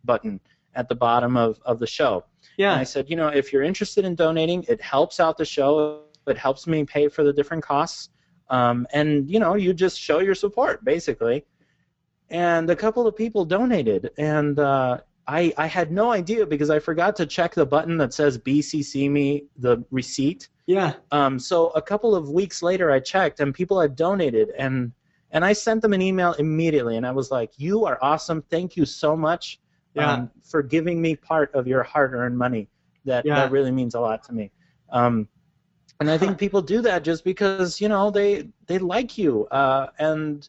button 0.05 0.41
at 0.79 0.89
the 0.89 0.95
bottom 0.95 1.37
of, 1.37 1.59
of 1.67 1.81
the 1.81 1.87
show. 1.87 2.25
Yeah. 2.57 2.73
And 2.73 2.81
I 2.81 2.85
said, 2.85 3.11
you 3.11 3.17
know, 3.17 3.29
if 3.29 3.53
you're 3.53 3.65
interested 3.65 4.05
in 4.05 4.15
donating, 4.15 4.65
it 4.69 4.81
helps 4.81 5.19
out 5.21 5.37
the 5.37 5.45
show. 5.45 6.05
It 6.27 6.39
helps 6.39 6.67
me 6.67 6.85
pay 6.85 7.09
for 7.09 7.25
the 7.25 7.33
different 7.33 7.65
costs. 7.65 8.11
Um, 8.49 8.87
and, 8.93 9.29
you 9.29 9.41
know, 9.41 9.57
you 9.57 9.75
just 9.75 10.01
show 10.01 10.21
your 10.21 10.37
support, 10.37 10.85
basically. 10.85 11.45
And 12.31 12.71
a 12.71 12.77
couple 12.77 13.07
of 13.07 13.17
people 13.17 13.45
donated. 13.45 14.11
And 14.19 14.59
uh, 14.61 15.01
I, 15.27 15.53
I 15.59 15.67
had 15.67 15.91
no 15.91 16.13
idea 16.13 16.47
because 16.47 16.71
I 16.71 16.79
forgot 16.79 17.17
to 17.17 17.27
check 17.27 17.55
the 17.55 17.67
button 17.67 17.99
that 17.99 18.15
says 18.15 18.39
BCC 18.39 19.11
me 19.11 19.47
the 19.57 19.85
receipt. 19.91 20.49
Yeah. 20.67 20.95
Um, 21.11 21.41
so 21.41 21.71
a 21.71 21.83
couple 21.83 22.15
of 22.15 22.31
weeks 22.31 22.63
later, 22.63 22.93
I 22.93 23.01
checked, 23.01 23.41
and 23.41 23.55
people 23.55 23.81
had 23.81 23.97
donated. 23.97 24.51
And 24.59 24.93
and 25.31 25.45
I 25.45 25.53
sent 25.53 25.83
them 25.83 25.93
an 25.93 26.03
email 26.03 26.33
immediately, 26.35 26.97
and 26.97 27.07
I 27.07 27.11
was 27.13 27.31
like, 27.31 27.51
"You 27.57 27.85
are 27.85 27.99
awesome. 28.01 28.43
Thank 28.51 28.77
you 28.77 28.85
so 28.85 29.17
much 29.17 29.61
yeah. 29.95 30.13
um, 30.13 30.31
for 30.43 30.63
giving 30.63 31.01
me 31.01 31.17
part 31.17 31.55
of 31.55 31.67
your 31.67 31.83
hard-earned 31.83 32.37
money. 32.37 32.69
That 33.05 33.25
yeah. 33.25 33.37
that 33.37 33.51
really 33.51 33.71
means 33.71 33.95
a 33.95 34.01
lot 34.01 34.23
to 34.25 34.33
me." 34.33 34.51
Um, 34.91 35.29
and 36.01 36.11
I 36.11 36.19
think 36.19 36.39
people 36.45 36.63
do 36.63 36.81
that 36.83 37.05
just 37.05 37.25
because 37.25 37.81
you 37.81 37.89
know 37.89 38.11
they 38.11 38.49
they 38.67 38.79
like 38.79 39.19
you, 39.19 39.47
uh, 39.47 39.89
and 39.99 40.49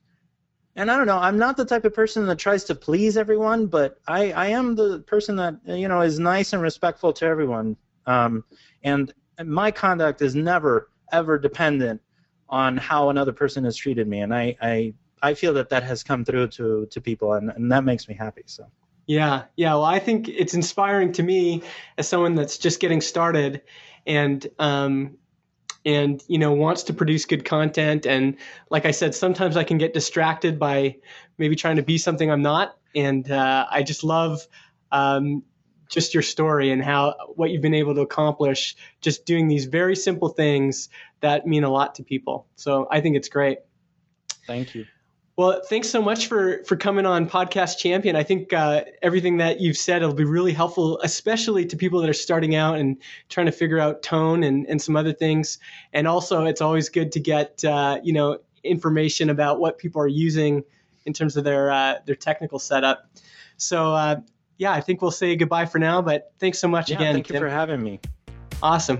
and 0.75 0.89
I 0.89 0.97
don't 0.97 1.07
know. 1.07 1.17
I'm 1.17 1.37
not 1.37 1.57
the 1.57 1.65
type 1.65 1.85
of 1.85 1.93
person 1.93 2.25
that 2.27 2.37
tries 2.37 2.63
to 2.65 2.75
please 2.75 3.17
everyone, 3.17 3.67
but 3.67 3.99
I 4.07 4.31
I 4.31 4.47
am 4.47 4.75
the 4.75 4.99
person 4.99 5.35
that 5.37 5.55
you 5.65 5.87
know 5.87 6.01
is 6.01 6.19
nice 6.19 6.53
and 6.53 6.61
respectful 6.61 7.13
to 7.13 7.25
everyone. 7.25 7.77
Um, 8.05 8.43
and 8.83 9.13
my 9.43 9.71
conduct 9.71 10.21
is 10.21 10.35
never 10.35 10.89
ever 11.11 11.37
dependent 11.37 12.01
on 12.49 12.77
how 12.77 13.09
another 13.09 13.31
person 13.31 13.63
has 13.63 13.75
treated 13.75 14.07
me, 14.07 14.21
and 14.21 14.33
I 14.33 14.55
I, 14.61 14.93
I 15.21 15.33
feel 15.33 15.53
that 15.53 15.69
that 15.69 15.83
has 15.83 16.03
come 16.03 16.25
through 16.25 16.47
to 16.49 16.87
to 16.87 17.01
people, 17.01 17.33
and, 17.33 17.49
and 17.49 17.71
that 17.71 17.83
makes 17.83 18.07
me 18.07 18.15
happy. 18.15 18.43
So. 18.45 18.65
Yeah, 19.09 19.45
yeah. 19.55 19.73
Well, 19.73 19.85
I 19.85 19.97
think 19.97 20.29
it's 20.29 20.53
inspiring 20.53 21.13
to 21.13 21.23
me 21.23 21.63
as 21.97 22.07
someone 22.07 22.35
that's 22.35 22.59
just 22.59 22.79
getting 22.79 23.01
started, 23.01 23.63
and 24.05 24.45
um, 24.59 25.17
and 25.83 26.23
you 26.27 26.37
know 26.37 26.53
wants 26.53 26.83
to 26.83 26.93
produce 26.93 27.25
good 27.25 27.43
content. 27.43 28.05
And 28.05 28.37
like 28.69 28.85
I 28.85 28.91
said, 28.91 29.15
sometimes 29.15 29.57
I 29.57 29.63
can 29.63 29.79
get 29.79 29.95
distracted 29.95 30.59
by 30.59 30.97
maybe 31.39 31.55
trying 31.55 31.77
to 31.77 31.81
be 31.81 31.97
something 31.97 32.29
I'm 32.29 32.43
not. 32.43 32.77
And 32.95 33.29
uh, 33.31 33.65
I 33.71 33.81
just 33.81 34.03
love 34.03 34.45
um, 34.91 35.41
just 35.89 36.13
your 36.13 36.21
story 36.21 36.69
and 36.69 36.83
how 36.83 37.15
what 37.33 37.49
you've 37.49 37.63
been 37.63 37.73
able 37.73 37.95
to 37.95 38.01
accomplish 38.01 38.75
just 39.01 39.25
doing 39.25 39.47
these 39.47 39.65
very 39.65 39.95
simple 39.95 40.29
things 40.29 40.87
that 41.21 41.47
mean 41.47 41.63
a 41.63 41.71
lot 41.71 41.95
to 41.95 42.03
people. 42.03 42.45
So 42.57 42.87
I 42.91 43.01
think 43.01 43.15
it's 43.15 43.29
great. 43.29 43.57
Thank 44.45 44.75
you. 44.75 44.85
Well, 45.39 45.61
thanks 45.63 45.89
so 45.89 46.01
much 46.01 46.27
for 46.27 46.65
for 46.65 46.75
coming 46.75 47.05
on 47.05 47.25
Podcast 47.29 47.77
Champion. 47.77 48.17
I 48.17 48.23
think 48.23 48.51
uh, 48.51 48.83
everything 49.01 49.37
that 49.37 49.61
you've 49.61 49.77
said 49.77 50.01
will 50.01 50.13
be 50.13 50.25
really 50.25 50.51
helpful, 50.51 50.99
especially 51.01 51.65
to 51.67 51.77
people 51.77 52.01
that 52.01 52.09
are 52.09 52.13
starting 52.13 52.55
out 52.55 52.77
and 52.77 52.97
trying 53.29 53.45
to 53.45 53.53
figure 53.53 53.79
out 53.79 54.03
tone 54.03 54.43
and, 54.43 54.67
and 54.67 54.81
some 54.81 54.97
other 54.97 55.13
things. 55.13 55.57
And 55.93 56.09
also, 56.09 56.43
it's 56.43 56.59
always 56.59 56.89
good 56.89 57.13
to 57.13 57.21
get 57.21 57.63
uh, 57.63 58.01
you 58.03 58.11
know 58.11 58.39
information 58.65 59.29
about 59.29 59.61
what 59.61 59.77
people 59.77 60.01
are 60.01 60.09
using 60.09 60.61
in 61.05 61.13
terms 61.13 61.37
of 61.37 61.45
their 61.45 61.71
uh, 61.71 61.99
their 62.05 62.15
technical 62.15 62.59
setup. 62.59 63.09
So 63.55 63.93
uh, 63.93 64.19
yeah, 64.57 64.73
I 64.73 64.81
think 64.81 65.01
we'll 65.01 65.09
say 65.09 65.37
goodbye 65.37 65.67
for 65.67 65.79
now. 65.79 66.01
But 66.01 66.33
thanks 66.39 66.59
so 66.59 66.67
much 66.67 66.89
yeah, 66.89 66.97
again. 66.97 67.13
Thank 67.13 67.27
Tim. 67.27 67.35
you 67.35 67.39
for 67.39 67.49
having 67.49 67.81
me. 67.81 68.01
Awesome. 68.61 68.97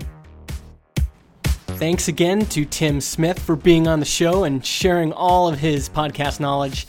Thanks 1.80 2.08
again 2.08 2.44
to 2.48 2.66
Tim 2.66 3.00
Smith 3.00 3.38
for 3.38 3.56
being 3.56 3.88
on 3.88 4.00
the 4.00 4.04
show 4.04 4.44
and 4.44 4.62
sharing 4.62 5.14
all 5.14 5.48
of 5.48 5.58
his 5.58 5.88
podcast 5.88 6.38
knowledge. 6.38 6.86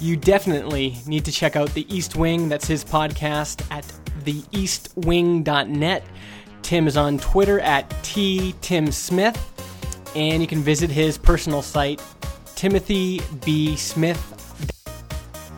You 0.00 0.16
definitely 0.16 0.96
need 1.06 1.24
to 1.26 1.30
check 1.30 1.54
out 1.54 1.72
The 1.72 1.86
East 1.88 2.16
Wing. 2.16 2.48
That's 2.48 2.66
his 2.66 2.84
podcast 2.84 3.64
at 3.70 3.84
theeastwing.net. 4.24 6.04
Tim 6.62 6.88
is 6.88 6.96
on 6.96 7.18
Twitter 7.18 7.60
at 7.60 7.88
ttimsmith, 8.02 9.38
and 10.16 10.42
you 10.42 10.48
can 10.48 10.62
visit 10.62 10.90
his 10.90 11.16
personal 11.16 11.62
site, 11.62 12.02
Timothy 12.56 13.20
B. 13.44 13.76
Smith. 13.76 14.32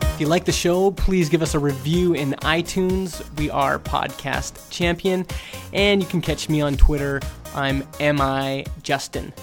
If 0.01 0.21
you 0.21 0.27
like 0.27 0.45
the 0.45 0.51
show, 0.51 0.91
please 0.91 1.29
give 1.29 1.41
us 1.41 1.55
a 1.55 1.59
review 1.59 2.13
in 2.13 2.33
iTunes. 2.41 3.23
We 3.39 3.49
are 3.49 3.79
Podcast 3.79 4.69
Champion, 4.69 5.25
and 5.73 5.99
you 5.99 6.07
can 6.07 6.21
catch 6.21 6.47
me 6.47 6.61
on 6.61 6.77
Twitter 6.77 7.21
I'm 7.57 7.83
Mi 7.99 8.63
Justin. 8.83 9.33